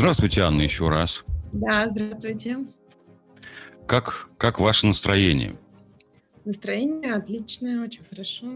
Здравствуйте, 0.00 0.40
Анна, 0.40 0.62
еще 0.62 0.88
раз. 0.88 1.26
Да, 1.52 1.86
здравствуйте. 1.86 2.56
Как, 3.86 4.30
как 4.38 4.58
ваше 4.58 4.86
настроение? 4.86 5.56
Настроение 6.46 7.16
отличное, 7.16 7.84
очень 7.84 8.00
хорошо. 8.08 8.46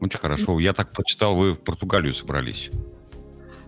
Очень 0.00 0.18
хорошо. 0.18 0.58
Я 0.58 0.72
так 0.72 0.90
прочитал, 0.92 1.36
вы 1.36 1.52
в 1.52 1.60
Португалию 1.60 2.14
собрались. 2.14 2.70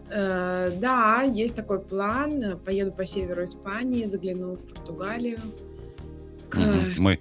Э, 0.08 0.70
да, 0.80 1.20
есть 1.20 1.54
такой 1.54 1.80
план. 1.80 2.60
Поеду 2.64 2.92
по 2.92 3.04
северу 3.04 3.44
Испании, 3.44 4.06
загляну 4.06 4.54
в 4.54 4.72
Португалию. 4.72 5.38
Мгм. 6.50 6.94
Мы, 6.96 7.18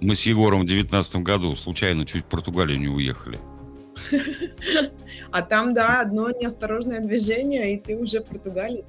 мы 0.00 0.14
с 0.14 0.22
Егором 0.26 0.62
в 0.62 0.66
девятнадцатом 0.66 1.24
году 1.24 1.56
случайно 1.56 2.06
чуть 2.06 2.22
в 2.22 2.28
Португалию 2.28 2.78
не 2.78 2.86
уехали. 2.86 3.40
А 5.30 5.42
там, 5.42 5.72
да, 5.74 6.00
одно 6.00 6.30
неосторожное 6.30 7.00
движение, 7.00 7.74
и 7.74 7.80
ты 7.80 7.96
уже 7.96 8.20
португалец. 8.20 8.84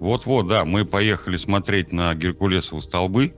Вот-вот, 0.00 0.48
да, 0.48 0.64
мы 0.64 0.84
поехали 0.84 1.36
смотреть 1.36 1.92
на 1.92 2.14
Геркулесовы 2.14 2.82
столбы, 2.82 3.34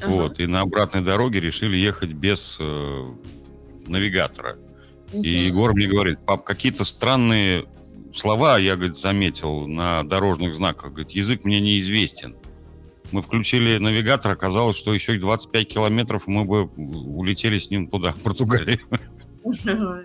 Ага. 0.00 0.10
вот, 0.10 0.40
и 0.40 0.46
на 0.46 0.62
обратной 0.62 1.02
дороге 1.02 1.40
решили 1.40 1.76
ехать 1.76 2.12
без 2.12 2.56
э, 2.60 3.12
навигатора. 3.86 4.58
И. 5.12 5.46
Егор 5.46 5.74
мне 5.74 5.86
говорит, 5.86 6.18
пап, 6.24 6.44
какие-то 6.44 6.84
странные 6.84 7.66
слова, 8.14 8.58
я, 8.58 8.76
говорит, 8.76 8.96
заметил 8.96 9.66
на 9.66 10.02
дорожных 10.04 10.54
знаках. 10.54 10.90
Говорит, 10.92 11.10
язык 11.10 11.44
мне 11.44 11.60
неизвестен. 11.60 12.36
Мы 13.10 13.20
включили 13.20 13.76
навигатор, 13.76 14.32
оказалось, 14.32 14.76
что 14.76 14.94
еще 14.94 15.16
и 15.16 15.18
25 15.18 15.68
километров, 15.68 16.26
мы 16.26 16.44
бы 16.46 16.64
улетели 16.64 17.58
с 17.58 17.70
ним 17.70 17.88
туда, 17.88 18.12
в 18.12 18.20
Португалию. 18.20 18.80
Ага. 19.66 20.04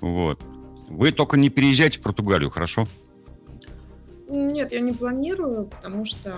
Вот. 0.00 0.40
Вы 0.88 1.12
только 1.12 1.36
не 1.36 1.50
переезжайте 1.50 1.98
в 1.98 2.02
Португалию, 2.02 2.50
хорошо? 2.50 2.86
Нет, 4.28 4.72
я 4.72 4.80
не 4.80 4.92
планирую, 4.92 5.66
потому 5.66 6.04
что 6.04 6.34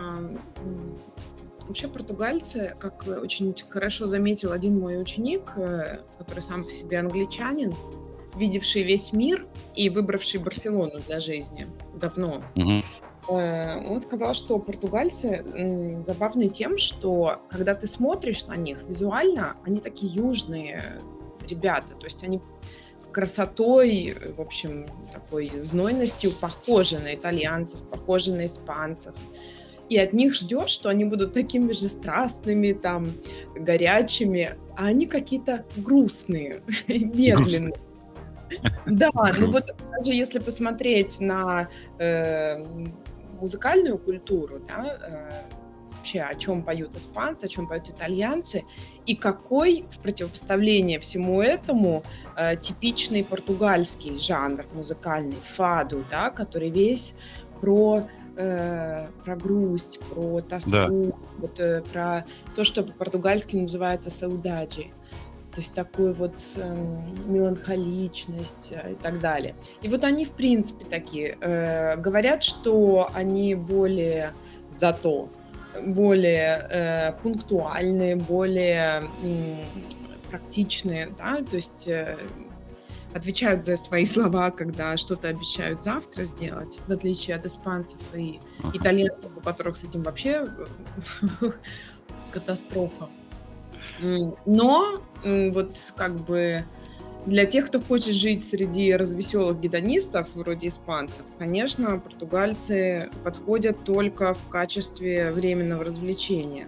вообще 1.67 1.89
португальцы, 1.89 2.75
как 2.79 3.05
очень 3.07 3.55
хорошо 3.69 4.07
заметил 4.07 4.53
один 4.53 4.79
мой 4.79 5.01
ученик, 5.01 5.53
э, 5.57 6.01
который 6.19 6.41
сам 6.41 6.65
по 6.65 6.71
себе 6.71 6.99
англичанин, 6.99 7.75
видевший 8.37 8.83
весь 8.83 9.13
мир 9.13 9.47
и 9.75 9.89
выбравший 9.89 10.41
Барселону 10.41 11.01
для 11.01 11.21
жизни 11.21 11.67
давно, 11.95 12.43
э, 12.57 13.89
он 13.89 14.01
сказал, 14.03 14.35
что 14.35 14.59
португальцы 14.59 16.03
забавны 16.05 16.49
тем, 16.49 16.79
что 16.79 17.41
когда 17.51 17.75
ты 17.75 17.87
смотришь 17.87 18.47
на 18.47 18.57
них 18.57 18.83
визуально, 18.85 19.57
они 19.65 19.81
такие 19.81 20.13
южные 20.13 20.85
ребята, 21.49 21.95
то 21.99 22.05
есть 22.05 22.23
они 22.25 22.41
красотой, 23.13 24.15
в 24.37 24.41
общем, 24.41 24.87
такой 25.13 25.51
знойностью 25.57 26.33
похожи 26.33 26.99
на 26.99 27.15
итальянцев, 27.15 27.81
похожи 27.83 28.33
на 28.33 28.47
испанцев. 28.47 29.15
И 29.89 29.99
от 29.99 30.13
них 30.13 30.35
ждешь, 30.35 30.71
что 30.71 30.89
они 30.89 31.05
будут 31.05 31.35
такими 31.35 31.73
же 31.73 31.89
страстными, 31.89 32.73
там, 32.73 33.11
горячими, 33.57 34.55
а 34.77 34.87
они 34.87 35.07
какие-то 35.07 35.65
грустные, 35.77 36.63
медленные. 36.89 37.75
Да, 38.87 39.11
ну 39.39 39.51
вот 39.51 39.75
даже 39.93 40.13
если 40.13 40.39
посмотреть 40.39 41.21
на 41.21 41.69
э, 41.99 42.65
музыкальную 43.41 43.99
культуру, 43.99 44.61
да, 44.69 44.99
э, 45.03 45.60
вообще 46.11 46.21
о 46.21 46.35
чем 46.35 46.63
поют 46.63 46.95
испанцы, 46.97 47.45
о 47.45 47.49
чем 47.49 47.67
поют 47.67 47.89
итальянцы, 47.89 48.65
и 49.07 49.15
какой 49.15 49.85
в 49.91 49.99
противопоставление 49.99 50.99
всему 51.01 51.41
этому 51.43 52.03
э, 52.37 52.57
типичный 52.57 53.25
португальский 53.25 54.19
жанр 54.19 54.65
музыкальный, 54.75 55.37
фаду, 55.43 56.05
да, 56.11 56.31
который 56.31 56.71
весь 56.71 57.15
про, 57.61 58.03
э, 58.37 59.07
про 59.25 59.37
грусть, 59.37 60.01
про 60.11 60.41
тоску, 60.41 60.71
Да. 60.71 60.89
вот, 61.39 61.61
э, 61.61 61.83
про 61.93 62.25
то, 62.55 62.65
что 62.65 62.83
по-португальски 62.83 63.57
называется 63.57 64.11
саудаджи. 64.11 64.87
То 65.55 65.61
есть 65.61 65.75
такую 65.75 66.15
вот 66.15 66.35
эм, 66.57 67.33
меланхоличность 67.33 68.71
э, 68.73 68.93
и 68.93 68.95
так 68.95 69.19
далее. 69.19 69.57
И 69.83 69.89
вот 69.89 70.05
они, 70.05 70.25
в 70.25 70.31
принципе, 70.31 70.85
такие. 70.85 71.37
э, 71.41 71.97
говорят, 71.97 72.45
что 72.45 73.11
они 73.15 73.57
более 73.57 74.33
зато, 74.71 75.29
более 75.87 76.67
э, 76.71 77.13
пунктуальные, 77.23 78.17
более 78.17 79.03
м, 79.23 79.57
практичные, 80.31 81.09
да, 81.19 81.43
то 81.49 81.57
есть 81.57 81.89
э, 81.89 82.17
отвечают 83.15 83.65
за 83.65 83.77
свои 83.77 84.05
слова, 84.15 84.51
когда 84.51 84.97
что-то 84.97 85.29
обещают 85.29 85.83
завтра 85.83 86.25
сделать, 86.25 86.79
в 86.87 86.93
отличие 86.93 87.37
от 87.37 87.47
испанцев 87.47 87.99
и 88.15 88.39
Ага. 88.63 88.77
итальянцев, 88.77 89.31
у 89.37 89.41
которых 89.41 89.77
с 89.77 89.85
этим 89.85 90.03
вообще 90.03 90.47
катастрофа. 92.31 93.09
Но 94.47 95.01
вот 95.25 95.93
как 95.97 96.15
бы 96.21 96.65
для 97.27 97.47
тех, 97.47 97.67
кто 97.67 97.81
хочет 97.81 98.15
жить 98.15 98.43
среди 98.43 98.93
развеселых 98.95 99.61
гедонистов, 99.61 100.29
вроде 100.35 100.69
испанцев, 100.69 101.25
конечно, 101.39 101.99
португальцы 101.99 103.11
подходят 103.25 103.85
только 103.85 104.35
в 104.35 104.49
качестве 104.49 105.31
временного 105.33 105.85
развлечения. 105.85 106.67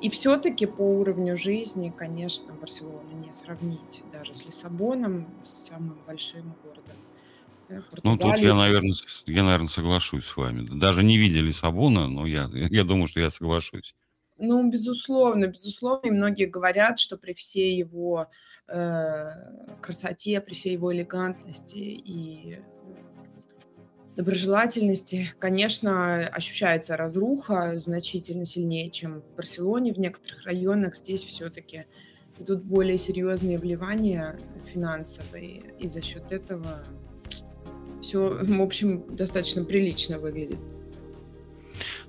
И 0.00 0.10
все-таки 0.10 0.66
по 0.66 0.82
уровню 0.82 1.36
жизни, 1.36 1.92
конечно, 1.96 2.52
Барселону 2.54 3.02
не 3.26 3.32
сравнить 3.32 4.02
даже 4.12 4.32
с 4.32 4.44
Лиссабоном, 4.46 5.26
с 5.44 5.68
самым 5.68 5.98
большим 6.06 6.54
городом. 6.62 6.96
Э, 7.68 7.82
Ну, 8.04 8.16
тут 8.16 8.38
я, 8.38 8.54
наверное, 8.54 8.92
я, 9.26 9.42
наверное, 9.42 9.66
соглашусь 9.66 10.24
с 10.26 10.36
вами. 10.36 10.64
Даже 10.70 11.02
не 11.02 11.18
видя 11.18 11.40
Лиссабона, 11.40 12.06
но 12.06 12.26
я, 12.26 12.48
я 12.52 12.84
думаю, 12.84 13.08
что 13.08 13.20
я 13.20 13.30
соглашусь. 13.30 13.94
Ну, 14.38 14.70
безусловно, 14.70 15.46
безусловно, 15.46 16.06
и 16.06 16.10
многие 16.10 16.46
говорят, 16.46 17.00
что 17.00 17.18
при 17.18 17.32
всей 17.32 17.76
его 17.76 18.28
э, 18.68 19.30
красоте, 19.80 20.40
при 20.40 20.54
всей 20.54 20.74
его 20.74 20.94
элегантности 20.94 21.78
и 21.78 22.56
доброжелательности, 24.14 25.32
конечно, 25.38 26.26
ощущается 26.26 26.96
разруха 26.96 27.78
значительно 27.78 28.46
сильнее, 28.46 28.90
чем 28.90 29.22
в 29.22 29.36
Барселоне. 29.36 29.92
В 29.92 29.98
некоторых 29.98 30.44
районах 30.44 30.96
здесь 30.96 31.22
все-таки 31.24 31.86
идут 32.38 32.64
более 32.64 32.98
серьезные 32.98 33.58
вливания 33.58 34.38
финансовые, 34.72 35.62
и 35.78 35.88
за 35.88 36.02
счет 36.02 36.30
этого 36.30 36.84
все, 38.02 38.38
в 38.40 38.62
общем, 38.62 39.04
достаточно 39.12 39.64
прилично 39.64 40.18
выглядит. 40.18 40.58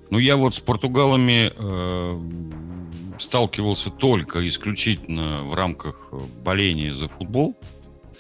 Ну, 0.09 0.18
я 0.18 0.38
вот 0.38 0.56
с 0.56 0.59
португалами 0.59 1.52
э, 1.56 2.20
сталкивался 3.20 3.90
только 3.92 4.47
исключительно 4.47 5.44
в 5.44 5.53
рамках 5.53 6.09
э, 6.12 6.20
боления 6.44 6.94
за 6.96 7.08
футбол. 7.08 7.56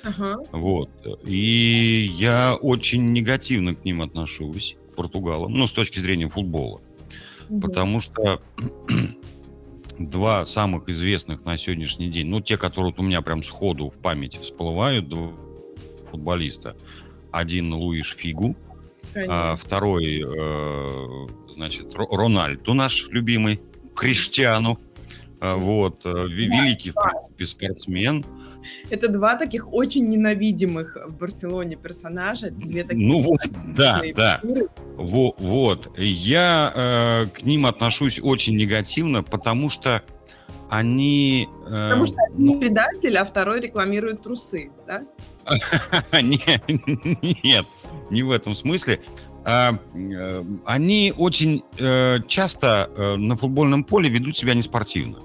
Ага. 0.03 0.37
Вот. 0.51 0.89
И 1.25 2.11
я 2.15 2.55
очень 2.55 3.11
негативно 3.11 3.75
к 3.75 3.83
ним 3.83 4.01
отношусь, 4.01 4.77
к 4.91 4.95
португалам, 4.95 5.53
ну, 5.53 5.67
с 5.67 5.71
точки 5.71 5.99
зрения 5.99 6.29
футбола. 6.29 6.81
Мгм. 7.49 7.61
Потому 7.61 7.99
что 7.99 8.41
два 9.99 10.45
самых 10.45 10.89
известных 10.89 11.43
на 11.43 11.57
сегодняшний 11.57 12.09
день, 12.09 12.27
ну, 12.27 12.39
те, 12.39 12.57
которые 12.57 12.91
вот 12.91 12.99
у 12.99 13.03
меня 13.03 13.21
прям 13.21 13.43
сходу 13.43 13.89
в 13.89 13.97
памяти 13.97 14.37
всплывают, 14.37 15.09
два 15.09 15.31
футболиста. 16.09 16.75
Один 17.31 17.73
Луиш 17.73 18.15
Фигу, 18.15 18.55
а 19.27 19.55
второй, 19.55 20.21
э, 20.21 21.27
значит, 21.51 21.93
Ро- 21.95 22.07
Рональду, 22.15 22.73
наш 22.73 23.07
любимый, 23.09 23.59
Криштиану. 23.95 24.77
А, 25.41 25.55
Вот, 25.55 26.05
э, 26.05 26.09
ве- 26.09 26.47
великий, 26.49 26.91
в 26.91 26.95
принципе, 26.95 27.45
спортсмен. 27.45 28.25
Это 28.89 29.07
два 29.07 29.35
таких 29.37 29.71
очень 29.71 30.09
ненавидимых 30.09 30.97
в 31.07 31.15
Барселоне 31.15 31.77
персонажа. 31.77 32.51
Две 32.51 32.83
такие 32.83 33.07
Ну 33.07 33.21
вот, 33.21 33.39
да, 33.75 34.01
да. 34.15 34.41
Во- 34.97 35.33
Вот. 35.37 35.97
Я 35.97 36.73
э, 36.75 37.25
к 37.27 37.43
ним 37.43 37.65
отношусь 37.67 38.19
очень 38.21 38.57
негативно, 38.57 39.23
потому 39.23 39.69
что 39.69 40.03
они... 40.69 41.47
э, 41.65 41.89
Потому 41.89 42.05
что 42.07 42.17
ну, 42.37 42.51
один 42.55 42.59
предатель, 42.59 43.17
а 43.17 43.23
второй 43.23 43.61
рекламирует 43.61 44.21
трусы, 44.21 44.71
да? 44.85 45.03
Не- 46.13 47.39
Нет, 47.43 47.65
не 48.09 48.23
в 48.23 48.31
этом 48.31 48.55
смысле. 48.55 48.99
А, 49.45 49.77
э, 49.95 50.43
Они 50.65 51.13
очень 51.15 51.63
э, 51.77 52.19
часто 52.27 52.89
э, 52.95 53.15
на 53.15 53.35
футбольном 53.35 53.83
поле 53.83 54.09
ведут 54.09 54.35
себя 54.37 54.53
неспортивно. 54.53 55.19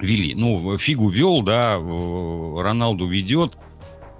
Вели. 0.00 0.34
Ну, 0.34 0.78
Фигу 0.78 1.10
вел, 1.10 1.42
да, 1.42 1.76
Роналду 1.76 3.06
ведет. 3.06 3.58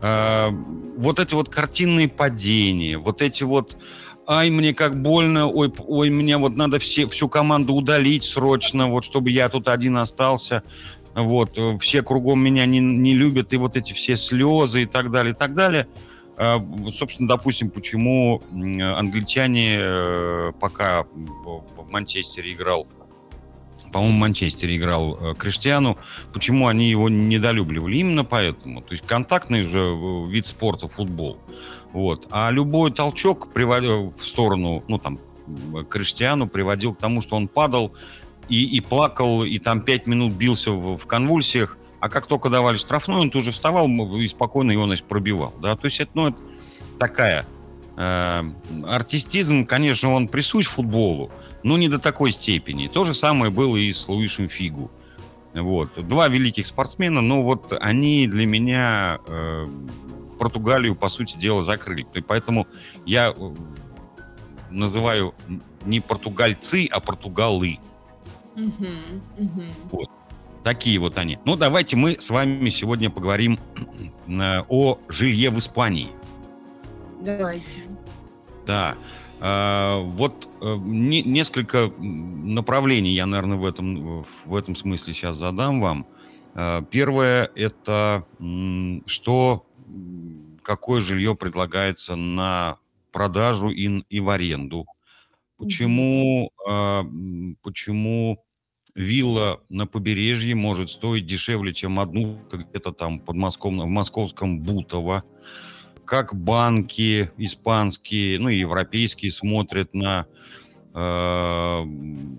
А, 0.03 0.51
Вот 0.99 1.19
эти 1.19 1.35
вот 1.35 1.49
картинные 1.49 2.09
падения, 2.09 2.99
вот 2.99 3.23
эти 3.23 3.45
вот 3.45 3.77
ай, 4.27 4.51
мне 4.51 4.75
как 4.75 5.01
больно, 5.03 5.47
ой, 5.49 5.73
ой, 5.79 6.11
мне 6.11 6.37
вот 6.37 6.55
надо 6.57 6.79
все, 6.79 7.07
всю 7.09 7.29
команду 7.29 7.75
удалить 7.75 8.23
срочно, 8.23 8.89
вот 8.89 9.05
чтобы 9.05 9.31
я 9.31 9.49
тут 9.49 9.67
один 9.67 9.97
остался, 9.97 10.63
вот, 11.23 11.59
э, 11.59 11.79
все 11.79 12.03
кругом 12.03 12.43
меня 12.43 12.67
не, 12.67 12.81
не 12.81 13.15
любят, 13.15 13.53
и 13.53 13.57
вот 13.57 13.77
эти 13.77 13.93
все 13.93 14.17
слезы 14.17 14.83
и 14.83 14.87
так 14.87 15.11
далее, 15.11 15.33
и 15.33 15.37
так 15.37 15.55
далее. 15.55 15.87
э, 16.37 16.59
собственно, 16.91 17.29
допустим, 17.29 17.71
почему 17.71 18.43
англичане 18.51 19.77
э, 19.79 20.53
пока 20.61 21.05
в 21.05 21.89
Манчестере 21.91 22.53
играл 22.53 22.87
по-моему, 23.93 24.17
в 24.17 24.21
Манчестере 24.21 24.77
играл 24.77 25.19
э, 25.21 25.35
Криштиану. 25.35 25.99
Почему 26.33 26.69
они 26.69 26.89
его 26.89 27.09
недолюбливали? 27.09 27.97
Именно 27.97 28.25
поэтому. 28.25 28.83
То 28.83 28.93
есть 28.93 29.05
контактный 29.07 29.65
же 29.65 29.97
вид 30.29 30.47
спорта 30.47 30.89
футбол. 30.89 31.39
Вот. 31.93 32.29
А 32.31 32.51
любой 32.51 32.93
толчок 32.93 33.53
приводил 33.53 34.11
в 34.11 34.25
сторону, 34.25 34.85
ну 34.87 34.99
там, 34.99 35.19
Криштиану 35.89 36.49
приводил 36.49 36.95
к 36.95 36.99
тому, 36.99 37.21
что 37.21 37.37
он 37.37 37.49
падал 37.49 37.93
и, 38.51 38.65
и 38.65 38.81
плакал, 38.81 39.45
и 39.45 39.59
там 39.59 39.81
пять 39.81 40.07
минут 40.07 40.33
бился 40.33 40.73
в, 40.73 40.99
в 40.99 41.07
конвульсиях. 41.07 41.79
А 42.01 42.09
как 42.09 42.27
только 42.27 42.51
давали 42.51 42.77
штрафной, 42.77 43.21
он 43.21 43.31
тут 43.31 43.45
же 43.45 43.53
вставал 43.53 43.89
и 43.89 44.27
спокойно 44.27 44.73
его, 44.73 44.85
значит, 44.85 45.07
пробивал. 45.07 45.55
Да? 45.63 45.77
То 45.77 45.87
есть 45.87 46.01
это, 46.01 46.11
ну, 46.15 46.29
это 46.29 46.39
такая... 46.99 47.47
Э, 47.97 48.43
артистизм, 48.87 49.67
конечно, 49.67 50.15
он 50.15 50.27
присущ 50.27 50.67
футболу, 50.69 51.31
но 51.63 51.77
не 51.77 51.89
до 51.89 51.99
такой 51.99 52.33
степени. 52.33 52.89
То 52.89 53.05
же 53.05 53.15
самое 53.15 53.51
было 53.51 53.77
и 53.77 53.93
с 53.93 54.09
Луишем 54.09 54.49
Фигу. 54.49 54.91
Вот. 55.53 56.07
Два 56.09 56.29
великих 56.29 56.67
спортсмена, 56.67 57.21
но 57.21 57.43
вот 57.43 57.73
они 57.81 58.27
для 58.27 58.47
меня 58.47 59.19
э, 59.27 59.69
Португалию, 60.39 60.95
по 60.95 61.11
сути 61.11 61.37
дела, 61.37 61.63
закрыли. 61.63 62.07
И 62.15 62.21
поэтому 62.23 62.67
я 63.05 63.35
э, 63.37 63.51
называю 64.71 65.35
не 65.85 66.01
португальцы, 66.01 66.89
а 66.91 67.01
португалы. 67.01 67.79
Угу, 68.61 69.45
угу. 69.45 69.63
Вот. 69.93 70.11
Такие 70.63 70.99
вот 70.99 71.17
они. 71.17 71.39
Ну, 71.47 71.57
давайте 71.57 71.97
мы 71.97 72.17
с 72.21 72.29
вами 72.29 72.69
сегодня 72.69 73.09
поговорим 73.11 73.59
э, 74.29 74.61
о 74.69 74.99
жилье 75.09 75.51
в 75.51 75.59
Испании. 75.59 76.09
Давайте. 77.23 77.65
Да. 78.67 78.95
А, 79.41 80.01
вот 80.01 80.49
э, 80.61 80.77
несколько 80.85 81.91
направлений 81.99 83.15
я, 83.15 83.25
наверное, 83.25 83.57
в 83.57 83.65
этом, 83.65 84.27
в 84.45 84.55
этом 84.55 84.77
смысле 84.77 85.15
сейчас 85.15 85.37
задам 85.37 85.81
вам. 85.81 86.07
Первое– 86.91 87.49
это 87.55 88.27
что, 89.07 89.65
какое 90.63 91.01
жилье 91.01 91.37
предлагается 91.37 92.17
на 92.17 92.79
продажу 93.13 93.71
и, 93.71 94.03
и 94.11 94.19
в 94.19 94.29
аренду. 94.29 94.85
Почему, 95.57 96.51
почему 97.63 98.43
вилла 98.95 99.61
на 99.69 99.87
побережье 99.87 100.55
может 100.55 100.91
стоить 100.91 101.27
дешевле, 101.27 101.73
чем 101.73 102.01
одну 102.01 102.39
где-то 102.51 102.93
там 102.93 103.21
под 103.21 103.37
Москов, 103.37 103.73
в 103.73 103.87
московском 103.87 104.61
Бутово? 104.61 105.25
как 106.11 106.35
банки 106.35 107.31
испанские, 107.39 108.41
ну 108.41 108.49
и 108.49 108.57
европейские 108.57 109.31
смотрят 109.31 109.95
на 109.95 110.27
э, 110.93 111.85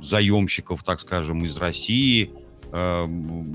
заемщиков, 0.03 0.83
так 0.83 0.99
скажем, 0.99 1.45
из 1.45 1.55
России, 1.55 2.31
э, 2.69 3.07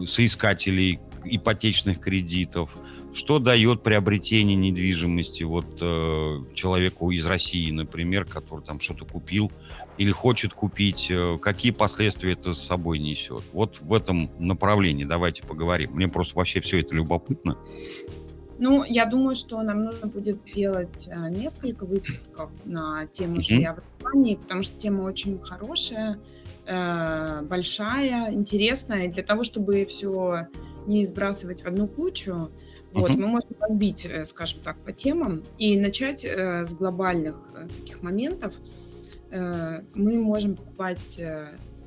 соискателей 0.07 1.01
ипотечных 1.23 2.01
кредитов, 2.01 2.79
что 3.13 3.39
дает 3.39 3.83
приобретение 3.83 4.57
недвижимости 4.57 5.43
вот 5.43 5.79
э, 5.83 6.45
человеку 6.55 7.11
из 7.11 7.27
России, 7.27 7.71
например, 7.71 8.25
который 8.25 8.65
там 8.65 8.81
что-то 8.81 9.05
купил 9.05 9.53
или 9.99 10.11
хочет 10.11 10.53
купить, 10.53 11.11
э, 11.11 11.39
какие 11.41 11.73
последствия 11.73 12.33
это 12.33 12.53
с 12.53 12.63
собой 12.63 12.99
несет. 12.99 13.43
Вот 13.53 13.81
в 13.81 13.95
этом 13.95 14.31
направлении 14.39 15.05
давайте 15.05 15.43
поговорим. 15.43 15.93
Мне 15.93 16.09
просто 16.09 16.37
вообще 16.37 16.61
все 16.61 16.81
это 16.81 16.95
любопытно. 16.95 17.57
Ну, 18.59 18.85
я 18.85 19.05
думаю, 19.05 19.35
что 19.35 19.61
нам 19.63 19.85
нужно 19.85 20.09
будет 20.09 20.41
сделать 20.41 21.09
э, 21.09 21.31
несколько 21.31 21.85
выпусков 21.85 22.51
на 22.65 23.07
тему 23.07 23.41
жилья 23.41 23.75
в 23.75 23.79
Испании, 23.79 24.37
потому 24.37 24.63
что 24.63 24.79
тема 24.79 25.03
очень 25.03 25.39
хорошая, 25.41 26.19
э, 26.67 27.43
большая, 27.43 28.33
интересная. 28.33 29.07
И 29.07 29.09
для 29.09 29.23
того, 29.23 29.45
чтобы 29.45 29.85
все 29.87 30.49
не 30.87 31.05
сбрасывать 31.05 31.63
в 31.63 31.67
одну 31.67 31.87
кучу, 31.87 32.51
вот, 32.93 33.11
мы 33.11 33.27
можем 33.27 33.51
разбить, 33.61 34.09
скажем 34.25 34.61
так, 34.61 34.79
по 34.79 34.91
темам 34.91 35.43
и 35.59 35.79
начать 35.79 36.25
с 36.25 36.73
глобальных 36.73 37.37
таких 37.81 38.03
моментов. 38.03 38.55
Мы 39.31 40.21
можем 40.21 40.55
покупать 40.57 41.21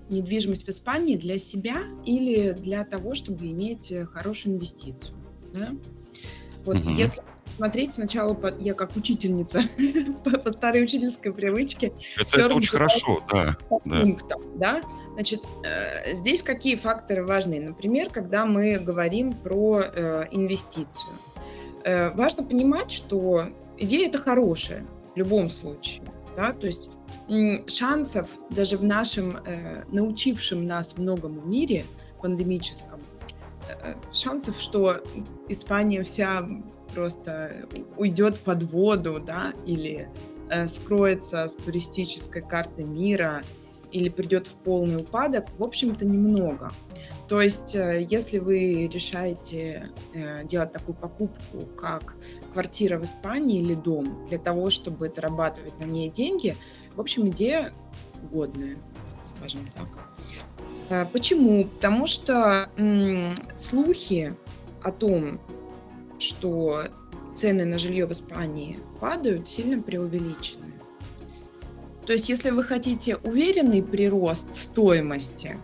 недвижимость 0.09 0.65
в 0.65 0.69
Испании 0.69 1.15
для 1.15 1.37
себя 1.37 1.83
или 2.05 2.51
для 2.51 2.83
того, 2.83 3.15
чтобы 3.15 3.47
иметь 3.47 3.93
хорошую 4.11 4.55
инвестицию. 4.55 5.15
Да? 5.53 5.69
Вот 6.65 6.77
угу. 6.77 6.89
если 6.89 7.23
смотреть 7.59 7.93
сначала, 7.93 8.37
я 8.59 8.73
как 8.73 8.95
учительница 8.95 9.61
по, 10.23 10.31
по 10.37 10.49
старой 10.51 10.83
учительской 10.83 11.33
привычке. 11.33 11.91
Это, 12.17 12.41
это 12.41 12.55
очень 12.55 12.71
хорошо, 12.71 13.21
да. 13.29 13.57
Да. 13.85 14.01
пунктам, 14.01 14.41
да. 14.55 14.81
Значит, 15.13 15.41
э, 15.65 16.13
здесь 16.13 16.41
какие 16.41 16.75
факторы 16.75 17.25
важны? 17.25 17.59
Например, 17.59 18.09
когда 18.09 18.45
мы 18.45 18.79
говорим 18.79 19.33
про 19.33 19.81
э, 19.81 20.25
инвестицию. 20.31 21.11
Э, 21.83 22.11
важно 22.11 22.43
понимать, 22.43 22.91
что 22.91 23.49
идея 23.77 24.07
это 24.07 24.19
хорошая 24.19 24.85
в 25.13 25.17
любом 25.17 25.49
случае, 25.49 26.03
да, 26.37 26.53
то 26.53 26.65
есть 26.65 26.89
шансов 27.67 28.27
даже 28.49 28.77
в 28.77 28.83
нашем 28.83 29.37
э, 29.45 29.83
научившем 29.91 30.65
нас 30.65 30.97
многому 30.97 31.41
мире 31.41 31.85
пандемическом 32.21 32.99
Э, 33.81 33.95
шансов, 34.11 34.59
что 34.59 34.97
Испания 35.47 36.03
вся 36.03 36.47
просто 36.93 37.67
уйдет 37.97 38.39
под 38.39 38.63
воду, 38.63 39.21
да, 39.25 39.53
или 39.65 40.09
э, 40.49 40.67
скроется 40.67 41.47
с 41.47 41.55
туристической 41.55 42.41
карты 42.41 42.83
мира, 42.83 43.43
или 43.91 44.09
придет 44.09 44.47
в 44.47 44.55
полный 44.55 45.01
упадок, 45.01 45.45
в 45.57 45.63
общем-то, 45.63 46.05
немного. 46.05 46.71
То 47.27 47.41
есть, 47.41 47.75
э, 47.75 48.05
если 48.09 48.39
вы 48.39 48.87
решаете 48.87 49.91
э, 50.13 50.45
делать 50.45 50.71
такую 50.71 50.95
покупку, 50.95 51.59
как 51.77 52.15
квартира 52.53 52.97
в 52.97 53.03
Испании 53.03 53.61
или 53.61 53.75
дом, 53.75 54.25
для 54.27 54.39
того, 54.39 54.69
чтобы 54.71 55.09
зарабатывать 55.09 55.79
на 55.79 55.85
ней 55.85 56.09
деньги, 56.09 56.55
в 56.99 57.01
общем, 57.01 57.29
идея 57.29 57.71
годная, 58.29 58.75
скажем 59.37 59.61
так. 59.73 59.87
Э, 60.89 61.05
почему? 61.05 61.63
Потому 61.63 62.07
что 62.07 62.67
слухи 63.53 64.33
о 64.83 64.91
том, 64.91 65.39
что 66.19 66.83
цены 67.35 67.63
на 67.63 67.79
жилье 67.79 68.05
в 68.05 68.11
Испании 68.11 68.77
падают, 68.99 69.47
сильно 69.47 69.81
преувеличены. 69.81 70.73
То 72.05 72.11
есть, 72.11 72.27
если 72.27 72.49
вы 72.49 72.65
хотите 72.65 73.15
уверенный 73.15 73.81
прирост 73.81 74.53
стоимости 74.61 75.55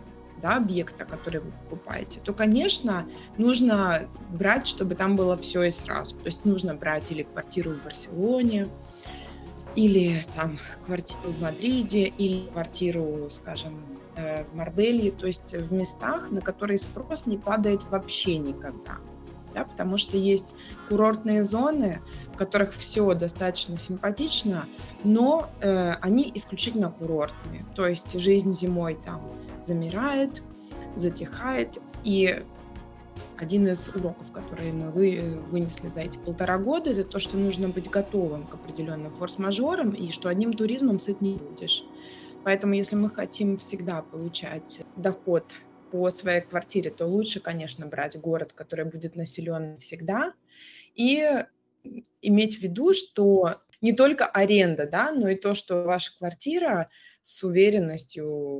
да, 0.42 0.56
объекта, 0.56 1.04
который 1.04 1.42
вы 1.42 1.52
покупаете, 1.64 2.22
то, 2.24 2.32
конечно, 2.32 3.06
нужно 3.38 4.08
брать, 4.30 4.68
чтобы 4.68 4.96
там 4.96 5.18
было 5.18 5.36
все 5.36 5.64
и 5.64 5.72
сразу. 5.72 6.16
То 6.16 6.28
есть 6.28 6.46
нужно 6.46 6.76
брать 6.76 7.12
или 7.12 7.24
квартиру 7.24 7.72
в 7.72 7.84
Барселоне, 7.84 8.68
или 9.76 10.24
там 10.36 10.58
квартиру 10.86 11.32
в 11.32 11.42
Мадриде, 11.42 12.06
или 12.06 12.48
квартиру, 12.52 13.28
скажем, 13.30 13.74
Э, 14.18 14.46
в 14.46 14.56
Марбелье, 14.56 15.12
то 15.12 15.28
есть 15.28 15.54
в 15.54 15.74
местах, 15.74 16.32
на 16.32 16.40
которые 16.40 16.78
спрос 16.78 17.26
не 17.26 17.38
падает 17.38 17.82
вообще 17.90 18.38
никогда. 18.38 18.96
Да, 19.54 19.66
потому 19.66 19.98
что 19.98 20.16
есть 20.16 20.54
курортные 20.88 21.44
зоны, 21.44 22.00
в 22.34 22.38
которых 22.38 22.74
все 22.74 23.14
достаточно 23.14 23.78
симпатично, 23.78 24.66
но 25.04 25.50
э, 25.60 25.96
они 26.02 26.32
исключительно 26.34 26.92
курортные. 26.92 27.66
То 27.76 27.88
есть 27.88 28.18
жизнь 28.18 28.54
зимой 28.54 28.98
там 29.06 29.22
замирает, 29.62 30.42
затихает. 30.96 31.78
И 32.06 32.42
один 33.42 33.68
из 33.68 33.90
уроков, 33.90 34.32
которые 34.32 34.74
мы 34.74 34.92
вы, 34.92 35.42
вынесли 35.50 35.88
за 35.88 36.02
эти 36.02 36.18
полтора 36.18 36.58
года, 36.58 36.92
это 36.92 37.04
то, 37.04 37.20
что 37.20 37.38
нужно 37.38 37.70
быть 37.70 37.90
готовым 37.90 38.46
к 38.46 38.54
определенным 38.54 39.14
форс-мажорам, 39.14 39.92
и 39.92 40.12
что 40.12 40.30
одним 40.30 40.54
туризмом 40.54 41.00
сыт 41.00 41.22
не 41.22 41.36
будешь. 41.36 41.84
Поэтому, 42.44 42.74
если 42.74 42.96
мы 42.96 43.10
хотим 43.10 43.58
всегда 43.58 44.02
получать 44.04 44.84
доход 44.96 45.56
по 45.92 46.10
своей 46.10 46.42
квартире, 46.42 46.92
то 46.92 47.06
лучше, 47.06 47.40
конечно, 47.40 47.88
брать 47.88 48.20
город, 48.20 48.54
который 48.54 48.86
будет 48.86 49.16
населен 49.16 49.78
всегда, 49.78 50.34
и 50.94 51.44
иметь 52.22 52.58
в 52.58 52.62
виду, 52.62 52.94
что 52.94 53.62
не 53.82 53.94
только 53.94 54.26
аренда, 54.26 54.88
да, 54.88 55.12
но 55.12 55.30
и 55.30 55.36
то, 55.36 55.54
что 55.54 55.84
ваша 55.84 56.18
квартира 56.18 56.90
с 57.22 57.44
уверенностью 57.44 58.60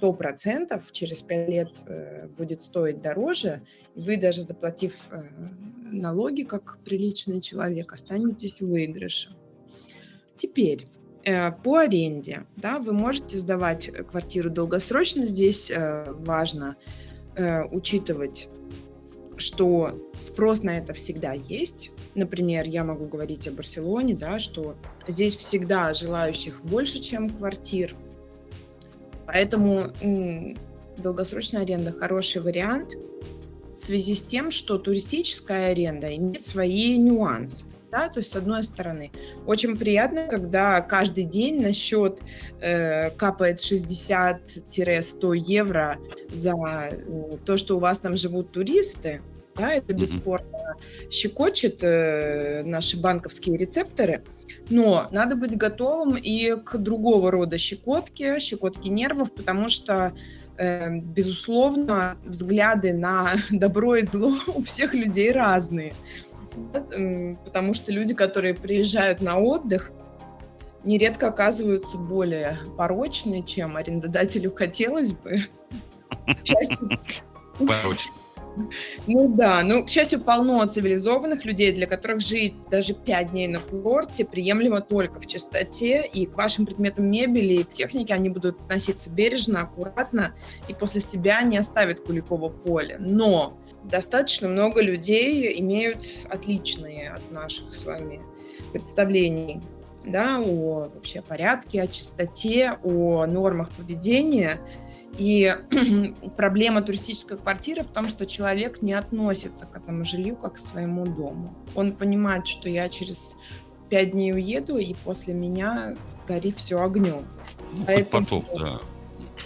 100% 0.00 0.82
через 0.92 1.22
5 1.22 1.48
лет 1.48 1.82
э, 1.86 2.28
будет 2.36 2.62
стоить 2.62 3.00
дороже, 3.00 3.62
и 3.94 4.02
вы 4.02 4.16
даже 4.16 4.42
заплатив 4.42 4.94
э, 5.12 5.22
налоги 5.90 6.42
как 6.42 6.78
приличный 6.84 7.40
человек, 7.40 7.92
останетесь 7.92 8.60
в 8.60 8.68
выигрыше. 8.68 9.30
Теперь, 10.36 10.86
Э, 11.24 11.52
по 11.52 11.78
аренде, 11.78 12.46
да, 12.56 12.78
вы 12.78 12.92
можете 12.92 13.38
сдавать 13.38 13.90
квартиру 14.10 14.50
долгосрочно. 14.50 15.26
Здесь 15.26 15.70
важно 15.74 16.76
учитывать 17.70 18.48
что 19.36 19.96
спрос 20.18 20.64
на 20.64 20.78
это 20.78 20.92
всегда 20.92 21.32
есть. 21.32 21.92
Например, 22.16 22.66
я 22.66 22.82
могу 22.82 23.06
говорить 23.06 23.46
о 23.46 23.52
Барселоне, 23.52 24.16
да, 24.16 24.40
что 24.40 24.74
здесь 25.06 25.36
всегда 25.36 25.92
желающих 25.92 26.60
больше, 26.62 26.98
чем 26.98 27.30
квартир. 27.30 27.94
Поэтому 29.28 29.92
долгосрочная 30.96 31.62
аренда 31.62 31.92
хороший 31.92 32.40
вариант 32.40 32.94
в 33.76 33.80
связи 33.80 34.14
с 34.14 34.22
тем, 34.22 34.50
что 34.50 34.78
туристическая 34.78 35.70
аренда 35.70 36.16
имеет 36.16 36.46
свои 36.46 36.96
нюансы. 36.96 37.66
Да, 37.90 38.08
то 38.08 38.20
есть, 38.20 38.30
с 38.30 38.36
одной 38.36 38.62
стороны, 38.62 39.10
очень 39.46 39.76
приятно, 39.76 40.26
когда 40.28 40.80
каждый 40.82 41.24
день 41.24 41.62
на 41.62 41.72
счет 41.72 42.20
э, 42.60 43.10
капает 43.10 43.60
60-100 43.60 45.36
евро 45.36 45.96
за 46.30 46.54
э, 46.90 47.36
то, 47.46 47.56
что 47.56 47.76
у 47.76 47.80
вас 47.80 47.98
там 47.98 48.14
живут 48.14 48.52
туристы, 48.52 49.22
да, 49.58 49.72
это 49.72 49.92
бесспорно 49.92 50.76
щекочет 51.10 51.82
э, 51.82 52.62
наши 52.64 53.00
банковские 53.00 53.56
рецепторы, 53.56 54.22
но 54.70 55.06
надо 55.10 55.36
быть 55.36 55.56
готовым 55.56 56.16
и 56.16 56.54
к 56.56 56.76
другого 56.78 57.30
рода 57.30 57.58
щекотке, 57.58 58.40
щекотке 58.40 58.88
нервов, 58.88 59.32
потому 59.32 59.68
что 59.68 60.12
э, 60.56 60.98
безусловно, 60.98 62.16
взгляды 62.24 62.92
на 62.92 63.32
добро 63.50 63.96
и 63.96 64.02
зло 64.02 64.34
у 64.54 64.62
всех 64.62 64.94
людей 64.94 65.32
разные 65.32 65.92
потому 67.44 67.72
что 67.74 67.92
люди, 67.92 68.14
которые 68.14 68.54
приезжают 68.54 69.20
на 69.20 69.38
отдых, 69.38 69.92
нередко 70.84 71.28
оказываются 71.28 71.98
более 71.98 72.58
порочные, 72.76 73.42
чем 73.44 73.76
арендодателю 73.76 74.52
хотелось 74.52 75.12
бы. 75.12 75.42
Порочно. 77.58 78.12
Ну 79.06 79.28
да, 79.28 79.62
ну, 79.62 79.84
к 79.84 79.90
счастью, 79.90 80.20
полно 80.20 80.64
цивилизованных 80.66 81.44
людей, 81.44 81.72
для 81.72 81.86
которых 81.86 82.20
жить 82.20 82.54
даже 82.70 82.94
пять 82.94 83.30
дней 83.30 83.48
на 83.48 83.60
курорте 83.60 84.24
приемлемо 84.24 84.80
только 84.80 85.20
в 85.20 85.26
чистоте, 85.26 86.06
и 86.06 86.26
к 86.26 86.36
вашим 86.36 86.66
предметам 86.66 87.10
мебели 87.10 87.54
и 87.54 87.64
к 87.64 87.70
технике 87.70 88.14
они 88.14 88.28
будут 88.28 88.60
относиться 88.60 89.10
бережно, 89.10 89.62
аккуратно, 89.62 90.34
и 90.68 90.74
после 90.74 91.00
себя 91.00 91.42
не 91.42 91.58
оставят 91.58 92.00
Куликово 92.00 92.48
поле. 92.48 92.96
Но 92.98 93.58
достаточно 93.84 94.48
много 94.48 94.82
людей 94.82 95.58
имеют 95.60 96.04
отличные 96.28 97.10
от 97.10 97.30
наших 97.30 97.74
с 97.74 97.84
вами 97.84 98.20
представлений 98.72 99.60
да, 100.04 100.40
о 100.40 100.88
вообще 100.94 101.22
порядке, 101.22 101.82
о 101.82 101.86
чистоте, 101.86 102.78
о 102.82 103.26
нормах 103.26 103.70
поведения. 103.70 104.58
И 105.16 105.56
проблема 106.36 106.82
туристической 106.82 107.38
квартиры 107.38 107.82
в 107.82 107.88
том, 107.88 108.08
что 108.08 108.26
человек 108.26 108.82
не 108.82 108.92
относится 108.92 109.66
к 109.66 109.76
этому 109.76 110.04
жилью 110.04 110.36
как 110.36 110.54
к 110.54 110.58
своему 110.58 111.06
дому. 111.06 111.54
Он 111.74 111.92
понимает, 111.92 112.46
что 112.46 112.68
я 112.68 112.88
через 112.88 113.36
пять 113.88 114.12
дней 114.12 114.32
уеду, 114.32 114.76
и 114.76 114.94
после 115.04 115.34
меня 115.34 115.96
гори 116.26 116.52
все 116.52 116.82
огнем. 116.82 117.22
Ну, 117.76 117.84
Поэтому... 117.86 118.24
потоп, 118.24 118.44
да. 118.58 118.80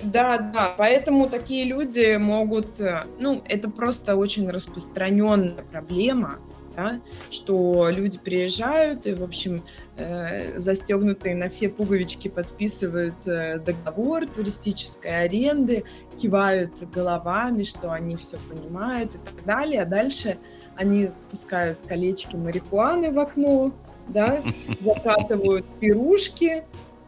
Да, 0.02 0.38
да, 0.38 0.75
поэтому 0.76 1.28
такие 1.28 1.64
люди 1.64 2.16
могут, 2.16 2.81
э, 2.81 3.04
ну, 3.21 3.40
это 3.47 3.71
просто 3.71 4.16
очень 4.16 4.50
распространенная 4.50 5.64
проблема, 5.71 6.38
да, 6.75 7.00
что 7.31 7.88
люди 7.88 8.19
приезжают 8.19 9.07
и, 9.07 9.12
в 9.12 9.23
общем, 9.23 9.62
э, 9.96 10.58
застегнутые 10.58 11.34
на 11.34 11.49
все 11.49 11.68
пуговички 11.68 12.28
подписывают 12.28 13.26
э, 13.26 13.58
договор 13.58 14.26
туристической 14.26 15.25
аренды, 15.25 15.84
кивают 16.16 16.72
головами, 16.92 17.64
что 17.64 17.92
они 17.92 18.16
все 18.16 18.38
понимают 18.49 19.14
и 19.14 19.18
так 19.18 19.44
далее, 19.44 19.82
а 19.82 19.87
дальше 19.87 20.38
они 20.76 21.11
пускают 21.30 21.78
колечки 21.87 22.37
марихуаны 22.37 23.12
в 23.12 23.18
окно, 23.18 23.72
да, 24.08 24.42
закатывают 24.80 25.66
пирушки, 25.80 26.64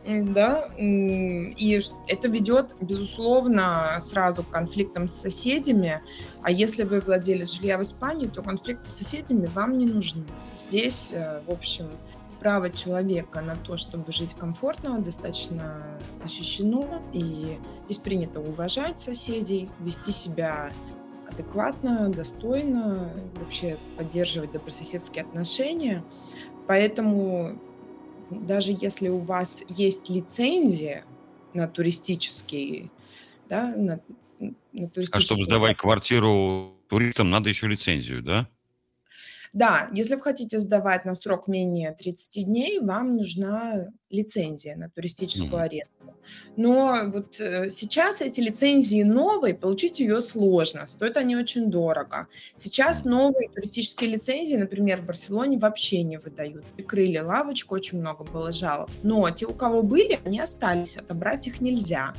да, 0.07 0.69
и 0.77 1.81
это 2.09 2.29
ведет, 2.29 2.75
безусловно, 2.81 3.99
сразу 4.01 4.43
к 4.43 4.51
конфликтам 4.51 5.09
с 5.09 5.15
соседями, 5.15 6.03
а 6.43 6.51
если 6.51 6.83
вы 6.83 7.01
владелец 7.01 7.53
жилья 7.53 7.79
в 7.79 7.83
Испании, 7.83 8.27
то 8.27 8.43
конфликты 8.43 8.89
с 8.89 8.95
соседями 8.95 9.47
вам 9.55 9.79
не 9.79 9.87
нужны. 9.87 10.25
Здесь, 10.59 11.11
э, 11.13 11.41
в 11.47 11.51
общем, 11.51 11.87
право 12.45 12.69
человека 12.69 13.41
на 13.41 13.57
то, 13.57 13.79
чтобы 13.79 14.13
жить 14.13 14.35
комфортно, 14.35 15.01
достаточно 15.01 15.83
защищено, 16.19 17.03
и 17.15 17.57
здесь 17.87 17.97
принято 17.97 18.39
уважать 18.39 19.01
соседей, 19.01 19.67
вести 19.81 20.13
себя 20.13 20.71
адекватно, 21.27 22.11
достойно, 22.11 23.11
вообще 23.37 23.79
поддерживать 23.97 24.53
добрососедские 24.53 25.25
отношения. 25.25 26.05
Поэтому 26.67 27.59
даже 28.29 28.77
если 28.79 29.09
у 29.09 29.21
вас 29.21 29.63
есть 29.71 30.11
лицензия 30.11 31.07
на 31.55 31.67
туристический, 31.67 32.91
да, 33.49 33.69
на, 33.75 34.01
на 34.39 34.89
туристический... 34.91 35.17
А 35.17 35.21
чтобы 35.21 35.45
сдавать 35.45 35.79
квартиру 35.79 36.75
туристам, 36.91 37.31
надо 37.31 37.49
еще 37.49 37.69
лицензию, 37.69 38.23
да? 38.23 38.51
Да, 39.55 39.89
если 39.93 40.17
вы 40.17 40.21
хотите 40.21 40.59
сдавать 40.59 41.05
на 41.05 41.15
срок 41.15 41.47
менее 41.47 41.93
30 41.93 42.45
дней, 42.45 42.81
вам 42.81 43.17
нужна 43.17 43.87
лицензия 44.11 44.75
на 44.77 44.91
туристическую 44.91 45.53
mm-hmm. 45.53 45.65
аренду. 45.65 45.91
Но 46.57 47.03
вот 47.07 47.39
э, 47.39 47.69
сейчас 47.71 48.21
эти 48.21 48.41
лицензии 48.41 49.05
новые, 49.05 49.55
получить 49.55 50.01
ее 50.01 50.21
сложно, 50.23 50.89
стоят 50.89 51.17
они 51.17 51.37
очень 51.37 51.71
дорого. 51.71 52.27
Сейчас 52.57 53.05
новые 53.05 53.49
туристические 53.49 54.11
лицензии, 54.11 54.57
например, 54.57 55.01
в 55.01 55.07
Барселоне 55.07 55.57
вообще 55.57 56.03
не 56.03 56.19
выдают. 56.19 56.65
Прикрыли 56.77 57.19
лавочку, 57.19 57.77
очень 57.77 58.01
много 58.01 58.25
было 58.25 58.51
жалоб. 58.51 58.91
Но 59.05 59.31
те, 59.31 59.47
у 59.47 59.55
кого 59.55 59.83
были, 59.83 60.19
они 60.25 60.41
остались, 60.41 60.97
отобрать 60.97 61.47
их 61.47 61.61
нельзя. 61.61 62.13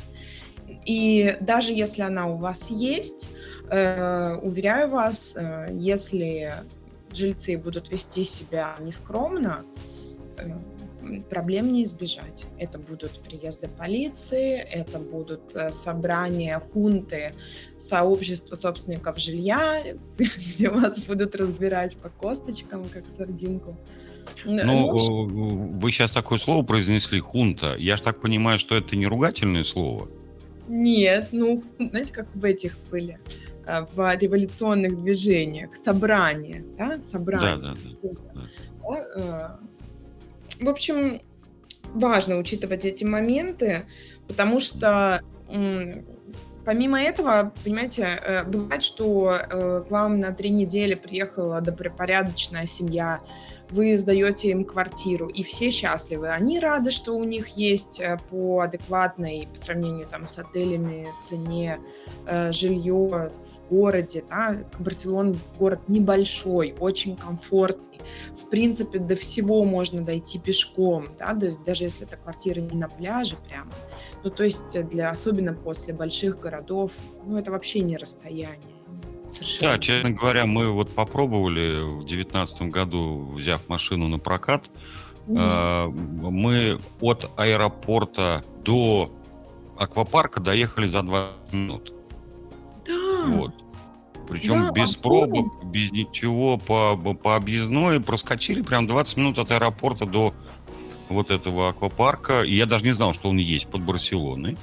И 0.86 1.36
даже 1.42 1.74
если 1.74 2.02
она 2.02 2.28
у 2.28 2.38
вас 2.38 2.70
есть, 2.70 3.28
э, 3.70 4.36
уверяю 4.36 4.90
вас, 4.90 5.34
э, 5.36 5.70
если 5.74 6.54
жильцы 7.16 7.58
будут 7.58 7.90
вести 7.90 8.26
себя 8.26 8.76
нескромно, 8.80 9.66
э, 10.38 10.52
проблем 11.30 11.72
не 11.72 11.84
избежать. 11.84 12.46
Это 12.58 12.80
будут 12.80 13.20
приезды 13.22 13.68
полиции, 13.68 14.58
это 14.58 15.00
будут 15.00 15.56
э, 15.56 15.72
собрания 15.72 16.60
хунты 16.60 17.34
сообщества 17.78 18.56
собственников 18.56 19.18
жилья, 19.18 19.84
где 20.18 20.70
вас 20.70 21.00
будут 21.00 21.36
разбирать 21.36 21.96
по 21.98 22.10
косточкам, 22.10 22.86
как 22.86 23.08
сардинку. 23.08 23.78
Ну, 24.44 24.64
ну 24.64 25.72
вы 25.74 25.92
сейчас 25.92 26.12
такое 26.12 26.40
слово 26.40 26.66
произнесли, 26.66 27.20
хунта. 27.20 27.76
Я 27.78 27.96
же 27.96 28.04
так 28.04 28.22
понимаю, 28.22 28.58
что 28.58 28.76
это 28.76 28.96
не 28.96 29.06
ругательное 29.06 29.64
слово? 29.64 30.10
Нет, 30.68 31.30
ну, 31.32 31.64
знаете, 31.78 32.12
как 32.12 32.28
в 32.34 32.44
этих 32.44 32.76
были 32.90 33.20
Э, 33.20 33.45
в 33.66 34.18
революционных 34.18 35.02
движениях, 35.02 35.76
собрание, 35.76 36.66
да, 36.78 37.00
собрание. 37.02 37.58
Да, 37.58 37.74
да, 37.74 37.76
да. 38.02 38.10
да. 38.34 38.42
Э, 38.86 39.50
в 40.62 40.70
общем, 40.70 41.22
важно 41.94 42.38
учитывать 42.38 42.86
эти 42.86 43.04
моменты, 43.04 43.86
потому 44.28 44.60
что 44.60 45.22
помимо 46.66 47.02
этого, 47.02 47.54
понимаете, 47.64 48.04
э, 48.04 48.44
бывает, 48.44 48.84
что 48.84 49.38
к 49.50 49.92
вам 49.92 50.20
на 50.20 50.34
три 50.34 50.50
недели 50.50 50.96
приехала 50.96 51.62
добропорядочная 51.62 52.66
семья, 52.66 53.22
вы 53.70 53.98
сдаете 53.98 54.50
им 54.50 54.64
квартиру, 54.64 55.28
и 55.28 55.44
все 55.44 55.72
счастливы. 55.72 56.30
Они 56.30 56.60
рады, 56.60 56.92
что 56.92 57.16
у 57.16 57.24
них 57.24 57.50
есть 57.50 58.02
по 58.30 58.62
адекватной, 58.62 59.48
по 59.52 59.58
сравнению 59.58 60.08
там, 60.08 60.28
с 60.28 60.38
отелями, 60.38 61.08
цене 61.24 61.80
жилье 62.52 63.32
городе, 63.70 64.24
да, 64.30 64.64
Барселона 64.80 65.36
город 65.58 65.82
небольшой, 65.88 66.76
очень 66.80 67.16
комфортный, 67.16 68.00
в 68.38 68.50
принципе, 68.50 69.00
до 69.00 69.16
всего 69.16 69.64
можно 69.64 70.04
дойти 70.04 70.40
пешком, 70.40 71.08
да, 71.18 71.34
то 71.34 71.46
есть 71.46 71.64
даже 71.64 71.84
если 71.84 72.06
эта 72.06 72.18
квартира 72.18 72.62
не 72.62 72.78
на 72.78 72.88
пляже 72.88 73.38
прямо, 73.48 73.72
ну, 74.24 74.30
то 74.30 74.44
есть 74.44 74.80
для, 74.90 75.10
особенно 75.10 75.54
после 75.54 75.94
больших 75.94 76.40
городов, 76.40 76.92
ну, 77.26 77.38
это 77.38 77.52
вообще 77.52 77.82
не 77.82 77.98
расстояние. 77.98 78.60
Совершенно. 79.30 79.74
Да, 79.74 79.80
честно 79.80 80.12
говоря, 80.12 80.46
мы 80.46 80.72
вот 80.72 80.94
попробовали 80.94 81.82
в 81.82 82.06
девятнадцатом 82.06 82.70
году, 82.70 83.26
взяв 83.34 83.68
машину 83.70 84.08
на 84.08 84.20
прокат, 84.20 84.70
mm-hmm. 85.28 85.88
э, 85.88 86.30
мы 86.30 86.80
от 87.02 87.32
аэропорта 87.38 88.44
до 88.64 89.12
аквапарка 89.78 90.42
доехали 90.42 90.88
за 90.88 91.02
20 91.02 91.54
минут. 91.54 91.95
Вот. 93.26 93.54
Причем 94.28 94.68
да, 94.68 94.72
без 94.72 94.96
пробок, 94.96 95.64
без 95.66 95.92
ничего, 95.92 96.58
по, 96.58 96.96
по 96.96 97.36
объездной 97.36 98.00
проскочили 98.00 98.62
прям 98.62 98.88
20 98.88 99.18
минут 99.18 99.38
от 99.38 99.52
аэропорта 99.52 100.06
до 100.06 100.34
вот 101.10 101.32
этого 101.32 101.70
аквапарка. 101.70 102.42
И 102.42 102.56
я 102.56 102.66
даже 102.66 102.86
не 102.86 102.92
знал, 102.92 103.14
что 103.14 103.30
он 103.30 103.38
есть 103.38 103.68
под 103.68 103.82
Барселоной. 103.82 104.58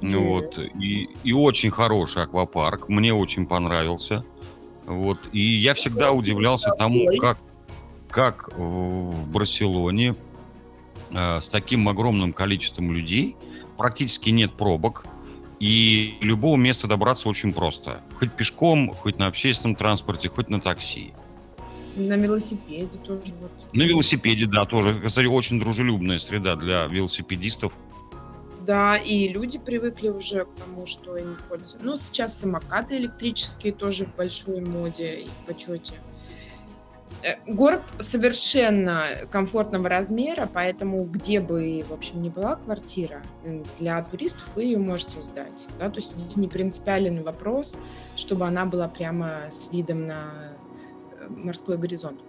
Mm. 0.00 0.16
Вот. 0.18 0.58
И, 0.58 1.08
и 1.24 1.32
очень 1.32 1.70
хороший 1.70 2.22
аквапарк. 2.22 2.88
Мне 2.88 3.14
очень 3.14 3.46
понравился. 3.46 4.24
Вот. 4.86 5.18
И 5.32 5.40
я 5.40 5.74
всегда 5.74 6.12
удивлялся 6.12 6.70
тому, 6.70 7.06
как, 7.18 7.38
как 8.08 8.50
в 8.56 9.30
Барселоне 9.30 10.14
э, 11.10 11.40
с 11.40 11.48
таким 11.48 11.88
огромным 11.88 12.32
количеством 12.32 12.92
людей 12.92 13.36
практически 13.76 14.30
нет 14.30 14.52
пробок, 14.52 15.06
и 15.60 16.16
любого 16.22 16.56
места 16.56 16.88
добраться 16.88 17.28
очень 17.28 17.52
просто. 17.52 18.00
Хоть 18.18 18.32
пешком, 18.32 18.92
хоть 18.94 19.18
на 19.18 19.26
общественном 19.26 19.76
транспорте, 19.76 20.28
хоть 20.30 20.48
на 20.48 20.60
такси. 20.60 21.12
На 21.96 22.14
велосипеде 22.14 22.96
тоже. 22.98 23.32
Вот. 23.40 23.50
На 23.74 23.82
велосипеде, 23.82 24.46
да, 24.46 24.64
тоже. 24.64 24.98
Кстати, 25.04 25.26
очень 25.26 25.60
дружелюбная 25.60 26.18
среда 26.18 26.56
для 26.56 26.86
велосипедистов. 26.86 27.74
Да, 28.66 28.96
и 28.96 29.28
люди 29.28 29.58
привыкли 29.58 30.08
уже 30.08 30.44
к 30.44 30.48
тому, 30.58 30.86
что 30.86 31.16
им 31.16 31.36
пользуются. 31.48 31.78
Ну, 31.82 31.96
сейчас 31.96 32.38
самокаты 32.38 32.96
электрические 32.96 33.72
тоже 33.72 34.06
в 34.06 34.14
большой 34.16 34.60
моде 34.60 35.20
и 35.20 35.26
в 35.26 35.46
почете. 35.46 35.94
Э, 37.22 37.34
город 37.46 37.82
совершенно 37.98 39.04
комфортного 39.30 39.88
размера, 39.88 40.48
поэтому 40.52 41.04
где 41.04 41.40
бы, 41.40 41.84
в 41.88 41.92
общем, 41.92 42.22
ни 42.22 42.30
была 42.30 42.56
квартира, 42.56 43.22
для 43.78 44.02
туристов 44.02 44.48
вы 44.54 44.64
ее 44.64 44.78
можете 44.78 45.20
сдать. 45.20 45.66
Да? 45.78 45.90
То 45.90 45.96
есть 45.96 46.16
здесь 46.16 46.36
не 46.36 46.48
принципиальный 46.48 47.22
вопрос, 47.22 47.78
чтобы 48.16 48.46
она 48.46 48.64
была 48.64 48.88
прямо 48.88 49.40
с 49.50 49.68
видом 49.70 50.06
на 50.06 50.54
э, 51.18 51.28
морской 51.28 51.76
горизонт. 51.76 52.20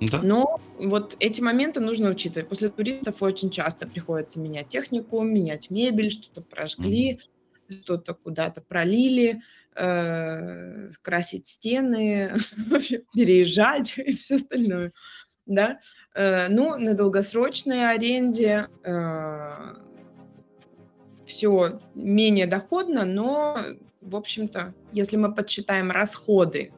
Да. 0.00 0.20
Но 0.22 0.60
вот 0.78 1.16
эти 1.20 1.40
моменты 1.40 1.80
нужно 1.80 2.10
учитывать. 2.10 2.48
После 2.48 2.70
туристов 2.70 3.22
очень 3.22 3.50
часто 3.50 3.86
приходится 3.86 4.40
менять 4.40 4.68
технику, 4.68 5.20
менять 5.22 5.70
мебель, 5.70 6.10
что-то 6.10 6.40
прожгли, 6.40 7.20
mm-hmm. 7.68 7.82
что-то 7.82 8.14
куда-то 8.14 8.62
пролили, 8.62 9.42
э, 9.76 10.90
красить 11.02 11.46
стены, 11.46 12.34
переезжать 13.14 13.98
и 13.98 14.16
все 14.16 14.36
остальное. 14.36 14.92
Да? 15.46 15.78
Э, 16.14 16.48
ну, 16.48 16.78
на 16.78 16.94
долгосрочной 16.94 17.90
аренде 17.90 18.68
э, 18.84 19.48
все 21.26 21.80
менее 21.94 22.46
доходно, 22.46 23.04
но, 23.04 23.58
в 24.00 24.16
общем-то, 24.16 24.74
если 24.92 25.16
мы 25.16 25.34
подсчитаем 25.34 25.90
расходы 25.90 26.72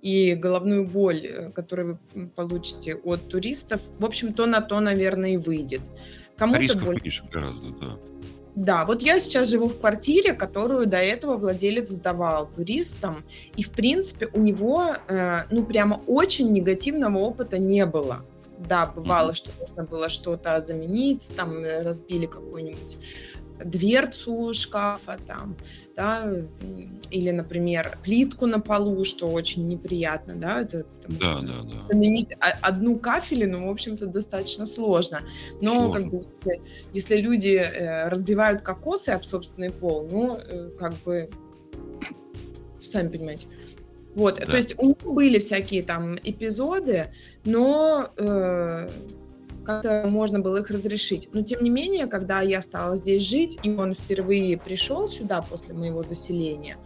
и 0.00 0.34
головную 0.34 0.86
боль, 0.86 1.50
которую 1.54 1.98
вы 2.14 2.28
получите 2.28 2.94
от 2.94 3.28
туристов, 3.28 3.82
в 3.98 4.04
общем, 4.04 4.32
то 4.32 4.46
на 4.46 4.60
то, 4.60 4.80
наверное, 4.80 5.30
и 5.30 5.36
выйдет. 5.36 5.82
Кому-то 6.36 6.60
Рисков 6.60 6.84
боль... 6.84 7.00
меньше 7.02 7.24
гораздо, 7.32 7.70
да. 7.70 7.98
Да, 8.56 8.86
вот 8.86 9.02
я 9.02 9.20
сейчас 9.20 9.50
живу 9.50 9.68
в 9.68 9.78
квартире, 9.78 10.32
которую 10.32 10.86
до 10.86 10.96
этого 10.96 11.36
владелец 11.36 11.90
сдавал 11.90 12.46
туристам, 12.46 13.22
и 13.54 13.62
в 13.62 13.70
принципе 13.70 14.28
у 14.32 14.40
него, 14.40 14.94
э, 15.08 15.40
ну 15.50 15.62
прямо 15.62 16.00
очень 16.06 16.50
негативного 16.52 17.18
опыта 17.18 17.58
не 17.58 17.84
было. 17.84 18.24
Да, 18.58 18.86
бывало, 18.86 19.32
mm-hmm. 19.32 19.34
что 19.34 19.50
нужно 19.60 19.84
было 19.84 20.08
что-то 20.08 20.58
заменить, 20.62 21.30
там 21.36 21.52
э, 21.58 21.82
разбили 21.82 22.24
какую-нибудь 22.24 22.96
дверцу 23.62 24.54
шкафа, 24.54 25.18
там, 25.26 25.58
да, 25.96 26.30
или, 27.10 27.30
например, 27.30 27.96
плитку 28.02 28.46
на 28.46 28.60
полу, 28.60 29.04
что 29.04 29.28
очень 29.28 29.66
неприятно, 29.66 30.34
да, 30.34 30.60
это 30.60 30.84
потому 31.02 31.18
да, 31.18 31.36
что 31.36 31.46
да, 31.46 31.62
да. 31.62 31.86
заменить 31.88 32.28
одну 32.38 32.98
кафелину, 32.98 33.66
в 33.66 33.70
общем-то, 33.70 34.06
достаточно 34.06 34.66
сложно. 34.66 35.20
Но 35.62 35.70
сложно. 35.70 35.92
как 35.92 36.10
бы 36.10 36.26
если, 36.44 36.62
если 36.92 37.16
люди 37.16 37.54
э, 37.54 38.08
разбивают 38.08 38.60
кокосы 38.60 39.10
об 39.10 39.24
собственный 39.24 39.70
пол, 39.70 40.06
ну, 40.10 40.36
э, 40.36 40.70
как 40.78 40.94
бы, 41.04 41.30
сами 42.78 43.08
понимаете. 43.08 43.46
Вот, 44.14 44.38
да. 44.38 44.46
то 44.46 44.56
есть 44.56 44.74
у 44.78 44.88
него 44.88 45.12
были 45.12 45.38
всякие 45.38 45.82
там 45.82 46.16
эпизоды, 46.16 47.12
но 47.44 48.10
э, 48.16 48.88
как-то 49.66 50.06
можно 50.06 50.40
было 50.40 50.58
их 50.58 50.70
разрешить. 50.70 51.28
Но 51.32 51.42
тем 51.42 51.62
не 51.62 51.70
менее, 51.70 52.06
когда 52.06 52.40
я 52.40 52.62
стала 52.62 52.96
здесь 52.96 53.22
жить, 53.22 53.58
и 53.62 53.70
он 53.70 53.94
впервые 53.94 54.56
пришел 54.56 55.10
сюда 55.10 55.42
после 55.42 55.74
моего 55.74 56.02
заселения, 56.02 56.76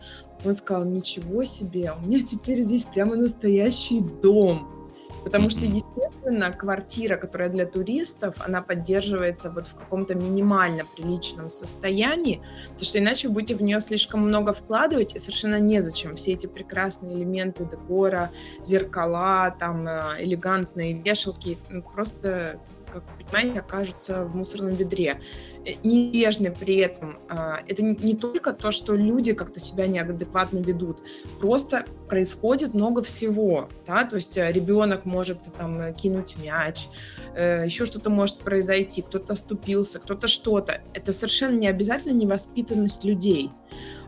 он 0.44 0.54
сказал, 0.54 0.84
ничего 0.84 1.44
себе, 1.44 1.92
у 1.92 2.06
меня 2.06 2.24
теперь 2.24 2.62
здесь 2.62 2.84
прямо 2.84 3.14
настоящий 3.16 4.00
дом. 4.22 4.79
Потому 5.24 5.50
что, 5.50 5.66
естественно, 5.66 6.50
квартира, 6.50 7.16
которая 7.16 7.48
для 7.48 7.66
туристов, 7.66 8.36
она 8.38 8.62
поддерживается 8.62 9.50
вот 9.50 9.68
в 9.68 9.74
каком-то 9.74 10.14
минимально 10.14 10.84
приличном 10.84 11.50
состоянии, 11.50 12.40
потому 12.64 12.84
что 12.84 12.98
иначе 12.98 13.28
вы 13.28 13.34
будете 13.34 13.54
в 13.54 13.62
нее 13.62 13.80
слишком 13.80 14.20
много 14.20 14.52
вкладывать, 14.52 15.14
и 15.14 15.18
совершенно 15.18 15.60
незачем 15.60 16.16
все 16.16 16.32
эти 16.32 16.46
прекрасные 16.46 17.16
элементы 17.16 17.64
декора, 17.64 18.30
зеркала, 18.62 19.54
там, 19.58 19.86
э, 19.86 20.02
элегантные 20.20 20.94
вешалки, 20.94 21.58
просто 21.92 22.58
как 22.90 23.02
вы 23.16 23.24
понимаете, 23.24 23.60
окажутся 23.60 24.24
в 24.24 24.36
мусорном 24.36 24.74
ведре. 24.74 25.20
Э, 25.64 25.72
Нежны 25.82 26.50
при 26.50 26.76
этом. 26.76 27.18
А, 27.28 27.60
это 27.66 27.82
не 27.82 28.14
только 28.14 28.52
то, 28.52 28.70
что 28.70 28.94
люди 28.94 29.32
как-то 29.32 29.60
себя 29.60 29.86
неадекватно 29.86 30.58
ведут. 30.58 30.98
Просто 31.40 31.84
происходит 32.08 32.74
много 32.74 33.02
всего. 33.02 33.68
Да? 33.86 34.04
То 34.04 34.16
есть 34.16 34.36
э, 34.36 34.50
ребенок 34.52 35.04
может 35.04 35.38
там 35.56 35.94
кинуть 35.94 36.36
мяч, 36.42 36.88
э, 37.34 37.64
еще 37.64 37.86
что-то 37.86 38.10
может 38.10 38.38
произойти, 38.38 39.02
кто-то 39.02 39.34
оступился, 39.34 39.98
кто-то 39.98 40.28
что-то. 40.28 40.80
Это 40.94 41.12
совершенно 41.12 41.56
не 41.56 41.68
обязательно 41.68 42.12
невоспитанность 42.12 43.04
людей. 43.04 43.50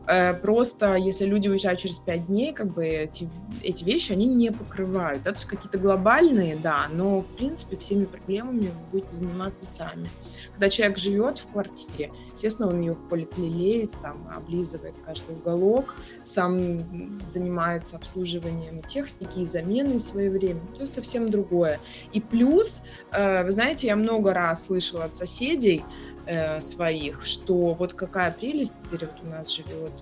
Э, 0.07 0.35
просто 0.35 0.97
если 0.97 1.27
люди 1.27 1.49
уезжают 1.49 1.81
через 1.81 1.99
пять 1.99 2.27
дней, 2.27 2.53
как 2.53 2.69
бы 2.69 2.85
эти, 2.85 3.29
эти 3.63 3.85
вещи 3.85 4.13
они 4.13 4.27
не 4.27 4.51
покрывают. 4.51 5.23
Да? 5.23 5.31
То 5.31 5.37
есть 5.37 5.49
какие-то 5.49 5.79
глобальные, 5.79 6.57
да, 6.57 6.87
но 6.93 7.21
в 7.21 7.27
принципе 7.37 7.77
всеми 7.77 8.05
проблемами 8.07 8.61
вы 8.69 8.91
будете 8.91 9.13
заниматься 9.13 9.65
сами. 9.65 10.09
Когда 10.53 10.69
человек 10.69 10.99
живет 10.99 11.39
в 11.39 11.47
квартире, 11.53 12.11
естественно, 12.33 12.69
он 12.69 12.81
ее 12.81 12.97
полит 13.11 13.37
лелеет, 13.39 13.93
там, 14.03 14.17
облизывает 14.37 14.95
каждый 15.05 15.37
уголок, 15.37 15.95
сам 16.25 16.81
занимается 17.29 17.97
обслуживанием 17.97 18.83
техники 18.83 19.39
и 19.39 19.47
заменой 19.47 20.01
своевременно. 20.01 20.67
То 20.75 20.81
есть 20.81 20.93
совсем 20.93 21.31
другое. 21.31 21.79
И 22.13 22.21
плюс, 22.21 22.83
э, 23.13 23.45
вы 23.45 23.51
знаете, 23.53 23.87
я 23.87 23.97
много 23.97 24.35
раз 24.35 24.67
слышала 24.67 25.05
от 25.05 25.17
соседей, 25.17 25.85
э, 26.27 26.61
своих, 26.61 27.25
что 27.25 27.75
вот 27.75 27.95
какая 27.95 28.33
прелесть 28.33 28.73
теперь 28.85 29.09
вот 29.09 29.25
у 29.25 29.27
нас 29.29 29.51
живет 29.51 29.93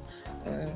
э, 0.44 0.68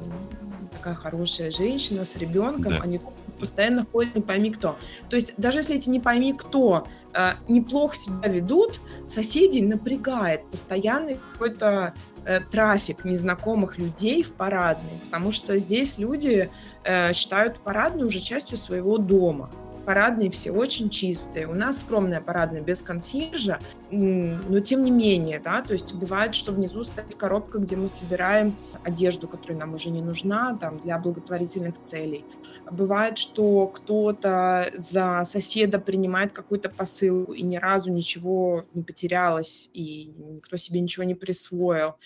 такая 0.72 0.94
хорошая 0.94 1.50
женщина 1.50 2.04
с 2.04 2.16
ребенком, 2.16 2.72
да. 2.72 2.80
они 2.82 3.00
постоянно 3.38 3.84
ходят 3.84 4.14
не 4.14 4.22
пойми 4.22 4.50
кто. 4.50 4.76
То 5.08 5.16
есть 5.16 5.34
даже 5.36 5.58
если 5.58 5.76
эти 5.76 5.88
не 5.88 6.00
пойми 6.00 6.32
кто 6.32 6.86
э, 7.12 7.32
неплохо 7.48 7.96
себя 7.96 8.28
ведут, 8.28 8.80
соседей 9.08 9.62
напрягает 9.62 10.44
постоянный 10.50 11.18
какой-то 11.32 11.94
э, 12.24 12.40
трафик 12.50 13.04
незнакомых 13.04 13.78
людей 13.78 14.22
в 14.22 14.32
парадной, 14.32 14.98
потому 15.06 15.32
что 15.32 15.58
здесь 15.58 15.98
люди 15.98 16.50
э, 16.84 17.12
считают 17.12 17.58
парадную 17.58 18.08
уже 18.08 18.20
частью 18.20 18.56
своего 18.56 18.98
дома 18.98 19.50
парадные 19.84 20.30
все 20.30 20.50
очень 20.50 20.90
чистые. 20.90 21.46
У 21.46 21.54
нас 21.54 21.80
скромная 21.80 22.20
парадная 22.20 22.60
без 22.60 22.82
консьержа, 22.82 23.58
но 23.90 24.60
тем 24.60 24.82
не 24.82 24.90
менее, 24.90 25.40
да, 25.40 25.62
то 25.62 25.72
есть 25.72 25.94
бывает, 25.94 26.34
что 26.34 26.52
внизу 26.52 26.82
стоит 26.84 27.14
коробка, 27.14 27.58
где 27.58 27.76
мы 27.76 27.88
собираем 27.88 28.54
одежду, 28.82 29.28
которая 29.28 29.58
нам 29.58 29.74
уже 29.74 29.90
не 29.90 30.02
нужна, 30.02 30.56
там, 30.60 30.78
для 30.80 30.98
благотворительных 30.98 31.80
целей. 31.82 32.24
Бывает, 32.70 33.18
что 33.18 33.66
кто-то 33.68 34.72
за 34.76 35.22
соседа 35.26 35.78
принимает 35.78 36.32
какую-то 36.32 36.70
посылку 36.70 37.32
и 37.32 37.42
ни 37.42 37.56
разу 37.56 37.92
ничего 37.92 38.64
не 38.74 38.82
потерялось, 38.82 39.70
и 39.74 40.14
никто 40.18 40.56
себе 40.56 40.80
ничего 40.80 41.04
не 41.04 41.14
присвоил. 41.14 41.96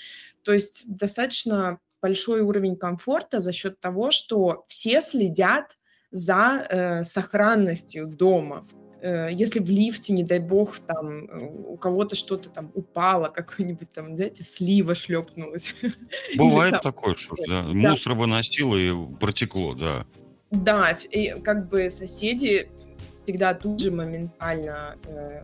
То 0.42 0.52
есть 0.52 0.84
достаточно 0.88 1.78
большой 2.02 2.40
уровень 2.40 2.76
комфорта 2.76 3.40
за 3.40 3.52
счет 3.52 3.80
того, 3.80 4.10
что 4.10 4.64
все 4.66 5.00
следят 5.00 5.76
за 6.10 6.66
э, 6.68 7.04
сохранностью 7.04 8.06
дома. 8.06 8.64
Э, 9.00 9.28
если 9.30 9.60
в 9.60 9.70
лифте, 9.70 10.12
не 10.12 10.24
дай 10.24 10.40
бог, 10.40 10.78
там 10.78 11.26
э, 11.26 11.50
у 11.66 11.76
кого-то 11.76 12.16
что-то 12.16 12.48
там 12.50 12.70
упало, 12.74 13.28
какой-нибудь 13.28 13.92
там, 13.94 14.16
знаете, 14.16 14.42
слива 14.42 14.94
шлепнулась. 14.94 15.74
Бывает 16.36 16.72
там, 16.72 16.80
такое, 16.80 17.14
что 17.14 17.36
да, 17.46 17.62
да. 17.62 17.68
мусор 17.72 18.14
выносило 18.14 18.76
и 18.76 18.92
протекло, 19.18 19.74
да. 19.74 20.06
Да, 20.50 20.96
и 21.10 21.38
как 21.40 21.68
бы 21.68 21.90
соседи 21.90 22.70
всегда 23.24 23.54
тут 23.54 23.80
же 23.80 23.90
моментально 23.90 24.96
э, 25.04 25.42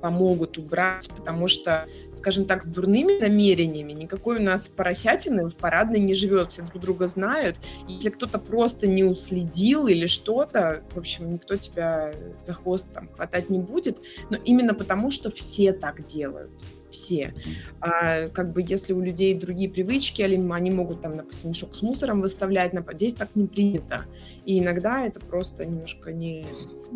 помогут 0.00 0.58
убрать, 0.58 1.08
потому 1.16 1.48
что, 1.48 1.86
скажем 2.12 2.44
так, 2.44 2.62
с 2.62 2.66
дурными 2.66 3.20
намерениями 3.20 3.92
никакой 3.92 4.38
у 4.38 4.42
нас 4.42 4.68
поросятины 4.68 5.48
в 5.48 5.56
парадной 5.56 6.00
не 6.00 6.14
живет, 6.14 6.52
все 6.52 6.62
друг 6.62 6.82
друга 6.82 7.06
знают. 7.06 7.58
Если 7.88 8.10
кто-то 8.10 8.38
просто 8.38 8.86
не 8.86 9.04
уследил 9.04 9.86
или 9.86 10.06
что-то, 10.06 10.82
в 10.94 10.98
общем, 10.98 11.32
никто 11.32 11.56
тебя 11.56 12.12
за 12.42 12.54
хвост 12.54 12.92
там 12.92 13.08
хватать 13.08 13.50
не 13.50 13.58
будет, 13.58 14.00
но 14.30 14.36
именно 14.36 14.74
потому, 14.74 15.10
что 15.10 15.30
все 15.30 15.72
так 15.72 16.06
делают 16.06 16.50
все. 16.90 17.32
А, 17.80 18.28
как 18.28 18.52
бы 18.52 18.62
если 18.66 18.92
у 18.92 19.00
людей 19.00 19.34
другие 19.34 19.70
привычки, 19.70 20.22
они 20.22 20.70
могут 20.70 21.00
там, 21.00 21.16
допустим, 21.16 21.50
мешок 21.50 21.74
с 21.74 21.82
мусором 21.82 22.20
выставлять, 22.20 22.72
здесь 22.94 23.14
так 23.14 23.30
не 23.34 23.46
принято. 23.46 24.06
И 24.44 24.58
иногда 24.58 25.06
это 25.06 25.20
просто 25.20 25.64
немножко 25.64 26.12
не, 26.12 26.44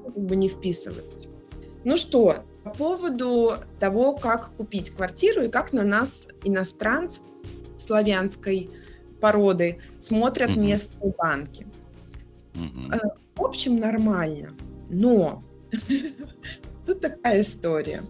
как 0.04 0.18
бы 0.18 0.36
не 0.36 0.48
вписывается. 0.48 1.28
Ну 1.84 1.96
что, 1.96 2.44
по 2.64 2.70
поводу 2.70 3.58
того, 3.78 4.14
как 4.14 4.56
купить 4.56 4.90
квартиру 4.90 5.42
и 5.42 5.48
как 5.48 5.72
на 5.72 5.82
нас, 5.82 6.26
иностранцев 6.42 7.22
славянской 7.76 8.70
породы, 9.20 9.78
смотрят 9.98 10.50
mm-hmm. 10.50 10.60
местные 10.60 11.14
банки. 11.16 11.66
Mm-hmm. 12.54 13.00
В 13.36 13.42
общем, 13.44 13.76
нормально. 13.76 14.50
Но 14.88 15.42
тут 16.86 17.00
такая 17.00 17.42
история. 17.42 18.02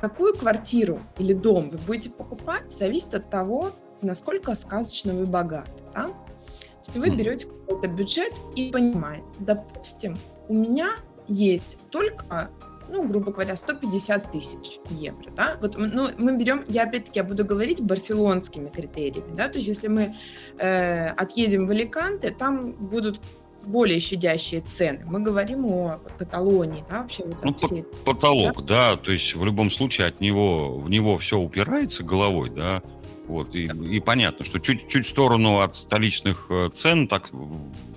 Какую 0.00 0.34
квартиру 0.34 1.00
или 1.18 1.34
дом 1.34 1.70
вы 1.70 1.78
будете 1.78 2.10
покупать, 2.10 2.72
зависит 2.72 3.12
от 3.14 3.28
того, 3.28 3.72
насколько 4.02 4.54
сказочно 4.54 5.12
вы 5.14 5.26
богаты. 5.26 5.82
Да? 5.94 6.06
То 6.06 6.86
есть 6.86 6.98
вы 6.98 7.10
берете 7.10 7.46
какой-то 7.46 7.88
бюджет 7.88 8.32
и 8.54 8.70
понимаете, 8.70 9.24
допустим, 9.40 10.16
у 10.48 10.54
меня 10.54 10.92
есть 11.28 11.76
только 11.90 12.50
ну, 12.90 13.06
грубо 13.06 13.32
говоря, 13.32 13.56
150 13.56 14.32
тысяч 14.32 14.80
евро, 14.90 15.30
да, 15.36 15.56
вот, 15.60 15.76
ну, 15.76 16.08
мы 16.18 16.36
берем, 16.36 16.64
я 16.68 16.84
опять-таки, 16.84 17.18
я 17.18 17.24
буду 17.24 17.44
говорить 17.44 17.80
барселонскими 17.80 18.68
критериями, 18.68 19.34
да, 19.34 19.48
то 19.48 19.58
есть 19.58 19.68
если 19.68 19.88
мы 19.88 20.16
э, 20.58 21.08
отъедем 21.10 21.66
в 21.66 21.70
Аликанте, 21.70 22.30
там 22.30 22.72
будут 22.72 23.20
более 23.66 24.00
щадящие 24.00 24.62
цены. 24.62 25.04
Мы 25.04 25.20
говорим 25.20 25.66
о 25.66 26.00
Каталонии, 26.18 26.82
да, 26.88 27.02
вообще. 27.02 27.24
Вот 27.24 27.44
ну, 27.44 27.54
все, 27.54 27.84
потолок, 28.04 28.64
да? 28.64 28.92
да, 28.92 28.96
то 28.96 29.12
есть 29.12 29.34
в 29.34 29.44
любом 29.44 29.70
случае 29.70 30.06
от 30.06 30.20
него, 30.20 30.78
в 30.78 30.88
него 30.88 31.18
все 31.18 31.38
упирается 31.38 32.02
головой, 32.02 32.50
да, 32.50 32.82
вот, 33.26 33.54
и, 33.54 33.66
и 33.66 34.00
понятно, 34.00 34.44
что 34.44 34.58
чуть-чуть 34.58 35.06
в 35.06 35.08
сторону 35.08 35.60
от 35.60 35.76
столичных 35.76 36.46
э, 36.50 36.68
цен 36.72 37.06
так 37.06 37.30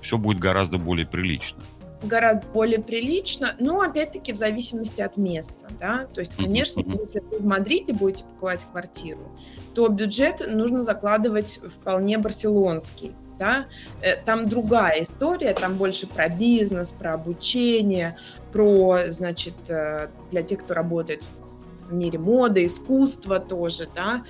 все 0.02 0.18
будет 0.18 0.40
гораздо 0.40 0.78
более 0.78 1.08
прилично 1.08 1.62
гораздо 2.04 2.46
более 2.48 2.80
прилично, 2.80 3.56
но 3.60 3.82
опять-таки 3.82 4.34
в 4.34 4.38
зависимости 4.38 5.02
от 5.02 5.18
места, 5.18 5.68
да, 5.80 6.08
то 6.14 6.20
есть, 6.20 6.36
конечно, 6.36 6.82
mm-hmm. 6.82 7.00
если 7.00 7.20
вы 7.20 7.40
в 7.40 7.46
Мадриде 7.46 7.94
будете 7.94 8.24
покупать 8.24 8.66
квартиру, 8.72 9.22
то 9.74 9.88
бюджет 9.88 10.42
нужно 10.48 10.82
закладывать 10.82 11.60
вполне 11.66 12.18
барселонский, 12.18 13.14
да, 13.40 13.66
э, 14.02 14.16
там 14.18 14.48
другая 14.48 15.02
история, 15.02 15.54
там 15.54 15.76
больше 15.76 16.08
про 16.08 16.30
бизнес, 16.30 16.92
про 16.92 17.14
обучение, 17.14 18.16
про, 18.52 19.00
значит, 19.08 19.56
э, 19.70 20.08
для 20.32 20.44
тех, 20.44 20.60
кто 20.60 20.74
работает 20.74 21.24
в 21.90 21.94
мире 21.94 22.20
моды, 22.20 22.66
искусства 22.66 23.40
тоже, 23.40 23.88
да, 23.94 24.24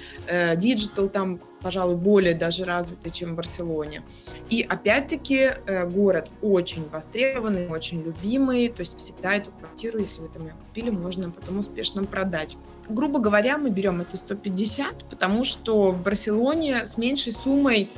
digital 0.56 1.08
там, 1.07 1.39
пожалуй, 1.63 1.95
более 1.95 2.36
даже 2.36 2.65
развитый, 2.65 3.12
чем 3.12 3.32
в 3.32 3.36
Барселоне. 3.36 4.04
И 4.49 4.62
опять-таки 4.62 5.52
э, 5.65 5.89
город 5.89 6.30
очень 6.41 6.88
востребованный, 6.89 7.67
очень 7.67 8.04
любимый, 8.04 8.67
то 8.69 8.82
есть 8.82 8.97
всегда 8.97 9.36
эту 9.36 9.49
квартиру, 9.52 9.99
если 9.99 10.21
вы 10.21 10.28
там 10.28 10.43
ее 10.43 10.54
купили, 10.67 10.89
можно 10.89 11.32
потом 11.32 11.60
успешно 11.60 12.04
продать. 12.04 12.58
Грубо 12.89 13.19
говоря, 13.19 13.58
мы 13.58 13.69
берем 13.69 14.02
эти 14.02 14.17
150, 14.17 15.06
потому 15.10 15.45
что 15.45 15.91
в 15.91 16.04
Барселоне 16.04 16.86
с 16.86 16.97
меньшей 16.97 17.32
суммой 17.32 17.89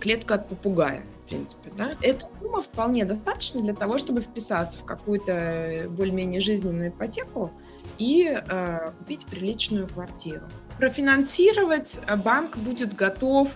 клетка 0.00 0.34
от 0.34 0.48
попугая 0.48 1.02
в 1.24 1.28
принципе, 1.28 1.70
да. 1.76 1.92
Эта 2.02 2.26
сумма 2.38 2.60
вполне 2.60 3.06
достаточно 3.06 3.62
для 3.62 3.74
того, 3.74 3.96
чтобы 3.96 4.20
вписаться 4.20 4.78
в 4.78 4.84
какую-то 4.84 5.86
более-менее 5.88 6.40
жизненную 6.40 6.90
ипотеку 6.90 7.50
и 7.96 8.26
э, 8.30 8.90
купить 8.98 9.24
приличную 9.26 9.88
квартиру. 9.88 10.42
Профинансировать 10.78 12.00
э, 12.06 12.16
банк 12.16 12.56
будет 12.56 12.94
готов 12.94 13.50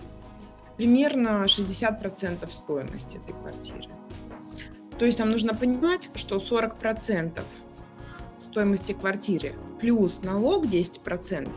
примерно 0.77 1.45
60% 1.45 2.51
стоимости 2.51 3.17
этой 3.17 3.33
квартиры. 3.33 3.89
То 4.97 5.05
есть 5.05 5.19
нам 5.19 5.31
нужно 5.31 5.53
понимать, 5.53 6.09
что 6.15 6.37
40% 6.37 7.41
стоимости 8.43 8.93
квартиры 8.93 9.55
плюс 9.79 10.23
налог 10.23 10.65
10% 10.65 11.49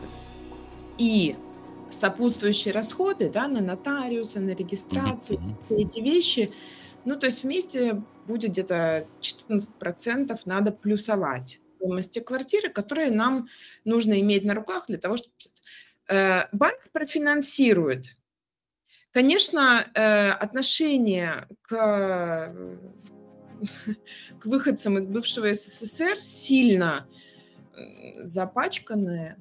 и 0.97 1.35
сопутствующие 1.89 2.73
расходы 2.73 3.29
да, 3.29 3.47
на 3.47 3.61
нотариуса, 3.61 4.39
на 4.39 4.51
регистрацию, 4.51 5.39
mm-hmm. 5.39 5.65
все 5.65 5.75
эти 5.75 5.99
вещи, 5.99 6.51
ну, 7.05 7.17
то 7.17 7.25
есть 7.25 7.43
вместе 7.43 8.01
будет 8.27 8.51
где-то 8.51 9.07
14% 9.21 10.39
надо 10.45 10.71
плюсовать 10.71 11.61
стоимости 11.77 12.19
квартиры, 12.19 12.69
которые 12.69 13.11
нам 13.11 13.47
нужно 13.83 14.19
иметь 14.21 14.43
на 14.43 14.53
руках 14.53 14.85
для 14.87 14.97
того, 14.97 15.17
чтобы... 15.17 15.33
Э, 16.09 16.45
банк 16.51 16.89
профинансирует. 16.91 18.17
Конечно, 19.11 19.85
э, 19.93 20.29
отношение 20.31 21.47
к, 21.61 22.53
к 24.39 24.45
выходцам 24.45 24.97
из 24.97 25.05
бывшего 25.05 25.53
СССР 25.53 26.17
сильно 26.21 27.07
запачканное 28.23 29.37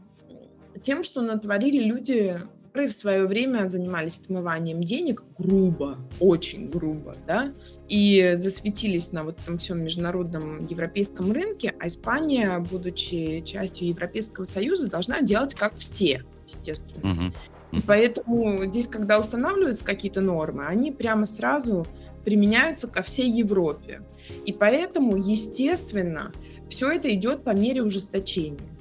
тем, 0.82 1.04
что 1.04 1.20
натворили 1.20 1.82
люди, 1.82 2.40
которые 2.66 2.88
в 2.88 2.94
свое 2.94 3.26
время 3.26 3.66
занимались 3.66 4.18
отмыванием 4.20 4.82
денег 4.82 5.22
грубо, 5.38 5.98
очень 6.20 6.70
грубо, 6.70 7.14
да, 7.26 7.52
и 7.88 8.32
засветились 8.36 9.12
на 9.12 9.24
вот 9.24 9.38
этом 9.40 9.58
всем 9.58 9.84
международном 9.84 10.64
европейском 10.66 11.32
рынке, 11.32 11.74
а 11.78 11.88
Испания, 11.88 12.58
будучи 12.58 13.42
частью 13.42 13.88
Европейского 13.88 14.44
Союза, 14.44 14.88
должна 14.88 15.20
делать 15.20 15.54
как 15.54 15.76
все, 15.76 16.24
естественно. 16.56 17.12
Угу. 17.12 17.32
И 17.78 17.80
поэтому 17.80 18.64
здесь, 18.66 18.86
когда 18.86 19.18
устанавливаются 19.18 19.84
какие-то 19.84 20.20
нормы, 20.20 20.66
они 20.66 20.92
прямо 20.92 21.26
сразу 21.26 21.86
применяются 22.24 22.86
ко 22.86 23.02
всей 23.02 23.30
Европе. 23.30 24.02
И 24.44 24.52
поэтому, 24.52 25.16
естественно, 25.16 26.32
все 26.68 26.92
это 26.92 27.12
идет 27.12 27.44
по 27.44 27.50
мере 27.50 27.82
ужесточения 27.82 28.72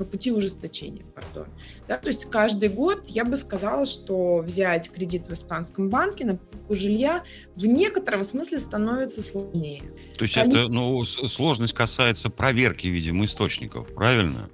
по 0.00 0.06
пути 0.06 0.32
ужесточения, 0.32 1.04
пардон. 1.14 1.46
Да, 1.86 1.98
то 1.98 2.08
есть 2.08 2.24
каждый 2.24 2.70
год 2.70 3.04
я 3.08 3.22
бы 3.22 3.36
сказала, 3.36 3.84
что 3.84 4.36
взять 4.36 4.90
кредит 4.90 5.28
в 5.28 5.34
испанском 5.34 5.90
банке 5.90 6.24
на 6.24 6.36
покупку 6.36 6.74
жилья 6.74 7.22
в 7.54 7.66
некотором 7.66 8.24
смысле 8.24 8.60
становится 8.60 9.22
сложнее. 9.22 9.82
То 10.16 10.22
есть 10.22 10.38
Они... 10.38 10.56
это, 10.56 10.68
ну, 10.68 11.04
сложность 11.04 11.74
касается 11.74 12.30
проверки, 12.30 12.86
видимо, 12.86 13.26
источников, 13.26 13.92
правильно? 13.94 14.48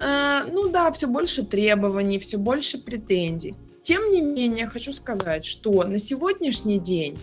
Э, 0.00 0.44
ну 0.50 0.68
да, 0.68 0.90
все 0.92 1.06
больше 1.06 1.44
требований, 1.44 2.18
все 2.18 2.38
больше 2.38 2.78
претензий. 2.78 3.54
Тем 3.82 4.08
не 4.10 4.20
менее, 4.20 4.66
хочу 4.66 4.92
сказать, 4.92 5.44
что 5.44 5.84
на 5.84 5.98
сегодняшний 5.98 6.78
день 6.78 7.18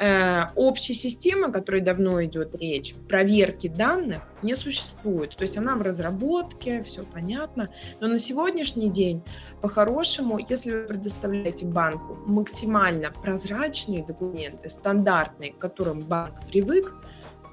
э, 0.00 0.42
общей 0.56 0.94
системы, 0.94 1.46
о 1.46 1.52
которой 1.52 1.80
давно 1.80 2.24
идет 2.24 2.56
речь, 2.56 2.94
проверки 3.08 3.68
данных 3.68 4.22
не 4.42 4.56
существует. 4.56 5.36
То 5.36 5.42
есть 5.42 5.56
она 5.56 5.76
в 5.76 5.82
разработке, 5.82 6.82
все 6.82 7.04
понятно. 7.04 7.68
Но 8.00 8.08
на 8.08 8.18
сегодняшний 8.18 8.88
день, 8.88 9.22
по-хорошему, 9.60 10.38
если 10.38 10.72
вы 10.72 10.84
предоставляете 10.84 11.66
банку 11.66 12.18
максимально 12.26 13.12
прозрачные 13.12 14.04
документы, 14.04 14.68
стандартные, 14.68 15.52
к 15.52 15.58
которым 15.58 16.00
банк 16.00 16.34
привык, 16.48 16.94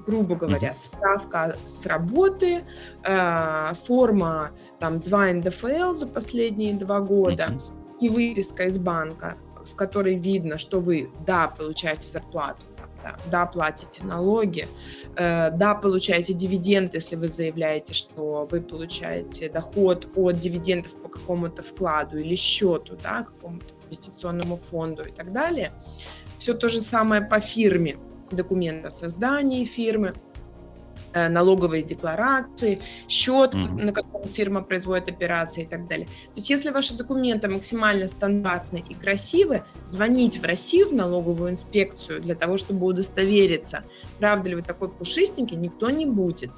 грубо 0.08 0.36
говоря, 0.36 0.74
справка 0.76 1.58
с 1.66 1.86
работы, 1.86 2.64
э, 3.04 3.74
форма 3.86 4.52
там 4.80 5.00
2 5.00 5.34
НДФЛ 5.34 5.94
за 5.94 6.08
последние 6.08 6.74
два 6.74 7.02
года 7.02 7.50
и 8.00 8.10
выписка 8.10 8.64
из 8.64 8.80
банка, 8.80 9.36
в 9.66 9.76
которой 9.76 10.16
видно, 10.16 10.58
что 10.58 10.80
вы, 10.80 11.10
да, 11.26 11.50
получаете 11.50 12.08
зарплату, 12.08 12.64
да, 13.04 13.18
да 13.30 13.46
платите 13.46 14.06
налоги, 14.06 14.68
э, 15.18 15.52
да, 15.52 15.76
получаете 15.76 16.34
дивиденды, 16.34 16.98
если 16.98 17.18
вы 17.18 17.28
заявляете, 17.28 17.94
что 17.94 18.48
вы 18.50 18.62
получаете 18.62 19.50
доход 19.50 20.08
от 20.16 20.40
дивидендов 20.40 20.96
по 20.96 21.10
какому-то 21.10 21.64
вкладу 21.64 22.18
или 22.18 22.36
счету, 22.36 22.98
да, 23.04 23.24
какому-то 23.24 23.74
инвестиционному 23.86 24.58
фонду 24.58 25.04
и 25.04 25.12
так 25.12 25.34
далее. 25.34 25.74
Все 26.40 26.54
то 26.54 26.70
же 26.70 26.80
самое 26.80 27.22
по 27.22 27.40
фирме 27.42 27.98
документ 28.36 28.86
о 28.86 28.92
создании 28.92 29.66
фирмы, 29.66 30.14
э, 31.14 31.30
налоговые 31.30 31.84
декларации, 31.84 32.82
счет, 33.08 33.54
mm-hmm. 33.54 33.84
на 33.84 33.94
котором 33.94 34.28
фирма 34.28 34.62
производит 34.62 35.10
операции 35.10 35.64
и 35.64 35.68
так 35.68 35.88
далее. 35.88 36.08
То 36.08 36.36
есть 36.36 36.50
если 36.50 36.72
ваши 36.72 36.96
документы 36.96 37.48
максимально 37.48 38.08
стандартны 38.08 38.84
и 38.88 38.94
красивы, 38.94 39.64
звонить 39.86 40.40
в 40.40 40.46
Россию, 40.46 40.90
в 40.90 40.94
налоговую 40.94 41.52
инспекцию, 41.52 42.22
для 42.22 42.36
того, 42.36 42.58
чтобы 42.58 42.86
удостовериться, 42.86 43.84
правда 44.20 44.50
ли 44.50 44.56
вы 44.56 44.62
такой 44.62 44.90
пушистенький, 44.90 45.58
никто 45.58 45.90
не 45.90 46.06
будет. 46.06 46.52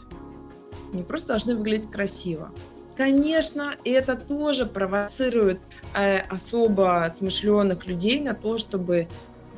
Они 0.94 1.04
просто 1.04 1.30
должны 1.30 1.56
выглядеть 1.56 1.92
красиво. 1.92 2.52
Конечно, 3.00 3.76
это 3.86 4.18
тоже 4.18 4.66
провоцирует 4.66 5.62
э, 5.96 6.18
особо 6.18 7.10
смышленых 7.16 7.88
людей 7.88 8.20
на 8.20 8.34
то, 8.34 8.58
чтобы 8.58 9.08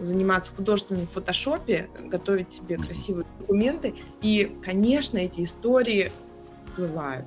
заниматься 0.02 0.52
в 0.52 0.56
художественном 0.56 1.08
фотошопе, 1.08 1.90
готовить 2.06 2.52
себе 2.52 2.78
красивые 2.78 3.26
документы. 3.40 3.96
И, 4.22 4.56
конечно, 4.64 5.18
эти 5.18 5.44
истории 5.44 6.12
бывают, 6.78 7.26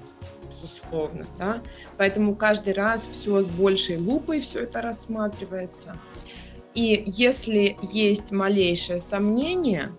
безусловно. 0.49 1.27
Да? 1.39 1.61
Поэтому 1.97 2.35
каждый 2.35 2.75
раз 2.75 3.09
все 3.11 3.43
с 3.43 3.49
большей 3.49 3.99
лупой 3.99 4.41
все 4.41 4.61
это 4.61 4.83
рассматривается. 4.83 5.97
И 6.75 7.05
если 7.07 7.77
есть 7.83 8.33
малейшее 8.33 8.99
сомнение 8.99 9.93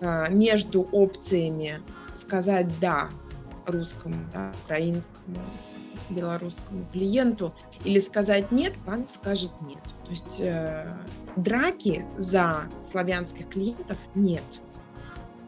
э, 0.00 0.30
между 0.30 0.82
опциями 0.92 1.80
сказать 2.14 2.68
«да», 2.80 3.08
русскому, 3.66 4.16
да, 4.32 4.52
украинскому, 4.64 5.40
белорусскому 6.10 6.84
клиенту, 6.92 7.52
или 7.84 7.98
сказать 7.98 8.52
нет, 8.52 8.74
банк 8.86 9.10
скажет 9.10 9.50
нет. 9.62 9.82
То 10.04 10.10
есть 10.10 10.36
э, 10.38 10.86
драки 11.36 12.04
за 12.16 12.64
славянских 12.82 13.48
клиентов 13.48 13.98
нет. 14.14 14.42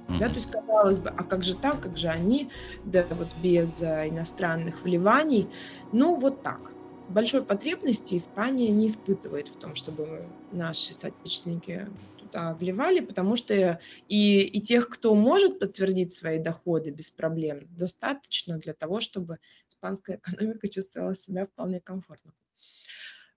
Mm-hmm. 0.09 0.19
Да, 0.21 0.29
то 0.29 0.35
есть 0.35 0.51
казалось 0.51 0.99
бы, 0.99 1.11
а 1.11 1.25
как 1.25 1.43
же 1.43 1.55
так, 1.55 1.81
как 1.81 1.97
же 1.97 2.09
они, 2.09 2.49
да, 2.85 3.05
вот 3.11 3.29
без 3.43 3.83
э, 3.83 4.09
иностранных 4.09 4.83
вливаний, 4.83 5.49
ну 5.93 6.15
вот 6.15 6.43
так. 6.43 6.73
Большой 7.09 7.43
потребности 7.43 8.17
Испания 8.17 8.71
не 8.71 8.89
испытывает 8.89 9.49
в 9.49 9.57
том, 9.57 9.75
чтобы 9.75 10.27
наши 10.53 10.93
соотечественники 10.93 11.89
туда 12.19 12.55
вливали, 12.55 13.01
потому 13.01 13.37
что 13.37 13.81
и, 14.09 14.41
и 14.43 14.61
тех, 14.61 14.89
кто 14.89 15.15
может 15.15 15.59
подтвердить 15.59 16.13
свои 16.13 16.39
доходы 16.39 16.91
без 16.91 17.11
проблем, 17.11 17.67
достаточно 17.71 18.59
для 18.59 18.73
того, 18.73 19.01
чтобы 19.01 19.39
испанская 19.69 20.17
экономика 20.25 20.69
чувствовала 20.69 21.15
себя 21.15 21.47
вполне 21.47 21.81
комфортно. 21.81 22.33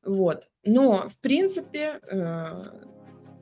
Вот. 0.10 0.50
Но, 0.66 1.08
в 1.08 1.18
принципе, 1.18 2.00
э, 2.10 2.62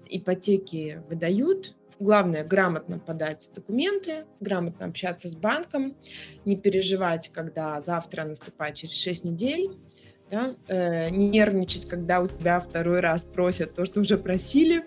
ипотеки 0.10 1.02
выдают. 1.08 1.78
Главное 1.98 2.44
грамотно 2.44 3.00
подать 3.00 3.50
документы, 3.56 4.26
грамотно 4.42 4.88
общаться 4.88 5.30
с 5.30 5.36
банком, 5.38 5.96
не 6.44 6.58
переживать, 6.58 7.30
когда 7.30 7.80
завтра 7.80 8.26
наступает 8.26 8.76
через 8.76 8.96
6 8.96 9.24
недель, 9.24 9.78
да, 10.30 10.56
э, 10.68 11.10
не 11.10 11.30
нервничать, 11.30 11.88
когда 11.88 12.20
у 12.20 12.28
тебя 12.28 12.60
второй 12.60 13.00
раз 13.00 13.24
просят 13.24 13.74
то, 13.74 13.86
что 13.86 14.02
уже 14.02 14.18
просили, 14.18 14.84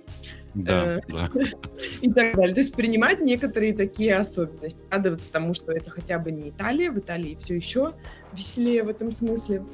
да. 0.55 1.01
И 2.01 2.11
так 2.13 2.35
далее. 2.37 2.55
То 2.55 2.61
есть 2.61 2.75
принимать 2.75 3.21
некоторые 3.21 3.73
такие 3.73 4.17
особенности. 4.17 4.81
Радоваться 4.91 5.31
тому, 5.31 5.55
что 5.55 5.73
это 5.73 5.91
хотя 5.91 6.19
бы 6.19 6.33
не 6.33 6.51
Италия. 6.51 6.91
В 6.91 6.99
Италии 6.99 7.37
все 7.39 7.57
еще 7.57 7.95
веселее 8.33 8.83
в 8.83 8.91
этом 8.91 9.11
смысле. 9.11 9.65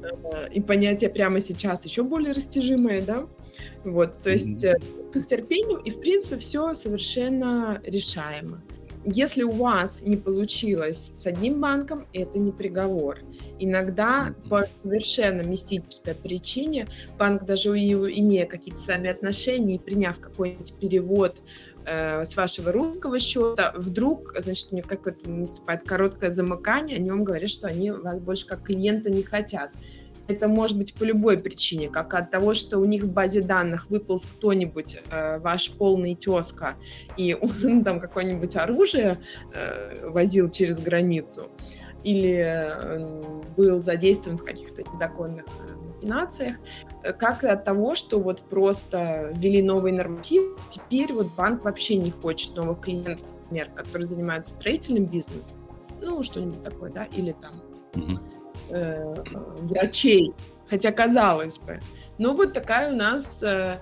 Да. 0.00 0.08
Э, 0.08 0.48
и 0.52 0.60
понятие 0.60 1.10
прямо 1.10 1.40
сейчас 1.40 1.84
еще 1.84 2.02
более 2.02 2.32
растяжимое, 2.32 3.02
да? 3.02 3.26
Вот, 3.84 4.22
то 4.22 4.30
есть 4.30 4.64
mm-hmm. 4.64 5.18
с 5.18 5.24
терпением, 5.24 5.80
и 5.80 5.90
в 5.90 6.00
принципе 6.00 6.38
все 6.38 6.72
совершенно 6.74 7.80
решаемо. 7.84 8.62
Если 9.04 9.42
у 9.42 9.50
вас 9.50 10.00
не 10.02 10.16
получилось 10.16 11.10
с 11.16 11.26
одним 11.26 11.60
банком, 11.60 12.06
это 12.12 12.38
не 12.38 12.52
приговор. 12.52 13.18
Иногда 13.58 14.32
по 14.48 14.64
совершенно 14.84 15.42
мистической 15.42 16.14
причине 16.14 16.86
банк, 17.18 17.44
даже 17.44 17.70
имея 17.70 18.46
какие-то 18.46 18.80
сами 18.80 19.10
отношения 19.10 19.74
и 19.74 19.78
приняв 19.78 20.20
какой-нибудь 20.20 20.74
перевод 20.78 21.38
э, 21.84 22.24
с 22.24 22.36
вашего 22.36 22.70
русского 22.70 23.18
счета, 23.18 23.72
вдруг, 23.76 24.34
значит, 24.38 24.68
у 24.70 24.76
них 24.76 24.86
какое-то 24.86 25.28
наступает 25.28 25.82
короткое 25.82 26.30
замыкание, 26.30 26.98
они 26.98 27.10
вам 27.10 27.24
говорят, 27.24 27.50
что 27.50 27.66
они 27.66 27.90
вас 27.90 28.20
больше 28.20 28.46
как 28.46 28.62
клиента 28.62 29.10
не 29.10 29.24
хотят. 29.24 29.72
Это 30.28 30.48
может 30.48 30.78
быть 30.78 30.94
по 30.94 31.04
любой 31.04 31.38
причине, 31.38 31.88
как 31.88 32.14
от 32.14 32.30
того, 32.30 32.54
что 32.54 32.78
у 32.78 32.84
них 32.84 33.04
в 33.04 33.12
базе 33.12 33.42
данных 33.42 33.90
выполз 33.90 34.24
кто-нибудь, 34.24 34.98
э, 35.10 35.38
ваш 35.38 35.72
полный 35.72 36.14
тезка, 36.14 36.76
и 37.16 37.34
он 37.64 37.84
там 37.84 38.00
какое-нибудь 38.00 38.56
оружие 38.56 39.18
э, 39.52 40.08
возил 40.08 40.48
через 40.48 40.78
границу, 40.78 41.48
или 42.04 42.36
э, 42.44 43.22
был 43.56 43.82
задействован 43.82 44.38
в 44.38 44.44
каких-то 44.44 44.82
незаконных 44.82 45.44
э, 45.46 45.76
махинациях, 45.76 46.56
э, 47.02 47.12
как 47.12 47.42
и 47.42 47.48
от 47.48 47.64
того, 47.64 47.94
что 47.94 48.20
вот 48.20 48.42
просто 48.42 49.32
ввели 49.34 49.60
новый 49.60 49.92
норматив, 49.92 50.56
теперь 50.70 51.12
вот 51.12 51.34
банк 51.36 51.64
вообще 51.64 51.96
не 51.96 52.10
хочет 52.10 52.54
новых 52.54 52.80
клиентов, 52.80 53.20
например, 53.42 53.68
которые 53.74 54.06
занимаются 54.06 54.52
строительным 54.54 55.06
бизнесом, 55.06 55.60
ну, 56.00 56.22
что-нибудь 56.22 56.62
такое, 56.62 56.90
да, 56.90 57.04
или 57.04 57.32
там 57.32 57.52
mm-hmm 57.94 58.31
э, 58.72 59.22
врачей, 59.62 60.32
хотя 60.68 60.92
казалось 60.92 61.58
бы. 61.58 61.80
Но 62.18 62.34
вот 62.34 62.52
такая 62.52 62.92
у 62.92 62.96
нас 62.96 63.42
э, 63.42 63.76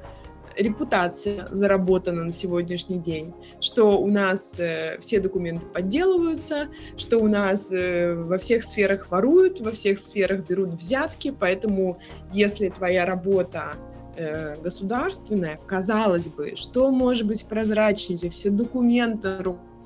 репутация 0.56 1.46
заработана 1.50 2.24
на 2.24 2.32
сегодняшний 2.32 2.98
день, 2.98 3.32
что 3.60 4.00
у 4.00 4.08
нас 4.08 4.58
э, 4.58 4.98
все 5.00 5.20
документы 5.20 5.66
подделываются, 5.66 6.68
что 6.96 7.18
у 7.18 7.28
нас 7.28 7.70
э, 7.72 8.14
во 8.14 8.38
всех 8.38 8.64
сферах 8.64 9.10
воруют, 9.10 9.60
во 9.60 9.72
всех 9.72 10.00
сферах 10.00 10.46
берут 10.48 10.70
взятки, 10.74 11.34
поэтому 11.38 11.98
если 12.32 12.68
твоя 12.68 13.06
работа 13.06 13.74
э, 14.16 14.54
государственная, 14.62 15.58
казалось 15.66 16.26
бы, 16.26 16.54
что 16.56 16.90
может 16.90 17.26
быть 17.26 17.44
прозрачнее, 17.46 18.30
все 18.30 18.50
документы, 18.50 19.28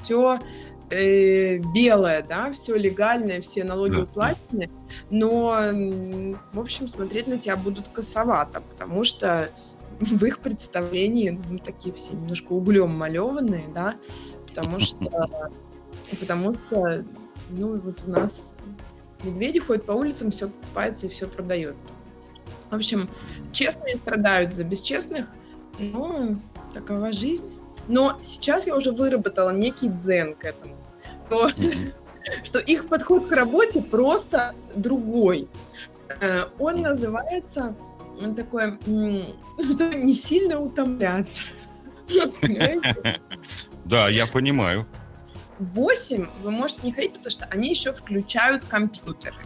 все 0.02 0.38
э, 0.90 1.58
белое, 1.74 2.22
да, 2.22 2.50
все 2.52 2.76
легальное, 2.76 3.40
все 3.40 3.64
налоги 3.64 3.96
да. 3.96 4.02
уплачены, 4.02 4.70
но, 5.10 5.70
в 6.52 6.60
общем, 6.60 6.88
смотреть 6.88 7.26
на 7.26 7.38
тебя 7.38 7.56
будут 7.56 7.88
косовато, 7.88 8.60
потому 8.60 9.04
что 9.04 9.48
в 10.00 10.24
их 10.24 10.40
представлении 10.40 11.38
ну, 11.48 11.58
такие 11.58 11.94
все 11.94 12.14
немножко 12.14 12.52
углем 12.52 12.90
малеванные, 12.90 13.64
да, 13.74 13.94
потому 14.48 14.80
что, 14.80 15.50
потому 16.20 16.54
что, 16.54 17.04
ну, 17.50 17.78
вот 17.78 18.02
у 18.06 18.10
нас 18.10 18.54
медведи 19.22 19.60
ходят 19.60 19.84
по 19.84 19.92
улицам, 19.92 20.30
все 20.30 20.48
покупается 20.48 21.06
и 21.06 21.08
все 21.08 21.26
продает. 21.26 21.76
В 22.70 22.74
общем, 22.74 23.08
честные 23.52 23.96
страдают 23.96 24.54
за 24.54 24.64
бесчестных, 24.64 25.28
но 25.78 26.36
такова 26.72 27.12
жизнь. 27.12 27.46
Но 27.88 28.18
сейчас 28.22 28.66
я 28.66 28.76
уже 28.76 28.92
выработала 28.92 29.50
некий 29.50 29.88
дзен 29.88 30.34
к 30.34 30.44
этому 30.44 30.74
что, 31.34 31.50
что 32.44 32.58
их 32.58 32.88
подход 32.88 33.26
к 33.26 33.32
работе 33.32 33.82
просто 33.82 34.54
другой. 34.74 35.48
Э, 36.20 36.44
он 36.58 36.82
называется 36.82 37.74
он 38.22 38.34
такой, 38.34 38.78
что 39.72 39.94
не 39.94 40.14
сильно 40.14 40.60
утомляться. 40.60 41.42
Да, 43.86 44.08
я 44.08 44.26
понимаю. 44.26 44.86
В 45.58 45.74
8 45.74 46.26
вы 46.42 46.50
можете 46.50 46.80
не 46.84 46.92
ходить, 46.92 47.12
потому 47.12 47.30
что 47.30 47.44
они 47.50 47.68
еще 47.68 47.92
включают 47.92 48.64
компьютеры. 48.64 49.36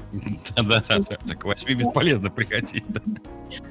Да-да-да, 0.57 1.01
так 1.01 1.41
к 1.41 1.45
8 1.45 1.75
бесполезно 1.75 2.31
приходить. 2.31 2.85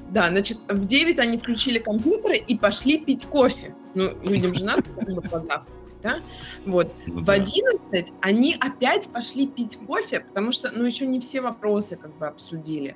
Да, 0.10 0.30
значит, 0.30 0.58
в 0.68 0.86
9 0.86 1.20
они 1.20 1.38
включили 1.38 1.80
компьютеры 1.80 2.36
и 2.36 2.58
пошли 2.58 2.98
пить 2.98 3.26
кофе. 3.26 3.74
Ну, 3.98 4.30
людям 4.30 4.54
же 4.54 4.64
надо 4.64 4.84
позавтракать 5.32 5.74
да, 6.04 6.20
вот, 6.66 6.92
ну, 7.08 7.22
в 7.22 7.24
да. 7.24 7.34
11 7.34 8.14
они 8.22 8.56
опять 8.60 9.08
пошли 9.08 9.48
пить 9.48 9.78
кофе, 9.78 10.22
потому 10.22 10.52
что, 10.52 10.72
ну, 10.72 10.86
еще 10.86 11.08
не 11.08 11.20
все 11.20 11.42
вопросы 11.42 11.96
как 11.96 12.16
бы 12.18 12.28
обсудили, 12.28 12.96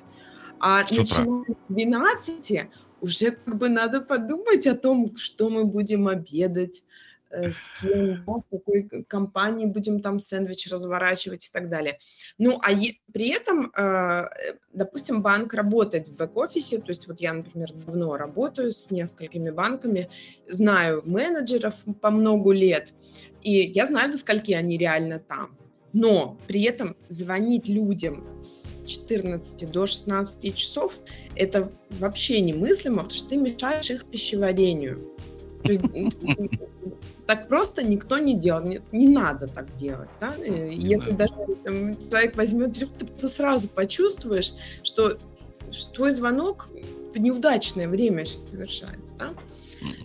а 0.60 0.78
начиная 0.82 1.44
с 1.44 1.56
12 1.68 2.68
уже 3.00 3.32
как 3.32 3.58
бы 3.58 3.68
надо 3.68 4.00
подумать 4.00 4.66
о 4.68 4.76
том, 4.76 5.16
что 5.16 5.50
мы 5.50 5.64
будем 5.64 6.06
обедать, 6.06 6.84
с 7.32 7.80
кем, 7.80 8.24
да, 8.24 8.32
в 8.32 8.42
какой 8.50 8.88
компании 9.08 9.66
будем 9.66 10.00
там 10.00 10.18
сэндвич 10.18 10.70
разворачивать 10.70 11.46
и 11.46 11.50
так 11.52 11.68
далее. 11.68 11.98
Ну, 12.38 12.58
а 12.62 12.72
е- 12.72 13.00
при 13.12 13.28
этом, 13.30 13.72
э, 13.76 14.24
допустим, 14.72 15.22
банк 15.22 15.54
работает 15.54 16.08
в 16.08 16.16
бэк-офисе, 16.16 16.78
то 16.78 16.88
есть 16.88 17.08
вот 17.08 17.20
я, 17.20 17.32
например, 17.32 17.72
давно 17.72 18.16
работаю 18.16 18.72
с 18.72 18.90
несколькими 18.90 19.50
банками, 19.50 20.10
знаю 20.48 21.02
менеджеров 21.04 21.74
по 22.00 22.10
много 22.10 22.52
лет, 22.52 22.92
и 23.42 23.52
я 23.52 23.86
знаю, 23.86 24.10
до 24.12 24.18
скольки 24.18 24.52
они 24.52 24.78
реально 24.78 25.18
там. 25.18 25.56
Но 25.92 26.38
при 26.46 26.62
этом 26.62 26.96
звонить 27.08 27.68
людям 27.68 28.26
с 28.40 28.66
14 28.86 29.70
до 29.70 29.86
16 29.86 30.56
часов 30.56 30.94
это 31.36 31.70
вообще 31.90 32.40
немыслимо, 32.40 33.02
потому 33.02 33.10
что 33.10 33.28
ты 33.28 33.36
мешаешь 33.36 33.90
их 33.90 34.06
пищеварению. 34.06 35.14
То 35.62 35.68
есть 35.70 35.82
так 37.26 37.48
просто 37.48 37.82
никто 37.82 38.18
не 38.18 38.34
делал. 38.34 38.62
Не, 38.62 38.80
не 38.90 39.08
надо 39.08 39.46
так 39.46 39.74
делать. 39.76 40.10
Да? 40.20 40.34
Не 40.36 40.76
Если 40.76 41.12
надо. 41.12 41.28
даже 41.28 41.54
там, 41.64 41.96
человек 42.08 42.36
возьмет 42.36 42.72
телефон, 42.72 43.08
ты 43.16 43.28
сразу 43.28 43.68
почувствуешь, 43.68 44.52
что, 44.82 45.16
что 45.70 45.92
твой 45.92 46.12
звонок 46.12 46.68
в 47.14 47.18
неудачное 47.18 47.88
время 47.88 48.24
сейчас 48.24 48.50
совершается. 48.50 49.14
Да? 49.18 49.30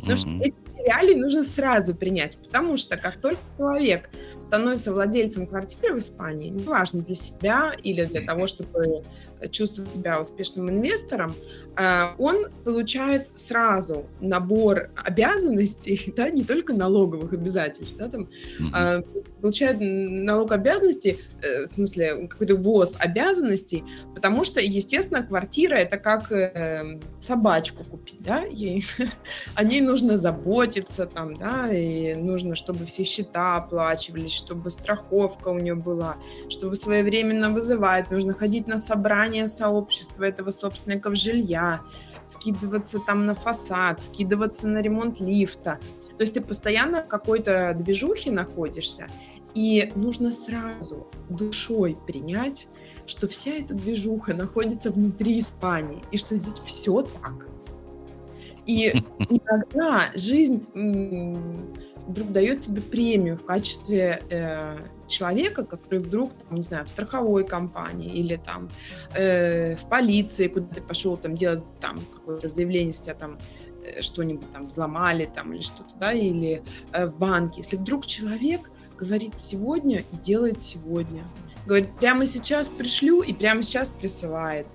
Потому 0.02 0.18
что 0.18 0.30
эти 0.42 0.60
реалии 0.84 1.16
нужно 1.16 1.44
сразу 1.44 1.94
принять, 1.94 2.38
потому 2.38 2.78
что 2.78 2.98
как 2.98 3.18
только 3.18 3.40
человек 3.58 4.10
становится 4.40 4.92
владельцем 4.92 5.46
квартиры 5.46 5.94
в 5.94 6.00
Испании, 6.00 6.50
неважно 6.50 7.02
для 7.02 7.16
себя 7.16 7.76
или 7.84 8.06
для 8.06 8.22
того, 8.22 8.48
чтобы 8.48 9.04
чувствовать 9.52 9.94
себя 9.96 10.20
успешным 10.20 10.70
инвестором, 10.70 11.34
а, 11.76 12.16
он 12.18 12.48
получает 12.64 13.28
сразу 13.36 14.06
набор 14.20 14.90
обязанностей, 14.96 16.14
да, 16.18 16.30
не 16.30 16.44
только 16.44 16.74
налоговых 16.74 17.34
обязательств, 17.34 17.96
да, 17.98 18.10
там, 18.10 18.28
mm-hmm. 18.60 19.26
получает 19.42 19.78
налог 19.80 20.52
обязанностей, 20.52 21.20
э, 21.42 21.68
в 21.68 21.72
смысле 21.72 22.28
какой-то 22.28 22.56
ВОЗ 22.56 22.98
обязанностей, 23.00 23.84
потому 24.16 24.44
что, 24.44 24.60
естественно, 24.60 25.22
квартира 25.22 25.76
это 25.76 25.98
как 25.98 26.32
э, 26.32 27.00
собачку 27.20 27.84
купить, 27.84 28.22
да, 28.22 28.42
ей, 28.42 28.84
о 29.56 29.64
ней 29.64 29.82
нужно 29.82 30.18
заботиться, 30.18 31.06
там, 31.06 31.38
да, 31.38 31.72
и 31.72 32.16
нужно, 32.16 32.56
чтобы 32.56 32.86
все 32.86 33.04
счета 33.04 33.58
оплачивались, 33.58 34.34
чтобы 34.34 34.72
страховка 34.72 35.50
у 35.50 35.60
нее 35.60 35.76
была, 35.76 36.16
чтобы 36.50 36.76
своевременно 36.76 37.52
вызывать, 37.52 38.10
нужно 38.10 38.34
ходить 38.34 38.66
на 38.66 38.80
собрания 38.80 39.27
создание 39.28 39.48
сообщества 39.48 40.24
этого 40.24 40.52
собственников 40.52 41.16
жилья, 41.16 41.82
скидываться 42.28 43.00
там 43.00 43.26
на 43.26 43.36
фасад, 43.36 44.02
скидываться 44.02 44.68
на 44.68 44.82
ремонт 44.82 45.20
лифта. 45.20 45.80
То 46.18 46.24
есть 46.24 46.34
ты 46.34 46.42
постоянно 46.42 47.04
в 47.04 47.08
какой-то 47.08 47.76
движухе 47.78 48.32
находишься, 48.32 49.08
и 49.54 49.92
нужно 49.96 50.32
сразу 50.32 51.08
душой 51.30 51.98
принять, 52.08 52.68
что 53.06 53.28
вся 53.28 53.52
эта 53.52 53.74
движуха 53.74 54.34
находится 54.34 54.92
внутри 54.92 55.40
Испании, 55.40 56.02
и 56.12 56.18
что 56.18 56.36
здесь 56.36 56.60
все 56.66 57.02
так. 57.02 57.48
И 58.66 58.94
иногда 59.30 60.06
жизнь 60.16 60.66
вдруг 62.08 62.32
дает 62.32 62.62
тебе 62.62 62.82
премию 62.82 63.38
в 63.38 63.46
качестве 63.46 64.22
э, 64.30 64.78
человека, 65.08 65.64
который 65.66 66.00
вдруг, 66.00 66.34
там, 66.34 66.56
не 66.56 66.62
знаю, 66.62 66.86
в 66.86 66.90
страховой 66.90 67.46
компании 67.46 68.14
или 68.14 68.36
там 68.36 68.70
э, 69.16 69.76
в 69.76 69.90
полиции, 69.90 70.48
куда 70.48 70.68
ты 70.68 70.82
пошел 70.82 71.18
там 71.18 71.36
делать 71.36 71.64
там 71.80 71.98
какое-то 72.14 72.50
заявление, 72.50 72.90
если 72.90 73.06
тебя 73.06 73.16
там 73.16 73.38
э, 73.84 74.02
что-нибудь 74.02 74.52
там 74.52 74.68
взломали 74.68 75.30
там 75.34 75.54
или 75.54 75.62
что-то, 75.62 75.92
да, 76.00 76.14
или 76.14 76.64
э, 76.92 77.06
в 77.06 77.18
банке. 77.18 77.62
Если 77.62 77.78
вдруг 77.78 78.06
человек 78.06 78.70
говорит 78.98 79.40
сегодня 79.40 80.00
и 80.00 80.18
делает 80.24 80.62
сегодня, 80.62 81.24
говорит, 81.66 81.90
прямо 82.00 82.26
сейчас 82.26 82.70
пришлю 82.70 83.22
и 83.22 83.34
прямо 83.34 83.62
сейчас 83.62 83.90
присылает, 83.90 84.68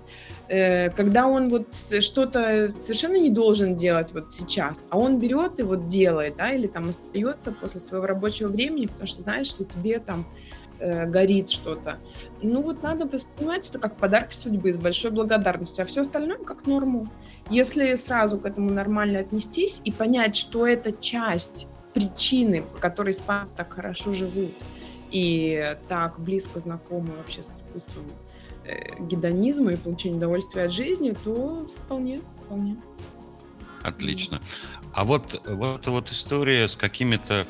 когда 0.95 1.27
он 1.27 1.49
вот 1.49 1.67
что-то 2.01 2.73
совершенно 2.75 3.17
не 3.17 3.29
должен 3.29 3.75
делать 3.75 4.11
вот 4.13 4.29
сейчас, 4.29 4.85
а 4.89 4.97
он 4.97 5.17
берет 5.17 5.59
и 5.59 5.63
вот 5.63 5.87
делает, 5.87 6.35
да, 6.37 6.51
или 6.51 6.67
там 6.67 6.89
остается 6.89 7.51
после 7.51 7.79
своего 7.79 8.05
рабочего 8.05 8.49
времени, 8.49 8.87
потому 8.87 9.07
что 9.07 9.21
знает, 9.21 9.47
что 9.47 9.63
тебе 9.63 9.99
там 9.99 10.25
э, 10.79 11.05
горит 11.07 11.49
что-то. 11.49 11.97
Ну 12.41 12.61
вот 12.61 12.83
надо 12.83 13.05
воспринимать 13.05 13.69
это 13.69 13.79
как 13.79 13.95
подарки 13.95 14.35
судьбы 14.35 14.73
с 14.73 14.77
большой 14.77 15.11
благодарностью, 15.11 15.83
а 15.83 15.85
все 15.85 16.01
остальное 16.01 16.37
как 16.37 16.67
норму. 16.67 17.07
Если 17.49 17.95
сразу 17.95 18.37
к 18.37 18.45
этому 18.45 18.69
нормально 18.69 19.19
отнестись 19.19 19.81
и 19.85 19.91
понять, 19.91 20.35
что 20.35 20.67
это 20.67 20.91
часть 20.91 21.67
причины, 21.93 22.63
по 22.63 22.79
которой 22.79 23.11
испанцы 23.11 23.53
так 23.55 23.71
хорошо 23.71 24.13
живут 24.13 24.53
и 25.09 25.75
так 25.87 26.19
близко 26.19 26.59
знакомы 26.59 27.11
вообще 27.17 27.43
с 27.43 27.61
искусством 27.61 28.03
Э, 28.05 28.22
гедонизма 28.99 29.73
и 29.73 29.77
получения 29.77 30.17
удовольствия 30.17 30.63
от 30.63 30.71
жизни, 30.71 31.15
то 31.23 31.67
вполне, 31.77 32.19
вполне. 32.45 32.77
Отлично. 33.83 34.41
А 34.93 35.03
вот, 35.03 35.41
вот 35.45 35.87
вот 35.87 36.11
история 36.11 36.67
с 36.67 36.75
какими-то, 36.75 37.45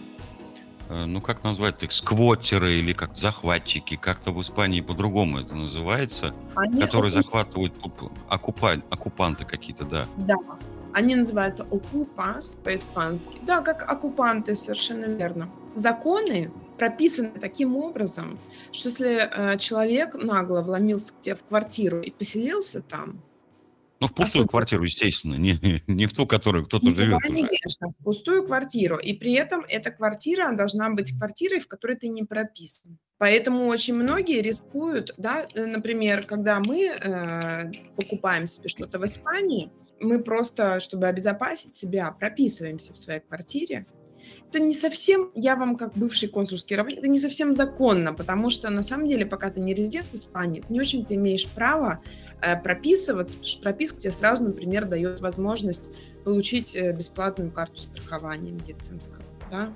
э, 0.90 1.06
ну 1.06 1.22
как 1.22 1.44
назвать 1.44 1.84
их, 1.84 1.92
сквоттеры 1.92 2.76
или 2.76 2.94
как 2.94 3.16
захватчики, 3.16 3.96
как-то 3.96 4.32
в 4.32 4.42
Испании 4.42 4.82
по-другому 4.82 5.40
это 5.40 5.56
называется, 5.56 6.34
Они 6.56 6.82
которые 6.82 7.12
окуп... 7.12 7.24
захватывают 7.24 7.74
окупа... 8.30 8.82
оккупанты 8.90 9.46
какие-то, 9.46 9.86
да. 9.86 10.08
Да, 10.18 10.36
они 10.94 11.16
называются 11.16 11.64
окупас 11.64 12.58
по-испански. 12.64 13.40
Да, 13.42 13.62
как 13.62 13.90
оккупанты, 13.90 14.56
совершенно 14.56 15.06
верно. 15.06 15.50
Законы 15.76 16.52
прописаны 16.78 17.32
таким 17.40 17.76
образом, 17.78 18.40
что 18.72 18.90
если 18.90 19.54
э, 19.54 19.58
человек 19.58 20.16
нагло 20.16 20.62
вломился 20.62 21.14
к 21.14 21.22
тебе 21.22 21.36
в 21.36 21.44
квартиру 21.44 22.02
и 22.02 22.12
поселился 22.12 22.82
там, 22.82 23.22
ну, 24.04 24.08
в 24.08 24.14
пустую 24.14 24.44
а 24.44 24.48
квартиру, 24.50 24.84
естественно, 24.84 25.36
не, 25.36 25.54
не 25.88 26.08
в 26.08 26.14
ту, 26.14 26.28
которую 26.28 26.66
кто-то 26.66 26.88
ну, 26.88 26.94
живет 26.94 27.22
конечно, 27.22 27.88
уже. 27.88 27.96
в 27.98 28.04
пустую 28.04 28.46
квартиру. 28.46 28.98
И 28.98 29.14
при 29.14 29.32
этом 29.32 29.64
эта 29.70 29.92
квартира 29.92 30.52
должна 30.52 30.90
быть 30.90 31.18
квартирой, 31.18 31.62
в 31.62 31.70
которой 31.70 31.96
ты 31.96 32.10
не 32.10 32.24
прописан. 32.24 32.98
Поэтому 33.18 33.68
очень 33.68 33.94
многие 33.94 34.42
рискуют, 34.42 35.14
да, 35.18 35.48
э, 35.54 35.66
например, 35.66 36.26
когда 36.26 36.60
мы 36.60 36.88
э, 36.88 37.72
покупаем 37.96 38.48
себе 38.50 38.68
что-то 38.68 39.00
в 39.00 39.06
Испании, 39.06 39.72
мы 40.02 40.22
просто, 40.22 40.82
чтобы 40.82 41.08
обезопасить 41.08 41.74
себя, 41.74 42.12
прописываемся 42.12 42.92
в 42.92 42.98
своей 42.98 43.22
квартире, 43.22 43.86
это 44.54 44.64
не 44.64 44.74
совсем, 44.74 45.32
я 45.34 45.56
вам 45.56 45.76
как 45.76 45.94
бывший 45.94 46.30
консульский 46.30 46.76
работник, 46.76 47.00
это 47.00 47.08
не 47.08 47.20
совсем 47.20 47.54
законно, 47.54 48.14
потому 48.14 48.50
что 48.50 48.70
на 48.70 48.84
самом 48.84 49.08
деле, 49.08 49.26
пока 49.26 49.50
ты 49.50 49.60
не 49.60 49.74
резидент 49.74 50.08
Испании, 50.14 50.62
ты 50.62 50.72
не 50.72 50.80
очень 50.80 51.06
ты 51.06 51.16
имеешь 51.16 51.48
право 51.48 52.02
э, 52.42 52.56
прописываться, 52.62 53.38
потому 53.38 53.50
что 53.50 53.64
прописка 53.64 54.00
тебе 54.00 54.12
сразу, 54.14 54.44
например, 54.44 54.86
дает 54.86 55.22
возможность 55.22 55.90
получить 56.24 56.76
э, 56.76 56.96
бесплатную 56.96 57.52
карту 57.52 57.82
страхования 57.82 58.52
медицинского, 58.52 59.24
да, 59.50 59.74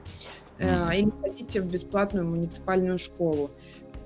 э, 0.59 0.99
или 0.99 1.11
ходить 1.21 1.57
в 1.57 1.71
бесплатную 1.71 2.27
муниципальную 2.27 2.99
школу. 2.99 3.49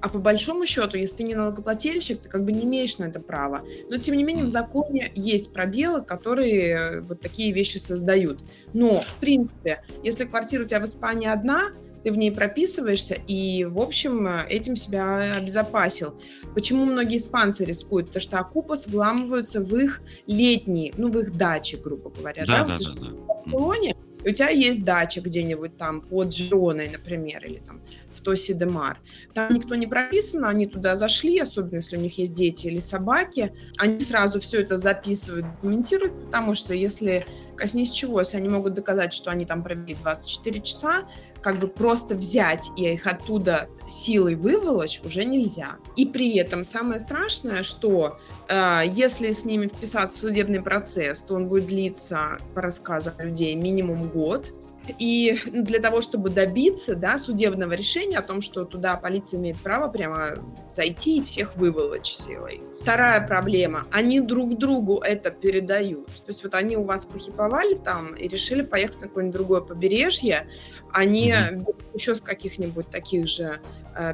А 0.02 0.10
по 0.10 0.18
большому 0.20 0.66
счету, 0.66 0.98
если 0.98 1.18
ты 1.18 1.24
не 1.24 1.36
налогоплательщик, 1.36 2.22
ты 2.22 2.30
как 2.30 2.44
бы 2.44 2.52
не 2.52 2.64
имеешь 2.64 2.98
на 2.98 3.06
это 3.06 3.20
права. 3.20 3.64
Но, 3.90 3.98
тем 3.98 4.16
не 4.16 4.24
менее, 4.24 4.46
в 4.46 4.50
законе 4.50 5.12
есть 5.16 5.54
пробелы, 5.54 6.02
которые 6.02 6.66
э, 6.70 7.02
вот 7.02 7.22
такие 7.22 7.52
вещи 7.52 7.78
создают. 7.78 8.44
Но, 8.74 9.02
в 9.02 9.16
принципе, 9.20 9.84
если 10.04 10.26
квартира 10.26 10.64
у 10.64 10.66
тебя 10.66 10.80
в 10.80 10.86
Испании 10.86 11.28
одна, 11.28 11.70
ты 12.04 12.12
в 12.12 12.18
ней 12.18 12.32
прописываешься 12.32 13.16
и, 13.28 13.64
в 13.66 13.80
общем, 13.80 14.28
этим 14.28 14.76
себя 14.76 15.36
обезопасил. 15.36 16.20
Почему 16.56 16.86
многие 16.86 17.18
испанцы 17.18 17.64
рискуют? 17.64 18.08
Потому 18.08 18.22
что 18.22 18.40
окупас 18.40 18.88
вламываются 18.88 19.62
в 19.62 19.76
их 19.76 20.02
летние, 20.26 20.94
ну, 20.98 21.12
в 21.12 21.20
их 21.20 21.38
дачи, 21.38 21.76
грубо 21.76 22.10
говоря. 22.10 22.46
Да, 22.48 22.64
да, 22.64 22.78
да. 22.80 22.90
да, 22.96 23.02
да. 23.02 23.08
В 23.12 23.28
Барселоне 23.28 23.96
у 24.24 24.30
тебя 24.30 24.50
есть 24.50 24.84
дача 24.84 25.22
где-нибудь 25.22 25.78
там 25.78 26.02
под 26.02 26.34
Жироной, 26.34 26.90
например, 26.90 27.46
или 27.46 27.58
там 27.58 27.82
в 28.14 28.22
Тоси 28.22 28.54
де 28.54 28.66
Мар. 28.66 29.00
Там 29.34 29.54
никто 29.54 29.76
не 29.76 29.88
прописан, 29.88 30.46
они 30.46 30.66
туда 30.66 30.96
зашли, 30.96 31.40
особенно 31.40 31.78
если 31.78 31.98
у 31.98 32.00
них 32.00 32.18
есть 32.18 32.34
дети 32.34 32.68
или 32.68 32.80
собаки, 32.80 33.54
они 33.78 34.00
сразу 34.00 34.40
все 34.40 34.62
это 34.62 34.78
записывают, 34.78 35.46
документируют, 35.56 36.26
потому 36.26 36.54
что 36.54 36.74
если 36.74 37.26
коснись 37.56 37.92
чего, 37.92 38.20
если 38.20 38.38
они 38.38 38.50
могут 38.50 38.74
доказать, 38.74 39.14
что 39.14 39.30
они 39.30 39.46
там 39.46 39.64
провели 39.64 39.94
24 39.94 40.62
часа, 40.62 41.04
как 41.42 41.60
бы 41.60 41.68
просто 41.68 42.16
взять 42.16 42.70
и 42.78 42.94
их 42.94 43.08
оттуда 43.08 43.68
силой 43.88 44.36
выволочь 44.36 45.02
уже 45.04 45.26
нельзя. 45.26 45.76
И 45.96 46.06
при 46.06 46.38
этом 46.38 46.64
самое 46.64 47.00
страшное, 47.00 47.64
что 47.64 48.20
э, 48.48 48.82
если 48.94 49.32
с 49.32 49.46
ними 49.46 49.68
вписаться 49.68 50.18
в 50.18 50.22
судебный 50.22 50.62
процесс, 50.62 51.22
то 51.24 51.36
он 51.36 51.48
будет 51.48 51.68
длиться, 51.68 52.38
по 52.56 52.62
рассказам 52.62 53.14
людей, 53.20 53.56
минимум 53.56 54.10
год. 54.10 54.54
И 54.98 55.38
для 55.46 55.80
того, 55.80 56.02
чтобы 56.02 56.30
добиться 56.30 56.96
да, 56.96 57.18
судебного 57.18 57.74
решения 57.74 58.18
о 58.18 58.22
том, 58.22 58.42
что 58.42 58.66
туда 58.66 58.96
полиция 58.96 59.40
имеет 59.40 59.58
право 59.58 59.88
прямо 59.88 60.38
зайти 60.70 61.20
и 61.20 61.24
всех 61.24 61.56
выволочь 61.56 62.12
силой. 62.12 62.62
Вторая 62.82 63.26
проблема. 63.26 63.86
Они 63.92 64.20
друг 64.20 64.58
другу 64.58 65.00
это 65.00 65.30
передают. 65.30 66.08
То 66.08 66.30
есть 66.30 66.44
вот 66.44 66.56
они 66.56 66.78
у 66.78 66.84
вас 66.84 67.06
похиповали 67.06 67.76
там 67.76 68.16
и 68.16 68.28
решили 68.28 68.64
поехать 68.64 69.02
на 69.02 69.08
какое-нибудь 69.08 69.36
другое 69.36 69.62
побережье. 69.62 70.48
Они 70.92 71.32
mm-hmm. 71.32 71.76
еще 71.94 72.16
с 72.16 72.22
каких-нибудь 72.22 72.88
таких 72.88 73.28
же 73.28 73.62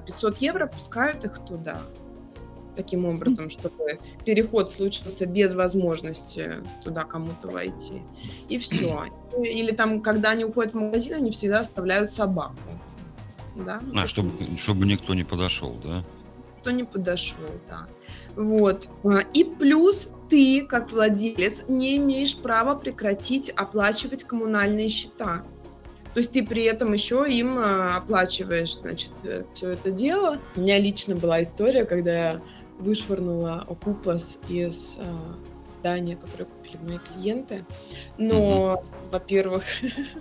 500 0.05 0.33
э, 0.33 0.37
евро 0.41 0.67
пускают 0.67 1.23
их 1.23 1.39
туда 1.45 1.79
таким 2.77 3.05
образом, 3.05 3.49
чтобы 3.49 3.99
переход 4.23 4.71
случился 4.71 5.25
без 5.25 5.55
возможности 5.55 6.63
туда 6.83 7.03
кому-то 7.03 7.47
войти. 7.47 8.01
И 8.47 8.57
все. 8.57 9.05
Или 9.37 9.71
там, 9.71 10.01
когда 10.01 10.29
они 10.29 10.45
уходят 10.45 10.73
в 10.73 10.77
магазин, 10.77 11.15
они 11.15 11.31
всегда 11.31 11.59
оставляют 11.61 12.11
собаку. 12.11 12.55
Да? 13.55 13.81
А, 13.95 14.07
чтобы, 14.07 14.31
чтобы 14.57 14.85
никто 14.85 15.13
не 15.13 15.23
подошел, 15.23 15.75
да? 15.83 16.03
Кто 16.61 16.71
не 16.71 16.83
подошел, 16.83 17.49
да. 17.67 17.87
Вот. 18.35 18.87
И 19.33 19.43
плюс 19.43 20.09
ты, 20.29 20.65
как 20.65 20.91
владелец, 20.91 21.63
не 21.67 21.97
имеешь 21.97 22.37
права 22.37 22.75
прекратить 22.75 23.49
оплачивать 23.49 24.23
коммунальные 24.23 24.89
счета. 24.89 25.43
То 26.13 26.19
есть 26.19 26.31
ты 26.31 26.43
при 26.43 26.63
этом 26.63 26.93
еще 26.93 27.25
им 27.29 27.59
а, 27.59 27.97
оплачиваешь, 27.97 28.77
значит, 28.77 29.11
э, 29.23 29.43
все 29.53 29.69
это 29.69 29.91
дело. 29.91 30.39
У 30.55 30.61
меня 30.61 30.79
лично 30.79 31.15
была 31.15 31.43
история, 31.43 31.85
когда 31.85 32.11
я 32.11 32.41
вышвырнула 32.79 33.65
Окупас 33.67 34.37
из 34.49 34.97
э, 34.97 35.05
здание, 35.79 36.15
которое 36.15 36.45
купили 36.45 36.77
мои 36.83 36.97
клиенты. 36.99 37.65
Но, 38.17 38.83
во-первых, 39.11 39.63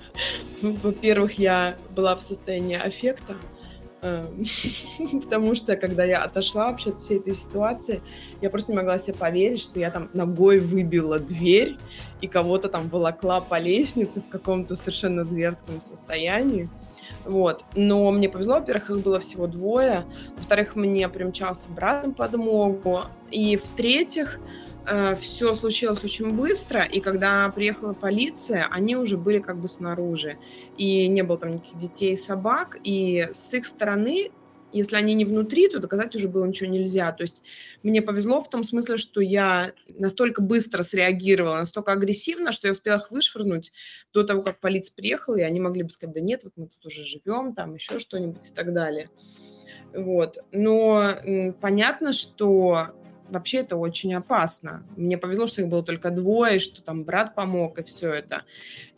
во-первых, 0.63 1.39
я 1.39 1.77
была 1.95 2.17
в 2.17 2.23
состоянии 2.23 2.77
аффекта, 2.77 3.37
э, 4.03 4.25
потому 5.25 5.55
что, 5.55 5.77
когда 5.77 6.05
я 6.05 6.23
отошла 6.23 6.71
вообще 6.71 6.91
от 6.91 7.01
всей 7.01 7.19
этой 7.19 7.35
ситуации, 7.35 8.01
я 8.41 8.51
просто 8.51 8.73
не 8.73 8.77
могла 8.77 8.99
себе 8.99 9.15
поверить, 9.15 9.63
что 9.63 9.79
я 9.79 9.91
там 9.91 10.09
ногой 10.13 10.59
выбила 10.59 11.19
дверь 11.19 11.77
и 12.21 12.27
кого-то 12.27 12.69
там 12.69 12.89
волокла 12.89 13.41
по 13.41 13.59
лестнице 13.59 14.21
в 14.21 14.29
каком-то 14.29 14.77
совершенно 14.77 15.25
зверском 15.25 15.81
состоянии. 15.81 16.69
Вот. 17.27 17.65
Но 17.75 18.11
мне 18.13 18.29
повезло, 18.29 18.55
во-первых, 18.55 18.91
их 18.91 19.01
было 19.01 19.21
всего 19.21 19.47
двое. 19.47 20.05
Во-вторых, 20.37 20.77
мне 20.77 21.09
примчался 21.09 21.69
брат 21.71 22.07
на 22.07 22.13
подмогу. 22.13 23.03
И 23.31 23.57
в-третьих, 23.57 24.39
все 25.19 25.55
случилось 25.55 26.05
очень 26.05 26.31
быстро, 26.31 26.83
и 26.83 27.01
когда 27.01 27.51
приехала 27.53 27.93
полиция, 27.93 28.69
они 28.71 28.95
уже 28.95 29.17
были 29.17 29.41
как 29.41 29.57
бы 29.57 29.67
снаружи. 29.67 30.39
И 30.77 31.09
не 31.09 31.23
было 31.23 31.39
там 31.39 31.55
никаких 31.55 31.77
детей 31.77 32.13
и 32.13 32.17
собак. 32.17 32.79
И 32.85 33.29
с 33.33 33.53
их 33.53 33.67
стороны 33.67 34.31
если 34.73 34.97
они 34.97 35.15
не 35.15 35.25
внутри, 35.25 35.69
то 35.69 35.79
доказать 35.79 36.15
уже 36.17 36.29
было 36.29 36.45
ничего 36.45 36.69
нельзя. 36.69 37.13
То 37.13 37.23
есть 37.23 37.43
мне 37.83 38.03
повезло 38.03 38.43
в 38.43 38.51
том 38.51 38.63
смысле, 38.63 38.97
что 38.97 39.21
я 39.21 39.73
настолько 39.89 40.43
быстро 40.43 40.83
среагировала, 40.83 41.59
настолько 41.59 41.93
агрессивно, 41.93 42.53
что 42.53 42.67
я 42.69 42.73
успела 42.73 42.97
их 42.97 43.11
вышвырнуть 43.11 43.73
до 44.13 44.23
того, 44.25 44.43
как 44.43 44.61
полиция 44.61 44.95
приехала, 44.95 45.37
и 45.37 45.43
они 45.43 45.61
могли 45.61 45.83
бы 45.83 45.91
сказать, 45.91 46.15
да 46.15 46.21
нет, 46.21 46.45
вот 46.45 46.53
мы 46.57 46.67
тут 46.67 46.85
уже 46.85 47.05
живем, 47.05 47.55
там 47.55 47.75
еще 47.75 47.99
что-нибудь 47.99 48.51
и 48.51 48.55
так 48.55 48.73
далее. 48.73 49.09
Вот. 49.95 50.39
Но 50.53 51.15
понятно, 51.61 52.13
что 52.13 52.89
вообще 53.29 53.59
это 53.59 53.77
очень 53.77 54.15
опасно. 54.15 54.85
Мне 54.97 55.19
повезло, 55.19 55.47
что 55.47 55.63
их 55.63 55.69
было 55.69 55.83
только 55.83 56.11
двое, 56.11 56.59
что 56.59 56.83
там 56.83 57.05
брат 57.05 57.35
помог 57.35 57.79
и 57.79 57.83
все 57.83 58.13
это. 58.13 58.43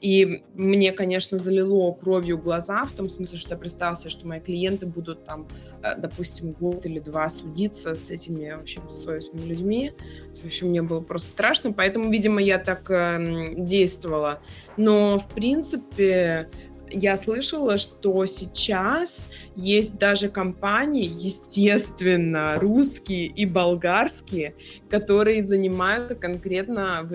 И 0.01 0.43
мне, 0.55 0.93
конечно, 0.93 1.39
залило 1.39 1.93
кровью 1.93 2.39
глаза, 2.39 2.85
в 2.85 2.93
том 2.93 3.09
смысле, 3.09 3.39
что 3.39 3.51
я 3.55 3.57
представила 3.57 3.89
что 3.89 4.27
мои 4.27 4.41
клиенты 4.41 4.87
будут 4.87 5.25
там, 5.25 5.49
э, 5.83 5.97
допустим, 5.97 6.53
год 6.53 6.87
или 6.87 7.01
два 7.01 7.29
судиться 7.29 7.95
с 7.95 8.11
этими 8.11 8.53
вообще 8.53 8.81
бессовестными 8.81 9.47
людьми. 9.47 9.93
В 10.41 10.45
общем, 10.45 10.69
мне 10.69 10.83
было 10.83 11.01
просто 11.01 11.31
страшно, 11.31 11.73
поэтому, 11.73 12.11
видимо, 12.11 12.41
я 12.41 12.59
так 12.59 12.91
э, 12.91 13.55
действовала. 13.57 14.41
Но, 14.77 15.19
в 15.19 15.27
принципе, 15.35 16.49
я 16.91 17.17
слышала, 17.17 17.79
что 17.79 18.27
сейчас 18.27 19.27
есть 19.57 19.99
даже 19.99 20.29
компании, 20.29 21.05
естественно, 21.05 22.59
русские 22.59 23.27
и 23.27 23.47
болгарские, 23.47 24.55
которые 24.91 25.43
занимаются 25.43 26.15
конкретно 26.15 27.09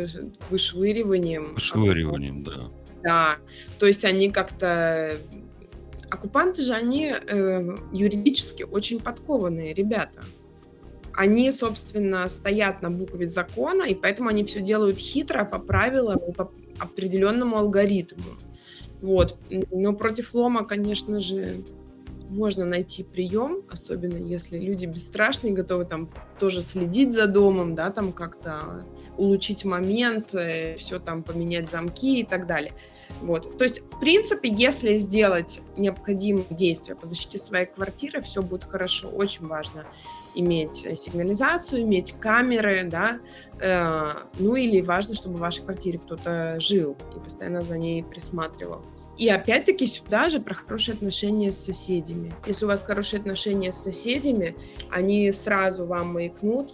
вышвыриванием. 0.49 1.53
Вышвыриванием, 1.55 2.43
да. 2.43 2.69
Да, 3.03 3.35
то 3.79 3.85
есть 3.85 4.05
они 4.05 4.31
как-то... 4.31 5.17
Оккупанты 6.09 6.61
же, 6.61 6.73
они 6.73 7.11
э, 7.11 7.77
юридически 7.91 8.63
очень 8.63 8.99
подкованные 8.99 9.73
ребята. 9.73 10.21
Они, 11.15 11.51
собственно, 11.51 12.29
стоят 12.29 12.81
на 12.81 12.91
букве 12.91 13.27
закона, 13.27 13.83
и 13.83 13.95
поэтому 13.95 14.29
они 14.29 14.43
все 14.43 14.61
делают 14.61 14.97
хитро, 14.97 15.43
по 15.43 15.59
правилам 15.59 16.19
по 16.33 16.51
определенному 16.79 17.57
алгоритму. 17.57 18.37
Вот. 19.03 19.37
Но 19.69 19.91
против 19.93 20.33
лома, 20.33 20.63
конечно 20.63 21.19
же, 21.19 21.57
можно 22.29 22.63
найти 22.63 23.03
прием, 23.03 23.63
особенно 23.69 24.15
если 24.15 24.57
люди 24.57 24.85
бесстрашные, 24.85 25.53
готовы 25.53 25.83
там 25.83 26.09
тоже 26.39 26.61
следить 26.61 27.11
за 27.11 27.27
домом, 27.27 27.75
да, 27.75 27.91
там 27.91 28.13
как-то 28.13 28.85
улучшить 29.17 29.65
момент, 29.65 30.33
э, 30.33 30.77
все 30.77 30.99
там 30.99 31.21
поменять 31.21 31.69
замки 31.69 32.21
и 32.21 32.25
так 32.25 32.47
далее. 32.47 32.71
Вот. 33.21 33.57
То 33.57 33.65
есть, 33.65 33.81
в 33.81 33.99
принципе, 33.99 34.49
если 34.49 34.97
сделать 34.97 35.61
необходимые 35.75 36.45
действия 36.49 36.95
по 36.95 37.05
защите 37.05 37.37
своей 37.37 37.65
квартиры, 37.65 38.21
все 38.21 38.41
будет 38.41 38.63
хорошо. 38.63 39.09
Очень 39.09 39.47
важно 39.47 39.85
иметь 40.33 40.75
сигнализацию, 40.97 41.81
иметь 41.81 42.13
камеры, 42.13 42.85
да, 42.85 43.19
э, 43.59 44.13
ну 44.39 44.55
или 44.55 44.79
важно, 44.79 45.13
чтобы 45.13 45.35
в 45.35 45.39
вашей 45.39 45.61
квартире 45.61 45.99
кто-то 45.99 46.57
жил 46.61 46.95
и 47.15 47.19
постоянно 47.19 47.63
за 47.63 47.77
ней 47.77 48.01
присматривал. 48.01 48.81
И 49.17 49.29
опять-таки 49.29 49.85
сюда 49.85 50.29
же 50.29 50.39
про 50.39 50.55
хорошие 50.55 50.95
отношения 50.95 51.51
с 51.51 51.57
соседями. 51.57 52.33
Если 52.47 52.65
у 52.65 52.67
вас 52.67 52.81
хорошие 52.81 53.19
отношения 53.19 53.71
с 53.71 53.77
соседями, 53.77 54.55
они 54.89 55.31
сразу 55.31 55.85
вам 55.85 56.13
маякнут, 56.13 56.71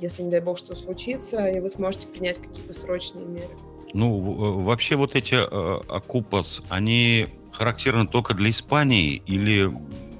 если, 0.00 0.22
не 0.22 0.30
дай 0.30 0.40
бог, 0.40 0.58
что 0.58 0.74
случится, 0.76 1.46
и 1.48 1.60
вы 1.60 1.68
сможете 1.68 2.06
принять 2.06 2.38
какие-то 2.38 2.72
срочные 2.72 3.24
меры. 3.24 3.50
Ну, 3.94 4.16
э, 4.16 4.64
вообще 4.64 4.96
вот 4.96 5.16
эти 5.16 5.34
э, 5.34 5.80
окупас, 5.88 6.62
они 6.68 7.26
характерны 7.50 8.06
только 8.06 8.34
для 8.34 8.50
Испании 8.50 9.22
или, 9.26 9.70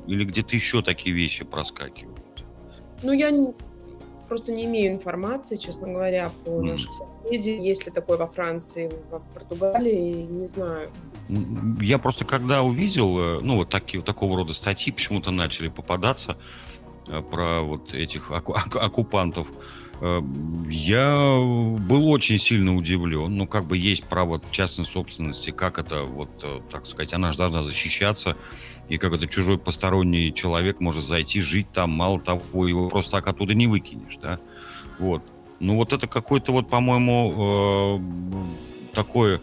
или 0.07 0.25
где-то 0.25 0.57
еще 0.57 0.83
такие 0.83 1.15
вещи 1.15 1.45
проскакивают? 1.45 2.45
Ну, 3.03 3.13
я 3.13 3.31
просто 4.29 4.53
не 4.53 4.65
имею 4.65 4.93
информации, 4.93 5.57
честно 5.57 5.89
говоря, 5.89 6.31
по 6.45 6.51
mm. 6.51 6.63
наших 6.63 6.91
соседей. 6.93 7.61
Есть 7.61 7.87
ли 7.87 7.93
такое 7.93 8.19
во 8.19 8.27
Франции, 8.27 8.91
в 9.11 9.21
Португалии, 9.35 10.23
не 10.23 10.47
знаю. 10.47 10.89
Я 11.81 11.99
просто 11.99 12.25
когда 12.25 12.63
увидел, 12.63 13.19
э, 13.19 13.41
ну, 13.43 13.57
вот 13.57 13.69
такие, 13.69 14.03
такого 14.03 14.37
рода 14.37 14.53
статьи 14.53 14.93
почему-то 14.93 15.31
начали 15.31 15.69
попадаться 15.69 16.37
э, 17.09 17.23
про 17.23 17.63
вот 17.63 17.95
этих 17.95 18.31
оккупантов, 18.31 19.47
э, 20.01 20.23
я 20.69 21.17
был 21.81 22.09
очень 22.09 22.39
сильно 22.39 22.77
удивлен. 22.77 23.37
Ну, 23.37 23.47
как 23.47 23.65
бы 23.65 23.79
есть 23.79 24.05
право 24.05 24.41
частной 24.51 24.85
собственности, 24.85 25.51
как 25.51 25.79
это, 25.79 26.03
вот, 26.03 26.31
так 26.71 26.87
сказать, 26.87 27.13
она 27.15 27.33
же 27.33 27.39
должна 27.39 27.63
защищаться 27.63 28.37
и 28.89 28.99
как 28.99 29.15
это 29.15 29.27
чужой 29.27 29.59
посторонний 29.59 30.35
человек 30.35 30.81
может 30.81 31.05
зайти, 31.05 31.41
жить 31.41 31.67
там, 31.73 31.91
мало 31.91 32.21
того, 32.21 32.67
его 32.67 32.91
просто 32.91 33.13
так 33.13 33.27
оттуда 33.27 33.55
не 33.55 33.67
выкинешь, 33.67 34.19
да, 34.21 34.39
вот. 34.99 35.23
Ну, 35.61 35.77
вот 35.77 35.93
это 35.93 36.09
какой-то 36.09 36.53
вот, 36.53 36.69
по-моему, 36.69 38.01
такой 38.93 39.37
э, 39.37 39.39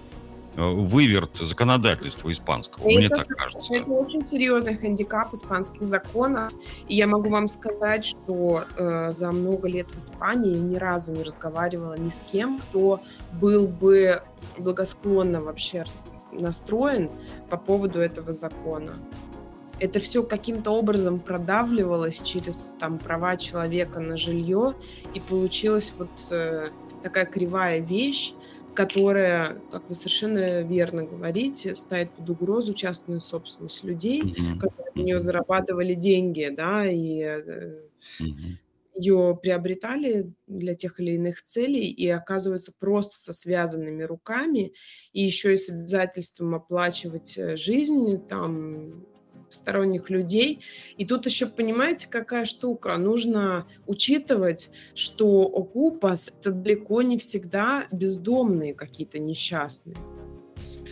выверт 0.59 1.37
законодательства 1.37 2.31
испанского, 2.31 2.87
это, 2.89 2.97
мне 2.97 3.09
так 3.09 3.27
кажется. 3.27 3.75
Это 3.75 3.89
очень 3.91 4.23
серьезный 4.23 4.75
хандикап 4.75 5.33
испанских 5.33 5.85
законов, 5.85 6.53
и 6.87 6.95
я 6.95 7.07
могу 7.07 7.29
вам 7.29 7.47
сказать, 7.47 8.05
что 8.05 8.65
э, 8.75 9.11
за 9.11 9.31
много 9.31 9.67
лет 9.67 9.87
в 9.93 9.97
Испании 9.97 10.57
ни 10.57 10.75
разу 10.75 11.11
не 11.11 11.23
разговаривала 11.23 11.97
ни 11.97 12.09
с 12.09 12.23
кем, 12.29 12.59
кто 12.59 12.99
был 13.33 13.67
бы 13.67 14.21
благосклонно 14.57 15.41
вообще 15.41 15.85
настроен 16.31 17.09
по 17.49 17.57
поводу 17.57 17.99
этого 17.99 18.31
закона. 18.31 18.93
Это 19.79 19.99
все 19.99 20.23
каким-то 20.23 20.71
образом 20.71 21.19
продавливалось 21.19 22.21
через 22.21 22.75
там 22.79 22.97
права 22.97 23.37
человека 23.37 23.99
на 23.99 24.17
жилье, 24.17 24.75
и 25.13 25.19
получилась 25.19 25.93
вот 25.97 26.09
э, 26.31 26.69
такая 27.01 27.25
кривая 27.25 27.79
вещь, 27.79 28.33
которая, 28.73 29.57
как 29.71 29.87
вы 29.89 29.95
совершенно 29.95 30.61
верно 30.61 31.03
говорите, 31.03 31.75
ставит 31.75 32.11
под 32.11 32.29
угрозу 32.29 32.73
частную 32.73 33.21
собственность 33.21 33.83
людей, 33.83 34.21
mm-hmm. 34.21 34.59
которые 34.59 34.91
на 34.95 35.01
нее 35.01 35.19
зарабатывали 35.19 35.93
деньги, 35.93 36.49
да, 36.55 36.85
и 36.85 37.21
э, 37.21 37.81
mm-hmm. 38.21 38.55
ее 38.95 39.39
приобретали 39.41 40.31
для 40.47 40.75
тех 40.75 40.99
или 40.99 41.11
иных 41.11 41.43
целей 41.43 41.89
и 41.89 42.07
оказываются 42.09 42.73
просто 42.77 43.17
со 43.17 43.33
связанными 43.33 44.03
руками, 44.03 44.73
и 45.13 45.23
еще 45.23 45.53
и 45.53 45.57
с 45.57 45.69
обязательством 45.69 46.55
оплачивать 46.55 47.37
э, 47.37 47.57
жизнь 47.57 48.25
там 48.27 49.05
посторонних 49.49 50.09
людей. 50.09 50.61
И 50.97 51.05
тут 51.05 51.25
еще, 51.25 51.47
понимаете, 51.47 52.07
какая 52.09 52.45
штука? 52.45 52.95
Нужно 52.97 53.65
учитывать, 53.87 54.69
что 54.95 55.43
окупас— 55.43 56.31
это 56.39 56.51
далеко 56.51 57.01
не 57.01 57.17
всегда 57.17 57.87
бездомные 57.91 58.73
какие-то 58.73 59.19
несчастные. 59.19 59.97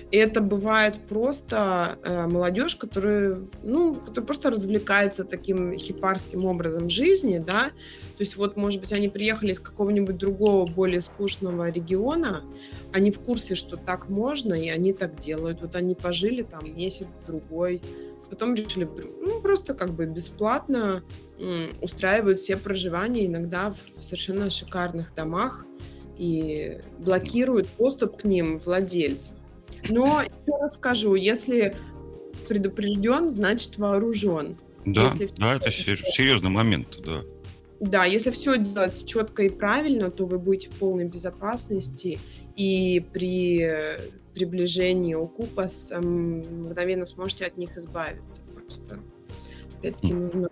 И 0.10 0.16
это 0.16 0.40
бывает 0.40 0.96
просто 1.10 2.00
э, 2.02 2.28
молодежь, 2.28 2.78
которая, 2.78 3.42
ну, 3.62 3.94
которая 3.94 4.26
просто 4.26 4.50
развлекается 4.50 5.26
таким 5.26 5.78
хипарским 5.78 6.46
образом 6.46 6.90
жизни, 6.90 7.40
да. 7.40 7.72
То 8.18 8.24
есть 8.24 8.38
вот, 8.38 8.56
может 8.56 8.80
быть, 8.80 8.94
они 8.94 9.10
приехали 9.10 9.52
из 9.52 9.60
какого-нибудь 9.60 10.16
другого, 10.18 10.66
более 10.66 11.02
скучного 11.02 11.70
региона, 11.70 12.44
они 12.94 13.12
в 13.12 13.20
курсе, 13.20 13.56
что 13.56 13.76
так 13.76 14.08
можно, 14.08 14.54
и 14.54 14.70
они 14.70 14.94
так 14.94 15.20
делают. 15.20 15.62
Вот 15.62 15.76
они 15.76 15.94
пожили 15.94 16.42
там 16.42 16.74
месяц-другой, 16.74 17.82
потом 18.30 18.56
решили 18.56 18.84
вдруг, 18.84 19.12
ну, 19.22 19.42
просто 19.42 19.74
как 19.74 19.94
бы 19.94 20.06
бесплатно 20.06 21.04
устраивают 21.82 22.40
все 22.40 22.58
проживания, 22.58 23.26
иногда 23.26 23.74
в 23.98 24.04
совершенно 24.04 24.50
шикарных 24.50 25.14
домах, 25.16 25.66
и 26.18 26.80
блокируют 27.00 27.68
доступ 27.78 28.18
к 28.18 28.24
ним 28.24 28.58
владельцев. 28.58 29.34
Но 29.90 30.24
еще 30.24 30.58
раз 30.60 30.74
скажу, 30.74 31.16
если 31.16 31.76
предупрежден, 32.48 33.30
значит 33.30 33.78
вооружен. 33.78 34.58
Да, 34.86 35.04
если 35.04 35.30
да, 35.38 35.56
это 35.56 35.70
серьезный 35.72 36.50
момент, 36.50 37.00
да. 37.06 37.22
Да, 37.80 38.06
если 38.06 38.32
все 38.32 38.58
делать 38.58 39.06
четко 39.06 39.44
и 39.44 39.50
правильно, 39.50 40.10
то 40.10 40.26
вы 40.26 40.40
будете 40.40 40.70
в 40.70 40.80
полной 40.80 41.06
безопасности, 41.06 42.18
и 42.56 43.06
при 43.14 44.00
приближении 44.38 45.16
укупа 45.16 45.68
мгновенно 45.92 47.06
сможете 47.06 47.46
от 47.46 47.58
них 47.58 47.76
избавиться. 47.78 48.42
Просто 48.42 49.00
опять-таки 49.80 50.14
нужно 50.14 50.50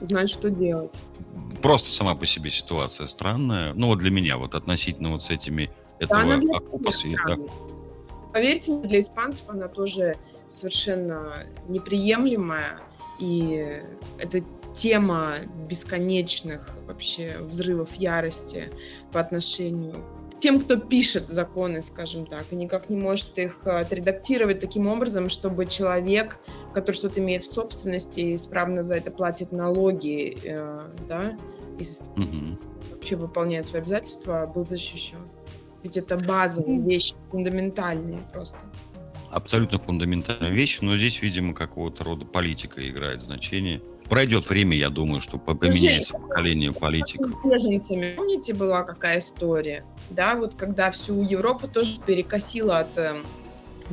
знать, 0.00 0.30
что 0.30 0.50
делать. 0.50 0.94
Просто 1.62 1.88
сама 1.88 2.14
по 2.14 2.26
себе 2.26 2.50
ситуация 2.50 3.06
странная. 3.06 3.74
Ну 3.74 3.88
вот 3.88 3.98
для 3.98 4.10
меня, 4.10 4.38
вот 4.38 4.54
относительно 4.54 5.10
вот 5.10 5.22
с 5.22 5.30
этими 5.30 5.70
этого 5.98 6.22
да, 6.22 6.56
окупаса. 6.56 7.08
Да. 7.26 7.36
Поверьте 8.32 8.72
мне, 8.72 8.88
для 8.88 9.00
испанцев 9.00 9.48
она 9.48 9.68
тоже 9.68 10.16
совершенно 10.48 11.46
неприемлемая. 11.68 12.80
И 13.18 13.80
это 14.18 14.42
тема 14.74 15.36
бесконечных 15.68 16.76
вообще 16.86 17.36
взрывов 17.40 17.94
ярости 17.94 18.70
по 19.10 19.20
отношению 19.20 20.04
тем, 20.40 20.60
кто 20.60 20.76
пишет 20.76 21.28
законы, 21.28 21.82
скажем 21.82 22.26
так, 22.26 22.44
и 22.50 22.56
никак 22.56 22.88
не 22.88 22.96
может 22.96 23.38
их 23.38 23.60
э, 23.64 23.70
отредактировать 23.70 24.60
таким 24.60 24.88
образом, 24.88 25.28
чтобы 25.28 25.66
человек, 25.66 26.38
который 26.74 26.96
что-то 26.96 27.20
имеет 27.20 27.42
в 27.42 27.52
собственности 27.52 28.20
и 28.20 28.34
исправно 28.34 28.82
за 28.82 28.96
это 28.96 29.10
платит 29.10 29.52
налоги, 29.52 30.38
э, 30.44 30.88
да, 31.08 31.36
и 31.78 31.84
угу. 32.16 32.58
вообще 32.92 33.16
выполняет 33.16 33.66
свои 33.66 33.80
обязательства, 33.80 34.50
был 34.54 34.66
защищен. 34.66 35.18
Ведь 35.82 35.96
это 35.96 36.16
базовые 36.16 36.80
вещи, 36.80 37.14
фундаментальные 37.30 38.26
просто 38.32 38.58
абсолютно 39.30 39.78
фундаментальная 39.78 40.50
вещь, 40.50 40.78
но 40.80 40.96
здесь, 40.96 41.20
видимо, 41.20 41.52
какого-то 41.54 42.04
рода 42.04 42.24
политика 42.24 42.86
играет 42.88 43.20
значение. 43.20 43.82
Пройдет 44.08 44.48
время, 44.48 44.76
я 44.76 44.90
думаю, 44.90 45.20
что 45.20 45.38
поменяется 45.38 46.10
Слушай, 46.10 46.28
поколение 46.28 46.72
политиков. 46.72 47.26
С 47.26 47.44
беженцами, 47.44 48.14
помните, 48.14 48.54
была 48.54 48.82
какая 48.82 49.18
история? 49.18 49.84
Да, 50.10 50.36
вот 50.36 50.54
когда 50.54 50.90
всю 50.90 51.22
Европу 51.22 51.66
тоже 51.66 51.98
перекосила 52.06 52.78
от 52.80 52.96
э, 52.96 53.16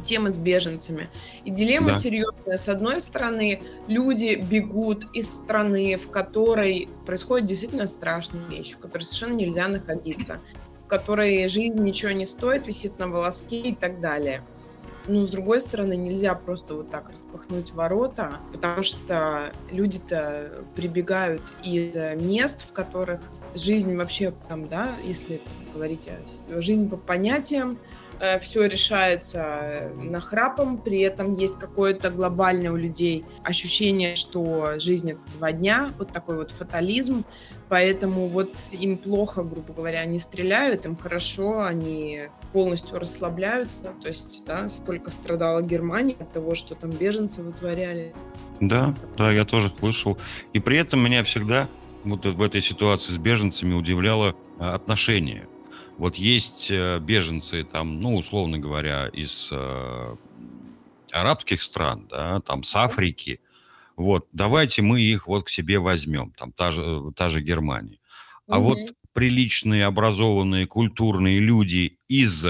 темы 0.03 0.31
с 0.31 0.37
беженцами. 0.37 1.09
И 1.45 1.51
дилемма 1.51 1.87
да. 1.87 1.93
серьезная. 1.93 2.57
С 2.57 2.69
одной 2.69 3.01
стороны, 3.01 3.61
люди 3.87 4.35
бегут 4.35 5.05
из 5.13 5.33
страны, 5.33 5.97
в 5.97 6.09
которой 6.09 6.89
происходит 7.05 7.47
действительно 7.47 7.87
страшная 7.87 8.45
вещь, 8.49 8.73
в 8.73 8.79
которой 8.79 9.03
совершенно 9.03 9.33
нельзя 9.33 9.67
находиться, 9.67 10.39
в 10.83 10.87
которой 10.87 11.47
жизнь 11.47 11.79
ничего 11.79 12.11
не 12.11 12.25
стоит, 12.25 12.67
висит 12.67 12.99
на 12.99 13.07
волоске 13.07 13.59
и 13.59 13.75
так 13.75 13.99
далее. 13.99 14.41
Ну, 15.07 15.25
с 15.25 15.29
другой 15.29 15.59
стороны, 15.59 15.97
нельзя 15.97 16.33
просто 16.33 16.75
вот 16.75 16.89
так 16.89 17.09
распахнуть 17.11 17.73
ворота, 17.73 18.37
потому 18.53 18.83
что 18.83 19.51
люди-то 19.69 20.51
прибегают 20.75 21.41
из 21.61 21.95
мест, 22.21 22.65
в 22.67 22.71
которых 22.71 23.19
жизнь 23.53 23.95
вообще 23.97 24.33
там, 24.47 24.67
да, 24.67 24.95
если 25.03 25.41
говорить 25.73 26.09
о 26.09 26.61
жизнь 26.61 26.89
по 26.89 26.95
понятиям, 26.95 27.77
э, 28.19 28.39
все 28.39 28.65
решается 28.65 29.91
нахрапом, 29.95 30.77
при 30.77 31.01
этом 31.01 31.35
есть 31.35 31.59
какое-то 31.59 32.09
глобальное 32.09 32.71
у 32.71 32.77
людей 32.77 33.25
ощущение, 33.43 34.15
что 34.15 34.79
жизнь 34.79 35.11
это 35.11 35.19
два 35.37 35.51
дня, 35.51 35.91
вот 35.97 36.13
такой 36.13 36.37
вот 36.37 36.51
фатализм, 36.51 37.25
Поэтому 37.73 38.27
вот 38.27 38.53
им 38.71 38.97
плохо, 38.97 39.41
грубо 39.41 39.73
говоря, 39.73 40.01
они 40.01 40.19
стреляют, 40.19 40.85
им 40.85 40.95
хорошо, 40.95 41.63
они 41.63 42.27
полностью 42.51 42.99
расслабляются. 42.99 43.95
То 43.99 44.09
есть, 44.09 44.45
да, 44.45 44.69
сколько 44.69 45.09
страдала 45.09 45.59
Германия 45.63 46.15
от 46.19 46.31
того, 46.31 46.53
что 46.53 46.75
там 46.75 46.91
беженцы 46.91 47.41
вытворяли. 47.41 48.13
Да, 48.59 48.93
да, 49.17 49.31
я 49.31 49.43
тоже 49.43 49.73
слышал. 49.79 50.19
И 50.53 50.59
при 50.59 50.77
этом 50.77 51.03
меня 51.03 51.23
всегда 51.23 51.67
вот 52.03 52.27
в 52.27 52.41
этой 52.43 52.61
ситуации 52.61 53.11
с 53.11 53.17
беженцами 53.17 53.73
удивляло 53.73 54.35
а, 54.59 54.75
отношение. 54.75 55.47
Вот 55.97 56.17
есть 56.17 56.69
э, 56.69 56.99
беженцы 56.99 57.63
там, 57.63 57.99
ну, 57.99 58.17
условно 58.17 58.59
говоря, 58.59 59.07
из 59.07 59.49
э, 59.51 60.15
арабских 61.11 61.63
стран, 61.63 62.05
да, 62.07 62.39
там 62.41 62.61
с 62.61 62.75
Африки, 62.75 63.39
вот, 63.95 64.27
давайте 64.31 64.81
мы 64.81 65.01
их 65.01 65.27
вот 65.27 65.45
к 65.45 65.49
себе 65.49 65.79
возьмем, 65.79 66.31
там 66.31 66.51
та 66.51 66.71
же, 66.71 67.11
та 67.15 67.29
же 67.29 67.41
Германия. 67.41 67.99
А 68.47 68.59
угу. 68.59 68.69
вот 68.69 68.79
приличные, 69.13 69.85
образованные, 69.85 70.65
культурные 70.65 71.39
люди 71.39 71.99
из 72.07 72.45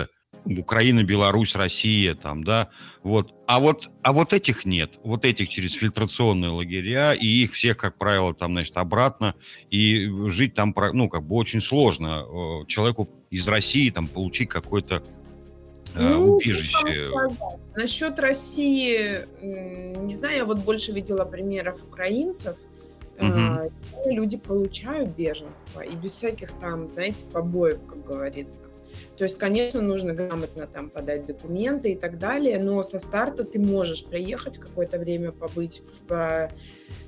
Украины, 0.46 1.04
Беларусь, 1.04 1.56
Россия, 1.56 2.16
там, 2.16 2.44
да, 2.44 2.70
вот. 3.02 3.34
А 3.48 3.60
вот, 3.60 3.90
а 4.02 4.12
вот 4.12 4.34
этих 4.34 4.66
нет, 4.66 5.00
вот 5.04 5.26
этих 5.26 5.50
через 5.50 5.74
фильтрационные 5.74 6.52
лагеря, 6.52 7.14
и 7.14 7.26
их 7.26 7.54
всех, 7.54 7.78
как 7.78 7.98
правило, 7.98 8.34
там, 8.34 8.52
значит, 8.54 8.76
обратно, 8.78 9.36
и 9.70 10.10
жить 10.30 10.54
там, 10.54 10.74
ну, 10.94 11.10
как 11.10 11.24
бы 11.24 11.36
очень 11.36 11.62
сложно 11.62 12.26
человеку 12.68 13.10
из 13.30 13.48
России 13.48 13.90
там 13.90 14.08
получить 14.08 14.50
какой-то 14.50 15.04
Э, 15.06 15.23
ну, 15.96 16.36
убежище. 16.36 17.12
Насчет 17.76 18.20
России, 18.20 19.20
не 19.42 20.16
знаю, 20.16 20.38
я 20.38 20.46
вот 20.46 20.60
больше 20.60 20.92
видела 20.92 21.26
примеров 21.26 21.84
украинцев. 21.84 22.56
Угу. 23.20 23.72
Люди 24.06 24.38
получают 24.38 25.10
беженство 25.10 25.82
и 25.82 25.96
без 25.96 26.14
всяких 26.14 26.52
там, 26.54 26.88
знаете, 26.88 27.26
побоев, 27.26 27.80
как 27.88 28.04
говорится. 28.04 28.60
То 29.18 29.24
есть, 29.24 29.38
конечно, 29.38 29.82
нужно 29.82 30.14
грамотно 30.14 30.68
там 30.68 30.90
подать 30.90 31.26
документы 31.26 31.92
и 31.92 31.96
так 31.96 32.18
далее, 32.18 32.62
но 32.62 32.84
со 32.84 33.00
старта 33.00 33.44
ты 33.44 33.60
можешь 33.60 34.06
приехать 34.06 34.58
какое-то 34.58 34.98
время 34.98 35.32
побыть 35.32 35.82
в 36.08 36.50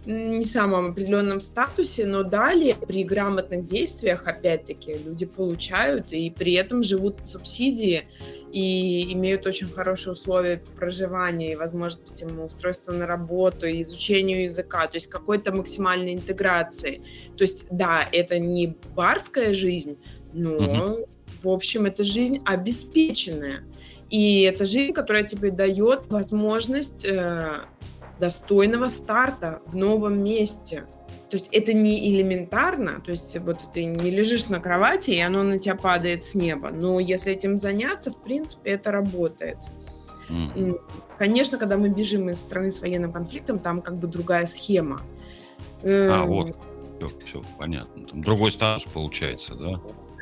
не 0.05 0.45
самом 0.45 0.91
определенном 0.91 1.39
статусе, 1.41 2.05
но 2.05 2.23
далее 2.23 2.75
при 2.75 3.03
грамотных 3.03 3.65
действиях, 3.65 4.27
опять-таки, 4.27 4.93
люди 4.93 5.25
получают 5.25 6.11
и 6.13 6.29
при 6.29 6.53
этом 6.53 6.83
живут 6.83 7.27
субсидии 7.27 8.07
и 8.51 9.11
имеют 9.13 9.45
очень 9.47 9.67
хорошие 9.67 10.13
условия 10.13 10.61
проживания 10.77 11.53
и 11.53 11.55
возможности 11.55 12.23
устройства 12.23 12.93
на 12.93 13.05
работу, 13.05 13.65
и 13.65 13.81
изучению 13.81 14.43
языка, 14.43 14.87
то 14.87 14.95
есть 14.95 15.07
какой-то 15.07 15.51
максимальной 15.51 16.13
интеграции. 16.13 17.01
То 17.35 17.43
есть, 17.43 17.65
да, 17.69 18.07
это 18.11 18.39
не 18.39 18.77
барская 18.95 19.53
жизнь, 19.53 19.97
но, 20.33 20.55
угу. 20.55 21.09
В 21.41 21.49
общем, 21.49 21.85
это 21.85 22.03
жизнь 22.03 22.41
обеспеченная. 22.45 23.63
И 24.09 24.41
это 24.41 24.65
жизнь, 24.65 24.93
которая 24.93 25.23
тебе 25.23 25.51
дает 25.51 26.07
возможность 26.07 27.05
э, 27.05 27.65
достойного 28.19 28.87
старта 28.87 29.61
в 29.65 29.75
новом 29.75 30.23
месте. 30.23 30.85
То 31.29 31.37
есть 31.37 31.49
это 31.51 31.73
не 31.73 32.11
элементарно, 32.11 33.01
то 33.01 33.11
есть 33.11 33.37
вот 33.39 33.59
ты 33.73 33.83
не 33.83 34.11
лежишь 34.11 34.47
на 34.47 34.59
кровати, 34.59 35.11
и 35.11 35.19
оно 35.19 35.41
на 35.41 35.57
тебя 35.57 35.75
падает 35.75 36.23
с 36.23 36.35
неба. 36.35 36.69
Но 36.69 36.99
если 36.99 37.33
этим 37.33 37.57
заняться, 37.57 38.11
в 38.11 38.21
принципе, 38.21 38.71
это 38.71 38.91
работает. 38.91 39.57
Mm-hmm. 40.29 40.79
Конечно, 41.17 41.57
когда 41.57 41.77
мы 41.77 41.89
бежим 41.89 42.29
из 42.29 42.39
страны 42.39 42.71
с 42.71 42.79
военным 42.79 43.11
конфликтом, 43.11 43.59
там 43.59 43.81
как 43.81 43.97
бы 43.97 44.07
другая 44.07 44.45
схема. 44.45 45.01
А, 45.83 46.23
эм, 46.23 46.27
вот. 46.27 46.55
Все, 46.99 47.11
все 47.25 47.41
понятно. 47.57 48.05
Там 48.05 48.23
другой 48.23 48.51
статус 48.51 48.89
получается, 48.91 49.55
да? 49.55 49.81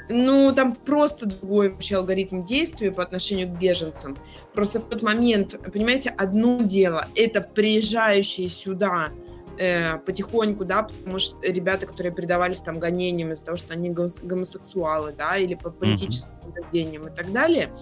Ну, 0.10 0.54
там 0.54 0.76
просто 0.76 1.26
другой 1.26 1.70
вообще 1.70 1.96
алгоритм 1.96 2.44
действия 2.44 2.92
по 2.92 3.04
отношению 3.04 3.48
к 3.48 3.58
беженцам. 3.58 4.18
Просто 4.54 4.80
в 4.80 4.86
тот 4.86 5.02
момент, 5.02 5.58
понимаете, 5.72 6.10
одно 6.18 6.62
дело– 6.62 7.08
это 7.16 7.42
приезжающие 7.42 8.48
сюда 8.50 9.10
э, 9.58 9.98
потихоньку, 10.00 10.66
да, 10.66 10.84
потому 10.84 11.20
что 11.20 11.38
ребята, 11.42 11.86
которые 11.86 12.12
предавались 12.12 12.60
там 12.60 12.80
гонениям 12.80 13.32
из-за 13.32 13.46
того, 13.46 13.58
что 13.58 13.74
они 13.74 13.90
гомосексуалы, 13.90 15.14
да, 15.18 15.38
или 15.38 15.56
по 15.56 15.70
политическим 15.70 16.32
убеждениям 16.46 17.08
и 17.08 17.12
так 17.12 17.32
далее– 17.32 17.70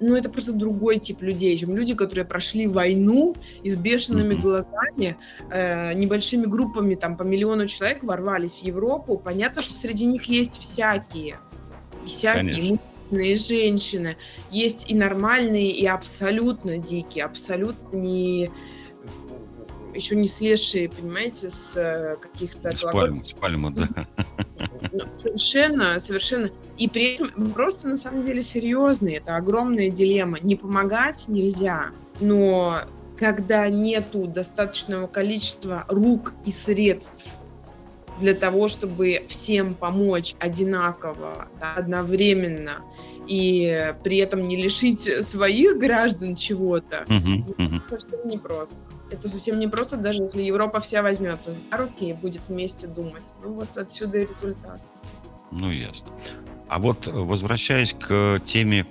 ну, 0.00 0.16
это 0.16 0.30
просто 0.30 0.52
другой 0.52 0.98
тип 0.98 1.22
людей, 1.22 1.56
чем 1.56 1.76
люди, 1.76 1.94
которые 1.94 2.24
прошли 2.24 2.66
войну 2.66 3.36
и 3.62 3.70
с 3.70 3.76
бешеными 3.76 4.34
глазами, 4.34 5.16
э, 5.50 5.94
небольшими 5.94 6.46
группами, 6.46 6.94
там, 6.94 7.16
по 7.16 7.22
миллиону 7.22 7.66
человек 7.66 8.02
ворвались 8.02 8.54
в 8.54 8.62
Европу. 8.62 9.16
Понятно, 9.16 9.62
что 9.62 9.74
среди 9.74 10.06
них 10.06 10.24
есть 10.24 10.58
всякие. 10.58 11.38
Всякие 12.06 12.78
мужчины 13.14 13.32
и 13.32 13.36
женщины. 13.36 14.16
Есть 14.50 14.90
и 14.90 14.94
нормальные, 14.94 15.70
и 15.70 15.86
абсолютно 15.86 16.78
дикие, 16.78 17.24
абсолютно 17.24 17.96
не 17.96 18.50
еще 19.94 20.16
не 20.16 20.26
слезшие, 20.26 20.88
понимаете, 20.88 21.50
с 21.50 21.76
э, 21.76 22.16
каких-то... 22.20 22.76
С 22.76 22.82
пальмы, 22.82 23.24
с 23.24 23.32
пальмы, 23.32 23.72
да. 23.72 23.88
Ну, 24.92 25.00
совершенно, 25.12 25.98
совершенно. 26.00 26.50
И 26.78 26.88
при 26.88 27.14
этом 27.14 27.52
просто 27.52 27.88
на 27.88 27.96
самом 27.96 28.22
деле 28.22 28.42
серьезный. 28.42 29.14
Это 29.14 29.36
огромная 29.36 29.90
дилемма. 29.90 30.38
Не 30.40 30.56
помогать 30.56 31.26
нельзя, 31.28 31.90
но 32.20 32.80
когда 33.16 33.68
нету 33.68 34.26
достаточного 34.26 35.06
количества 35.06 35.84
рук 35.88 36.34
и 36.44 36.50
средств 36.50 37.24
для 38.20 38.34
того, 38.34 38.68
чтобы 38.68 39.24
всем 39.28 39.74
помочь 39.74 40.34
одинаково, 40.38 41.48
да, 41.60 41.74
одновременно, 41.76 42.78
и 43.26 43.94
при 44.02 44.18
этом 44.18 44.46
не 44.46 44.56
лишить 44.56 45.24
своих 45.24 45.78
граждан 45.78 46.36
чего-то, 46.36 47.04
uh-huh, 47.08 47.56
uh-huh. 47.56 47.80
это 47.90 48.28
непросто 48.28 48.76
Это 49.14 49.28
совсем 49.28 49.58
не 49.58 49.68
просто, 49.68 49.96
даже 49.96 50.22
если 50.22 50.42
Европа 50.42 50.80
вся 50.80 51.02
возьмется 51.02 51.52
за 51.52 51.76
руки 51.76 52.10
и 52.10 52.12
будет 52.12 52.42
вместе 52.48 52.86
думать. 52.86 53.32
Ну 53.42 53.52
вот 53.52 53.76
отсюда 53.76 54.18
и 54.18 54.26
результат. 54.26 54.80
Ну, 55.52 55.70
ясно. 55.70 56.08
А 56.68 56.78
вот 56.80 57.06
возвращаясь 57.06 57.94
к 57.94 58.40
теме, 58.44 58.86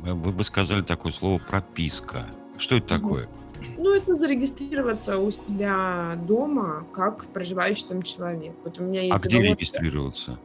вы 0.00 0.32
бы 0.32 0.42
сказали 0.44 0.82
такое 0.82 1.12
слово 1.12 1.38
прописка. 1.38 2.24
Что 2.56 2.76
это 2.76 2.88
такое? 2.88 3.28
Ну, 3.76 3.94
это 3.94 4.14
зарегистрироваться 4.14 5.18
у 5.18 5.30
себя 5.30 6.18
дома 6.26 6.86
как 6.92 7.26
проживающий 7.26 7.86
там 7.86 8.02
человек. 8.02 8.54
Вот 8.64 8.78
у 8.78 8.84
меня 8.84 9.02
есть 9.02 9.14
А 9.14 9.18
где 9.18 9.40
регистрироваться? 9.42 10.38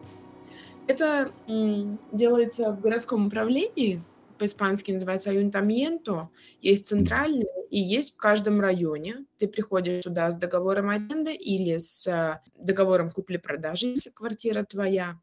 Это 0.88 1.32
м, 1.48 1.98
делается 2.12 2.72
в 2.74 2.82
городском 2.82 3.28
управлении, 3.28 4.04
по-испански 4.44 4.92
называется 4.92 5.30
аюнтамьенто, 5.30 6.30
есть 6.62 6.88
центральный 6.88 7.48
и 7.70 7.80
есть 7.80 8.14
в 8.14 8.18
каждом 8.18 8.60
районе. 8.60 9.26
Ты 9.38 9.48
приходишь 9.48 10.04
туда 10.04 10.30
с 10.30 10.36
договором 10.36 10.90
аренды 10.90 11.34
или 11.34 11.78
с 11.78 12.06
э, 12.08 12.42
договором 12.60 13.10
купли-продажи, 13.10 13.88
если 13.88 14.10
квартира 14.10 14.66
твоя, 14.66 15.18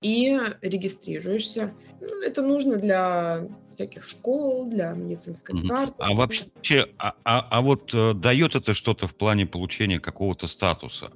и 0.00 0.38
регистрируешься. 0.62 1.74
Ну, 2.00 2.22
это 2.22 2.42
нужно 2.42 2.76
для 2.76 3.48
всяких 3.74 4.06
школ, 4.06 4.70
для 4.70 4.92
медицинской 4.92 5.56
Мгм. 5.56 5.68
карты. 5.68 5.94
А 5.98 6.14
вообще, 6.14 6.86
а, 6.98 7.14
а- 7.24 7.48
а 7.50 7.60
вот 7.62 7.92
э, 7.92 8.14
дает 8.14 8.54
это 8.54 8.74
что-то 8.74 9.08
в 9.08 9.14
плане 9.16 9.46
получения 9.46 9.98
какого-то 9.98 10.46
статуса? 10.46 11.10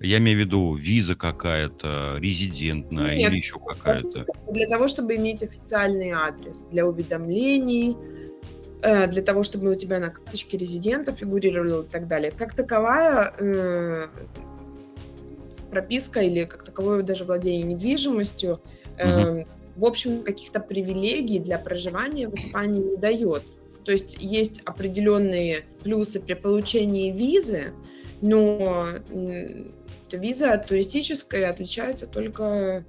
Я 0.00 0.18
имею 0.18 0.38
в 0.38 0.40
виду 0.40 0.74
виза 0.74 1.16
какая-то, 1.16 2.18
резидентная 2.18 3.16
Нет. 3.16 3.30
или 3.30 3.38
еще 3.38 3.58
какая-то. 3.58 4.26
Для 4.50 4.68
того, 4.68 4.86
чтобы 4.86 5.16
иметь 5.16 5.42
официальный 5.42 6.10
адрес, 6.10 6.60
для 6.70 6.86
уведомлений, 6.86 7.96
э, 8.82 9.08
для 9.08 9.22
того, 9.22 9.42
чтобы 9.42 9.72
у 9.72 9.74
тебя 9.74 9.98
на 9.98 10.10
карточке 10.10 10.56
резидента 10.56 11.12
фигурировало 11.12 11.82
и 11.82 11.88
так 11.88 12.06
далее. 12.06 12.30
Как 12.30 12.54
таковая 12.54 13.34
э, 13.38 14.06
прописка 15.72 16.20
или 16.20 16.44
как 16.44 16.62
таковое 16.62 17.02
даже 17.02 17.24
владение 17.24 17.64
недвижимостью, 17.64 18.60
э, 18.98 19.44
в 19.74 19.84
общем, 19.84 20.22
каких-то 20.22 20.60
привилегий 20.60 21.40
для 21.40 21.58
проживания 21.58 22.28
в 22.28 22.34
Испании 22.34 22.82
не 22.82 22.96
дает. 22.96 23.42
То 23.84 23.92
есть 23.92 24.16
есть 24.20 24.60
определенные 24.64 25.64
плюсы 25.82 26.20
при 26.20 26.34
получении 26.34 27.10
визы, 27.10 27.72
но 28.20 28.88
виза 30.16 30.56
туристическая 30.58 31.50
отличается 31.50 32.06
только 32.06 32.84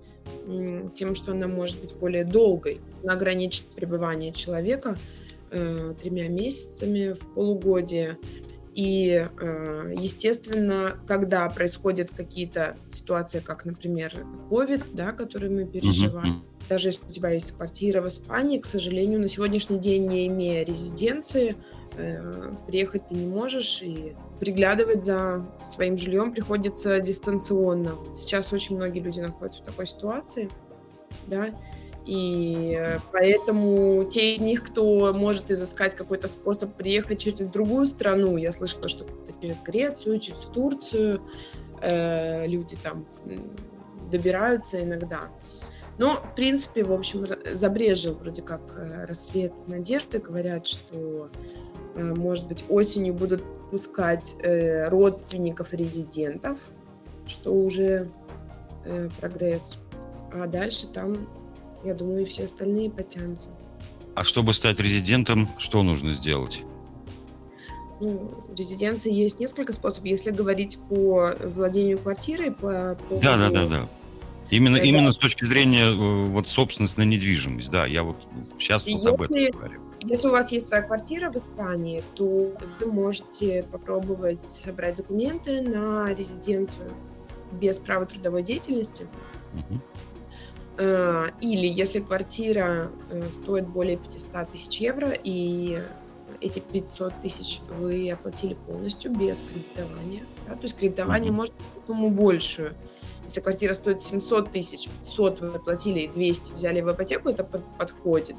тем, 0.93 1.15
что 1.15 1.31
она 1.31 1.47
может 1.47 1.79
быть 1.79 1.93
более 1.95 2.23
долгой. 2.23 2.79
Она 3.03 3.13
ограничит 3.13 3.65
пребывание 3.67 4.31
человека 4.31 4.97
э, 5.51 5.93
тремя 6.01 6.27
месяцами 6.27 7.13
в 7.13 7.33
полугодие. 7.33 8.17
И, 8.75 9.27
э, 9.41 9.93
естественно, 9.97 10.97
когда 11.07 11.49
происходят 11.49 12.11
какие-то 12.11 12.77
ситуации, 12.91 13.39
как, 13.39 13.65
например, 13.65 14.25
COVID, 14.49 14.83
да, 14.93 15.11
которые 15.11 15.51
мы 15.51 15.65
переживаем, 15.65 16.35
мгм. 16.35 16.43
даже 16.69 16.89
если 16.89 17.07
у 17.07 17.11
тебя 17.11 17.29
есть 17.31 17.51
квартира 17.51 18.01
в 18.01 18.07
Испании, 18.07 18.59
к 18.59 18.65
сожалению, 18.65 19.19
на 19.19 19.27
сегодняшний 19.27 19.79
день, 19.79 20.07
не 20.07 20.27
имея 20.27 20.63
резиденции, 20.63 21.55
э, 21.95 22.53
приехать 22.67 23.07
ты 23.07 23.15
не 23.15 23.27
можешь, 23.27 23.81
и 23.81 24.13
приглядывать 24.39 25.03
за 25.03 25.45
своим 25.61 25.97
жильем 25.97 26.31
приходится 26.31 26.99
дистанционно. 26.99 27.91
Сейчас 28.15 28.53
очень 28.53 28.77
многие 28.77 28.99
люди 28.99 29.19
находятся 29.19 29.61
в 29.61 29.65
такой 29.65 29.87
ситуации, 29.87 30.49
да, 31.27 31.49
и 32.05 32.97
поэтому 33.11 34.03
те 34.05 34.33
из 34.33 34.41
них, 34.41 34.63
кто 34.63 35.13
может 35.13 35.51
изыскать 35.51 35.95
какой-то 35.95 36.27
способ 36.27 36.73
приехать 36.73 37.19
через 37.19 37.47
другую 37.47 37.85
страну, 37.85 38.37
я 38.37 38.51
слышала, 38.51 38.87
что 38.87 39.05
через 39.41 39.61
Грецию, 39.61 40.19
через 40.19 40.41
Турцию, 40.45 41.21
э, 41.81 42.47
люди 42.47 42.75
там 42.81 43.05
добираются 44.09 44.81
иногда. 44.83 45.29
Но, 45.99 46.15
в 46.15 46.35
принципе, 46.35 46.83
в 46.83 46.93
общем, 46.93 47.27
забрежил 47.53 48.15
вроде 48.15 48.41
как 48.41 48.61
э, 48.75 49.05
рассвет 49.05 49.53
надежды. 49.67 50.19
Говорят, 50.19 50.65
что, 50.65 51.29
э, 51.93 52.01
может 52.01 52.47
быть, 52.47 52.63
осенью 52.69 53.13
будут 53.13 53.43
пускать 53.71 54.35
э, 54.41 54.87
родственников 54.89 55.73
резидентов, 55.73 56.57
что 57.27 57.53
уже 57.53 58.09
э, 58.85 59.09
прогресс. 59.19 59.77
А 60.33 60.47
дальше 60.47 60.87
там, 60.87 61.17
я 61.83 61.93
думаю, 61.93 62.21
и 62.23 62.25
все 62.25 62.45
остальные 62.45 62.89
потянутся. 62.91 63.49
А 64.15 64.23
чтобы 64.23 64.53
стать 64.53 64.79
резидентом, 64.79 65.47
что 65.57 65.83
нужно 65.83 66.13
сделать? 66.13 66.63
Ну, 68.01 68.31
резиденции 68.57 69.11
есть 69.13 69.39
несколько 69.39 69.73
способов. 69.73 70.07
Если 70.07 70.31
говорить 70.31 70.77
по 70.89 71.35
владению 71.43 71.99
квартирой, 71.99 72.51
по 72.51 72.97
поводу... 73.07 73.21
Да, 73.21 73.37
да, 73.37 73.49
да, 73.49 73.67
да. 73.67 73.87
Именно, 74.49 74.77
Да, 74.77 74.83
да. 74.83 74.89
именно 74.89 75.11
с 75.11 75.17
точки 75.17 75.45
зрения 75.45 75.85
э, 75.91 76.25
вот 76.27 76.47
собственность 76.47 76.97
на 76.97 77.03
недвижимость. 77.03 77.69
Да, 77.69 77.85
я 77.85 78.03
вот 78.03 78.15
сейчас 78.57 78.87
вот 78.87 79.05
об 79.05 79.21
этом 79.21 79.35
Если- 79.35 79.51
говорю. 79.51 79.81
Если 80.01 80.27
у 80.27 80.31
вас 80.31 80.51
есть 80.51 80.67
своя 80.67 80.81
квартира 80.81 81.29
в 81.29 81.35
Испании, 81.35 82.03
то 82.15 82.51
вы 82.79 82.85
можете 82.91 83.63
попробовать 83.71 84.47
собрать 84.47 84.95
документы 84.95 85.61
на 85.61 86.13
резиденцию 86.13 86.89
без 87.51 87.79
права 87.79 88.05
трудовой 88.05 88.43
деятельности. 88.43 89.07
Э, 90.77 91.27
Или 91.41 91.67
если 91.67 91.99
квартира 91.99 92.89
э, 93.11 93.29
стоит 93.31 93.67
более 93.67 93.97
500 93.97 94.49
тысяч 94.51 94.79
евро, 94.79 95.11
и 95.23 95.81
эти 96.39 96.59
500 96.59 97.13
тысяч 97.21 97.59
вы 97.77 98.09
оплатили 98.11 98.53
полностью 98.65 99.11
без 99.11 99.41
кредитования. 99.41 100.23
да, 100.47 100.55
То 100.55 100.63
есть 100.63 100.77
кредитование 100.77 101.31
может 101.33 101.53
быть 101.53 101.85
сумму 101.87 102.09
большую. 102.09 102.73
Если 103.25 103.41
квартира 103.41 103.73
стоит 103.73 104.01
700 104.01 104.51
тысяч, 104.51 104.87
500 105.07 105.41
вы 105.41 105.47
оплатили 105.49 105.99
и 105.99 106.07
200 106.07 106.53
взяли 106.53 106.79
в 106.81 106.89
ипотеку, 106.89 107.29
это 107.29 107.43
под- 107.43 107.65
подходит. 107.77 108.37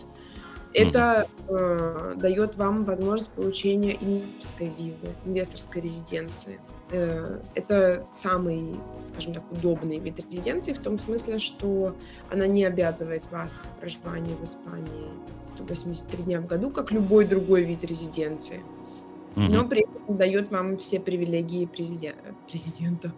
Это 0.72 1.26
э, 1.48 2.14
дает 2.16 2.56
вам 2.56 2.84
возможность 2.84 3.32
получения 3.32 3.96
инвесторской 4.00 4.70
визы, 4.78 5.14
инвесторской 5.26 5.82
резиденции. 5.82 6.60
Э, 6.92 7.38
это 7.54 8.04
самый, 8.10 8.74
скажем 9.06 9.34
так, 9.34 9.42
удобный 9.50 9.98
вид 9.98 10.20
резиденции 10.30 10.72
в 10.72 10.78
том 10.78 10.98
смысле, 10.98 11.38
что 11.40 11.94
она 12.30 12.46
не 12.46 12.64
обязывает 12.64 13.22
вас 13.32 13.58
к 13.58 13.80
проживанию 13.80 14.36
в 14.36 14.44
Испании 14.44 15.08
183 15.44 16.22
дня 16.24 16.40
в 16.40 16.46
году, 16.46 16.70
как 16.70 16.92
любой 16.92 17.24
другой 17.24 17.62
вид 17.64 17.84
резиденции, 17.84 18.60
Мгм. 19.34 19.52
но 19.52 19.64
при 19.64 19.82
этом 19.82 20.16
дает 20.16 20.50
вам 20.52 20.76
все 20.76 21.00
привилегии 21.00 21.66
президен- 21.66 22.14
президента. 22.48 23.12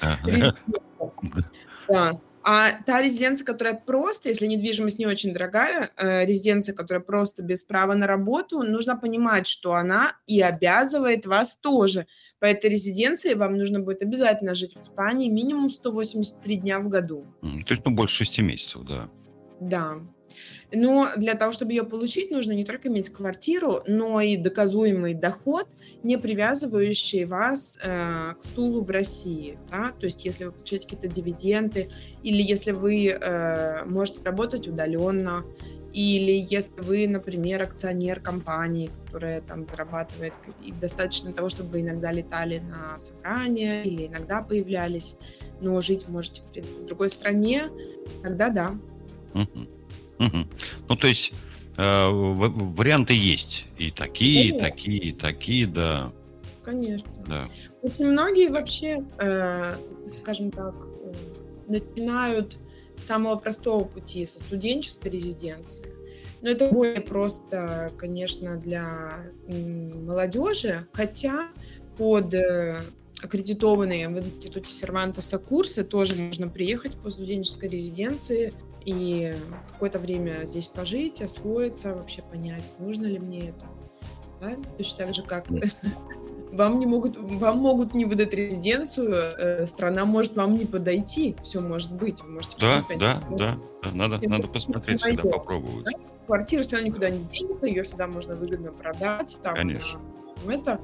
Ага. 0.00 0.18
Резидента. 0.30 0.58
Да. 1.88 2.18
А 2.44 2.72
та 2.84 3.00
резиденция, 3.00 3.44
которая 3.44 3.74
просто, 3.74 4.28
если 4.28 4.46
недвижимость 4.46 4.98
не 4.98 5.06
очень 5.06 5.32
дорогая, 5.32 5.90
э, 5.96 6.26
резиденция, 6.26 6.74
которая 6.74 7.02
просто 7.02 7.42
без 7.42 7.62
права 7.62 7.94
на 7.94 8.06
работу, 8.06 8.62
нужно 8.62 8.96
понимать, 8.96 9.46
что 9.46 9.74
она 9.74 10.16
и 10.26 10.40
обязывает 10.40 11.26
вас 11.26 11.56
тоже. 11.56 12.06
По 12.40 12.46
этой 12.46 12.70
резиденции 12.70 13.34
вам 13.34 13.56
нужно 13.56 13.80
будет 13.80 14.02
обязательно 14.02 14.54
жить 14.54 14.74
в 14.74 14.80
Испании 14.80 15.28
минимум 15.28 15.70
183 15.70 16.56
дня 16.56 16.80
в 16.80 16.88
году. 16.88 17.26
То 17.40 17.74
есть, 17.74 17.84
ну, 17.84 17.92
больше 17.92 18.24
шести 18.24 18.42
месяцев, 18.42 18.82
да. 18.82 19.08
Да. 19.60 20.00
Но 20.74 21.08
для 21.16 21.34
того, 21.34 21.52
чтобы 21.52 21.72
ее 21.72 21.84
получить, 21.84 22.30
нужно 22.30 22.52
не 22.52 22.64
только 22.64 22.88
иметь 22.88 23.10
квартиру, 23.10 23.82
но 23.86 24.20
и 24.20 24.36
доказуемый 24.36 25.14
доход, 25.14 25.66
не 26.02 26.16
привязывающий 26.16 27.24
вас 27.24 27.78
э, 27.82 28.34
к 28.40 28.44
стулу 28.44 28.82
в 28.82 28.90
России. 28.90 29.58
Да? 29.70 29.92
То 29.98 30.06
есть, 30.06 30.24
если 30.24 30.46
вы 30.46 30.52
получаете 30.52 30.88
какие-то 30.88 31.08
дивиденды, 31.08 31.90
или 32.22 32.42
если 32.42 32.72
вы 32.72 33.08
э, 33.08 33.84
можете 33.84 34.20
работать 34.24 34.66
удаленно, 34.66 35.44
или 35.92 36.32
если 36.32 36.80
вы, 36.80 37.06
например, 37.06 37.62
акционер 37.62 38.20
компании, 38.20 38.90
которая 39.04 39.42
там 39.42 39.66
зарабатывает, 39.66 40.32
и 40.64 40.72
достаточно 40.72 41.32
того, 41.32 41.50
чтобы 41.50 41.70
вы 41.70 41.80
иногда 41.82 42.12
летали 42.12 42.60
на 42.60 42.98
собрания 42.98 43.82
или 43.82 44.06
иногда 44.06 44.42
появлялись, 44.42 45.16
но 45.60 45.78
жить 45.82 46.08
можете, 46.08 46.42
в 46.42 46.46
принципе, 46.46 46.80
в 46.80 46.86
другой 46.86 47.10
стране, 47.10 47.64
тогда 48.22 48.48
да. 48.48 48.76
Мгм. 49.34 49.68
Ну, 50.88 50.96
то 50.96 51.06
есть 51.06 51.32
э, 51.76 52.08
варианты 52.10 53.14
есть. 53.14 53.66
И 53.78 53.90
такие, 53.90 54.48
и 54.48 54.58
такие, 54.58 54.98
и 54.98 55.12
такие, 55.12 55.66
да. 55.66 56.12
Конечно. 56.62 57.10
да. 57.26 57.48
Очень 57.82 58.12
многие 58.12 58.48
вообще, 58.48 59.04
э, 59.18 59.74
скажем 60.14 60.50
так, 60.50 60.74
э, 60.76 61.12
начинают 61.68 62.58
с 62.96 63.04
самого 63.04 63.36
простого 63.36 63.84
пути, 63.84 64.26
со 64.26 64.38
студенческой 64.38 65.08
резиденции. 65.08 65.86
Но 66.42 66.50
это 66.50 66.68
более 66.68 67.00
просто, 67.00 67.90
конечно, 67.96 68.56
для 68.56 69.24
молодежи, 69.46 70.86
хотя 70.92 71.48
под 71.96 72.34
аккредитованные 73.22 74.08
в 74.08 74.18
институте 74.18 74.70
Сервантеса 74.72 75.38
курсы 75.38 75.84
тоже 75.84 76.16
можно 76.16 76.48
приехать 76.48 76.96
по 76.96 77.10
студенческой 77.10 77.68
резиденции 77.68 78.52
и 78.84 79.34
какое-то 79.72 79.98
время 79.98 80.44
здесь 80.44 80.68
пожить, 80.68 81.22
освоиться, 81.22 81.94
вообще 81.94 82.22
понять, 82.22 82.74
нужно 82.78 83.06
ли 83.06 83.18
мне 83.18 83.50
это. 83.50 83.66
да? 84.40 84.56
Точно 84.76 85.06
так 85.06 85.14
же, 85.14 85.22
как 85.22 85.46
вам 86.52 86.78
не 86.80 86.86
могут, 86.86 87.16
вам 87.16 87.58
могут 87.58 87.94
не 87.94 88.04
выдать 88.04 88.34
резиденцию, 88.34 89.12
э, 89.12 89.66
страна 89.66 90.04
может 90.04 90.36
вам 90.36 90.54
не 90.54 90.66
подойти, 90.66 91.36
все 91.42 91.60
может 91.60 91.92
быть, 91.92 92.20
вы 92.22 92.30
можете 92.32 92.56
Да, 92.58 92.82
да, 92.98 93.22
да, 93.30 93.58
да, 93.82 93.90
надо, 93.92 94.28
надо 94.28 94.48
посмотреть 94.48 95.02
найдёт, 95.02 95.30
попробовать. 95.30 95.86
квартира 96.26 96.62
все 96.62 96.76
равно 96.76 96.88
никуда 96.88 97.10
не 97.10 97.24
денется, 97.24 97.66
ее 97.66 97.82
всегда 97.84 98.06
можно 98.06 98.34
выгодно 98.36 98.72
продать, 98.72 99.38
там, 99.42 99.54
Конечно. 99.54 100.00
э, 100.46 100.52
это, 100.52 100.80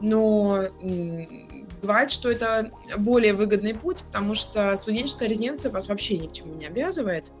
но 0.00 0.62
м, 0.80 1.48
бывает, 1.82 2.10
что 2.10 2.30
это 2.30 2.70
более 2.96 3.34
выгодный 3.34 3.74
путь, 3.74 4.02
потому 4.02 4.34
что 4.34 4.76
студенческая 4.76 5.28
резиденция 5.28 5.70
вас 5.70 5.88
вообще 5.88 6.18
ни 6.18 6.26
к 6.26 6.32
чему 6.32 6.54
не 6.54 6.66
обязывает, 6.66 7.32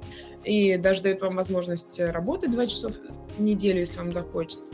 и 0.44 0.76
даже 0.76 1.02
дает 1.02 1.20
вам 1.20 1.36
возможность 1.36 2.00
работать 2.00 2.50
два 2.50 2.66
часов 2.66 2.94
в 3.36 3.42
неделю, 3.42 3.80
если 3.80 3.98
вам 3.98 4.12
захочется. 4.12 4.72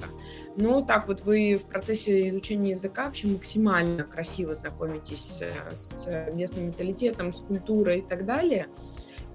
Но 0.56 0.80
так 0.80 1.06
вот 1.06 1.22
вы 1.22 1.58
в 1.58 1.66
процессе 1.66 2.28
изучения 2.30 2.70
языка 2.70 3.06
вообще 3.06 3.26
максимально 3.26 4.04
красиво 4.04 4.54
знакомитесь 4.54 5.42
э, 5.42 5.74
с 5.74 6.08
местным 6.32 6.66
менталитетом, 6.66 7.34
с 7.34 7.40
культурой 7.40 7.98
и 7.98 8.02
так 8.02 8.24
далее, 8.24 8.68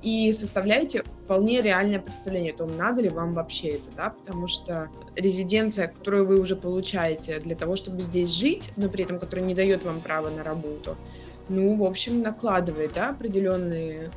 и 0.02 0.32
составляете 0.32 1.04
вполне 1.24 1.62
реальное 1.62 2.00
представление 2.00 2.54
о 2.54 2.58
том, 2.58 2.76
надо 2.78 3.02
ли 3.02 3.10
вам 3.10 3.34
вообще 3.34 3.70
это, 3.70 3.90
да, 3.96 4.10
потому 4.10 4.48
что 4.48 4.90
резиденция, 5.16 5.88
которую 5.88 6.26
вы 6.26 6.40
уже 6.40 6.56
получаете 6.56 7.40
для 7.40 7.56
того, 7.56 7.76
чтобы 7.76 8.02
здесь 8.02 8.30
жить, 8.30 8.72
но 8.78 8.90
при 8.90 9.04
этом 9.04 9.20
которая 9.20 9.46
не 9.46 9.56
дает 9.56 9.84
вам 9.84 10.02
права 10.02 10.30
на 10.30 10.44
работу, 10.44 10.96
ну, 11.50 11.76
в 11.76 11.84
общем, 11.84 12.22
накладывает, 12.22 12.94
да, 12.96 13.10
определенные 13.10 14.12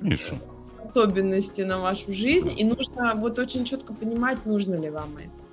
Конечно. 0.00 0.38
особенности 0.84 1.62
на 1.62 1.78
вашу 1.78 2.12
жизнь, 2.12 2.52
и 2.56 2.64
нужно 2.64 3.14
вот 3.16 3.38
очень 3.38 3.64
четко 3.64 3.94
понимать, 3.94 4.44
нужно 4.46 4.74
ли 4.74 4.90
вам 4.90 5.16
это. 5.16 5.43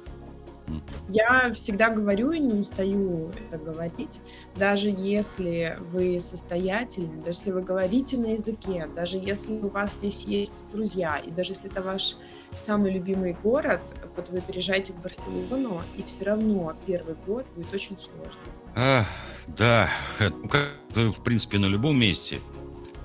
Я 1.10 1.52
всегда 1.54 1.90
говорю 1.90 2.32
и 2.32 2.40
не 2.40 2.54
устаю 2.54 3.32
это 3.32 3.58
говорить, 3.58 4.22
даже 4.56 4.90
если 4.90 5.78
вы 5.92 6.20
состоятельны, 6.20 7.24
даже 7.24 7.40
если 7.40 7.52
вы 7.52 7.62
говорите 7.62 8.18
на 8.18 8.34
языке, 8.34 8.88
даже 8.96 9.18
если 9.18 9.54
у 9.54 9.70
вас 9.70 9.96
здесь 9.96 10.26
есть 10.26 10.68
друзья, 10.72 11.18
и 11.18 11.32
даже 11.32 11.52
если 11.52 11.70
это 11.70 11.82
ваш 11.82 12.16
самый 12.56 12.92
любимый 12.92 13.36
город, 13.44 13.82
вот 14.16 14.30
вы 14.30 14.42
переезжаете 14.42 14.94
в 14.94 15.02
Барселону, 15.02 15.82
и 15.98 16.04
все 16.04 16.26
равно 16.26 16.74
первый 16.86 17.16
год 17.26 17.46
будет 17.56 17.74
очень 17.74 17.98
сложно. 17.98 18.36
А, 18.76 19.06
да, 19.48 19.90
это, 20.20 20.36
ну, 20.36 20.50
э, 20.96 21.10
в 21.10 21.22
принципе, 21.24 21.58
на 21.58 21.66
любом 21.66 22.00
месте 22.00 22.40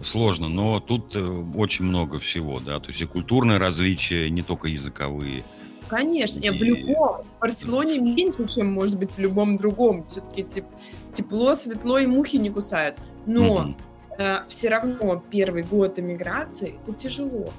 сложно, 0.00 0.48
но 0.48 0.80
тут 0.80 1.16
э, 1.16 1.20
очень 1.54 1.84
много 1.84 2.18
всего, 2.18 2.60
да, 2.60 2.78
то 2.78 2.88
есть 2.88 3.00
и 3.00 3.06
культурные 3.06 3.58
различия, 3.58 4.30
не 4.30 4.42
только 4.42 4.68
языковые. 4.68 5.44
Конечно, 5.88 6.40
не, 6.40 6.50
в 6.50 6.54
И- 6.56 6.64
любом. 6.64 7.22
В 7.22 7.40
Барселоне 7.40 7.98
меньше, 7.98 8.46
чем 8.48 8.72
может 8.72 8.98
быть 8.98 9.10
в 9.12 9.18
любом 9.18 9.56
другом. 9.56 10.04
Все-таки 10.06 10.46
тепло, 11.12 11.54
светло 11.54 11.98
и 11.98 12.06
мухи 12.06 12.36
не 12.36 12.50
кусают. 12.50 12.96
Но 13.26 13.60
Мгм. 13.60 13.76
все 14.48 14.68
равно 14.68 15.22
первый 15.30 15.62
год 15.62 15.98
эмиграции 15.98 16.74
это 16.86 16.96
тяжело. 16.98 17.50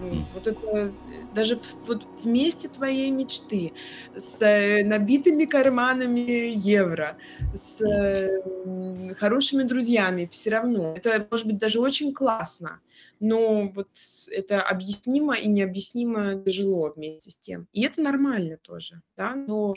Ну. 0.00 0.24
Вот 0.34 0.46
это 0.46 0.66
э, 0.66 0.90
даже 1.34 1.58
вот 1.86 2.06
в 2.22 2.26
месте 2.26 2.68
твоей 2.68 3.10
мечты, 3.10 3.72
с 4.16 4.40
э, 4.42 4.84
набитыми 4.84 5.44
карманами 5.44 6.52
евро, 6.56 7.16
с 7.54 7.82
э, 7.82 9.14
хорошими 9.14 9.64
друзьями, 9.64 10.28
все 10.30 10.50
равно. 10.50 10.94
Это 10.96 11.26
может 11.30 11.46
быть 11.46 11.58
даже 11.58 11.80
очень 11.80 12.14
классно, 12.14 12.80
но 13.20 13.70
вот 13.74 13.88
это 14.30 14.62
объяснимо 14.62 15.34
и 15.34 15.48
необъяснимо 15.48 16.42
тяжело 16.42 16.92
вместе 16.96 17.30
с 17.30 17.36
тем. 17.36 17.66
И 17.72 17.82
это 17.82 18.00
нормально 18.00 18.56
тоже, 18.56 19.02
да, 19.16 19.34
но 19.34 19.74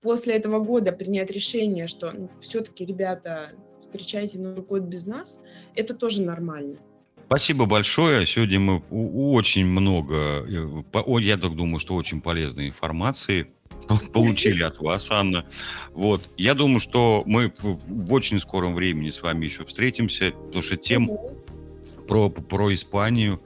после 0.00 0.34
этого 0.34 0.60
года 0.60 0.92
принять 0.92 1.30
решение, 1.30 1.88
что 1.88 2.12
все-таки, 2.40 2.84
ребята, 2.84 3.50
встречайте 3.80 4.38
Новый 4.38 4.62
год 4.62 4.82
без 4.82 5.06
нас, 5.06 5.40
это 5.74 5.94
тоже 5.94 6.22
нормально. 6.22 6.76
Спасибо 7.28 7.66
большое. 7.66 8.24
Сегодня 8.24 8.58
мы 8.58 8.78
очень 8.90 9.66
много, 9.66 10.44
э, 10.46 11.20
я 11.20 11.36
так 11.36 11.54
думаю, 11.54 11.78
что 11.78 11.94
очень 11.94 12.22
полезной 12.22 12.68
информации 12.68 13.48
получили 14.14 14.62
от 14.62 14.78
вас, 14.78 15.10
Анна. 15.10 15.44
Вот. 15.92 16.30
Я 16.38 16.54
думаю, 16.54 16.80
что 16.80 17.22
мы 17.26 17.52
в 17.62 18.12
очень 18.14 18.40
скором 18.40 18.74
времени 18.74 19.10
с 19.10 19.20
вами 19.22 19.44
еще 19.44 19.66
встретимся, 19.66 20.30
потому 20.32 20.62
что 20.62 20.76
тем 20.76 21.10
про, 22.06 22.30
про 22.30 22.72
Испанию, 22.74 23.42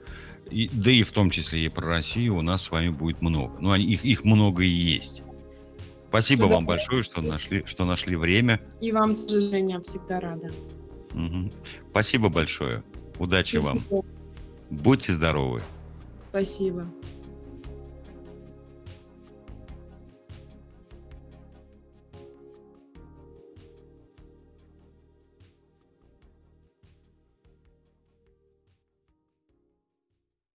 и- 0.49 0.69
да 0.71 0.89
и 0.89 1.03
в 1.03 1.11
том 1.11 1.29
числе 1.29 1.65
и 1.65 1.69
про 1.69 1.85
Россию 1.87 2.37
у 2.37 2.41
нас 2.41 2.63
с 2.63 2.71
вами 2.71 2.87
будет 2.89 3.21
много. 3.21 3.57
Ну, 3.59 3.71
они- 3.71 3.85
их, 3.85 4.05
их 4.05 4.23
много 4.23 4.63
и 4.63 4.67
есть. 4.69 5.23
Спасибо 6.07 6.45
вам 6.45 6.65
большое, 6.65 7.03
что 7.03 7.21
нашли, 7.21 7.63
что 7.65 7.83
нашли 7.83 8.15
время. 8.15 8.61
И 8.79 8.93
вам 8.93 9.15
тоже, 9.17 9.41
Женя, 9.41 9.81
всегда 9.81 10.21
рада. 10.21 10.51
Мгм. 11.13 11.51
Спасибо 11.91 12.29
большое. 12.29 12.81
Удачи 13.23 13.55
вам. 13.57 13.79
Спасибо. 13.79 14.05
Будьте 14.69 15.13
здоровы. 15.13 15.61
Спасибо. 16.29 16.85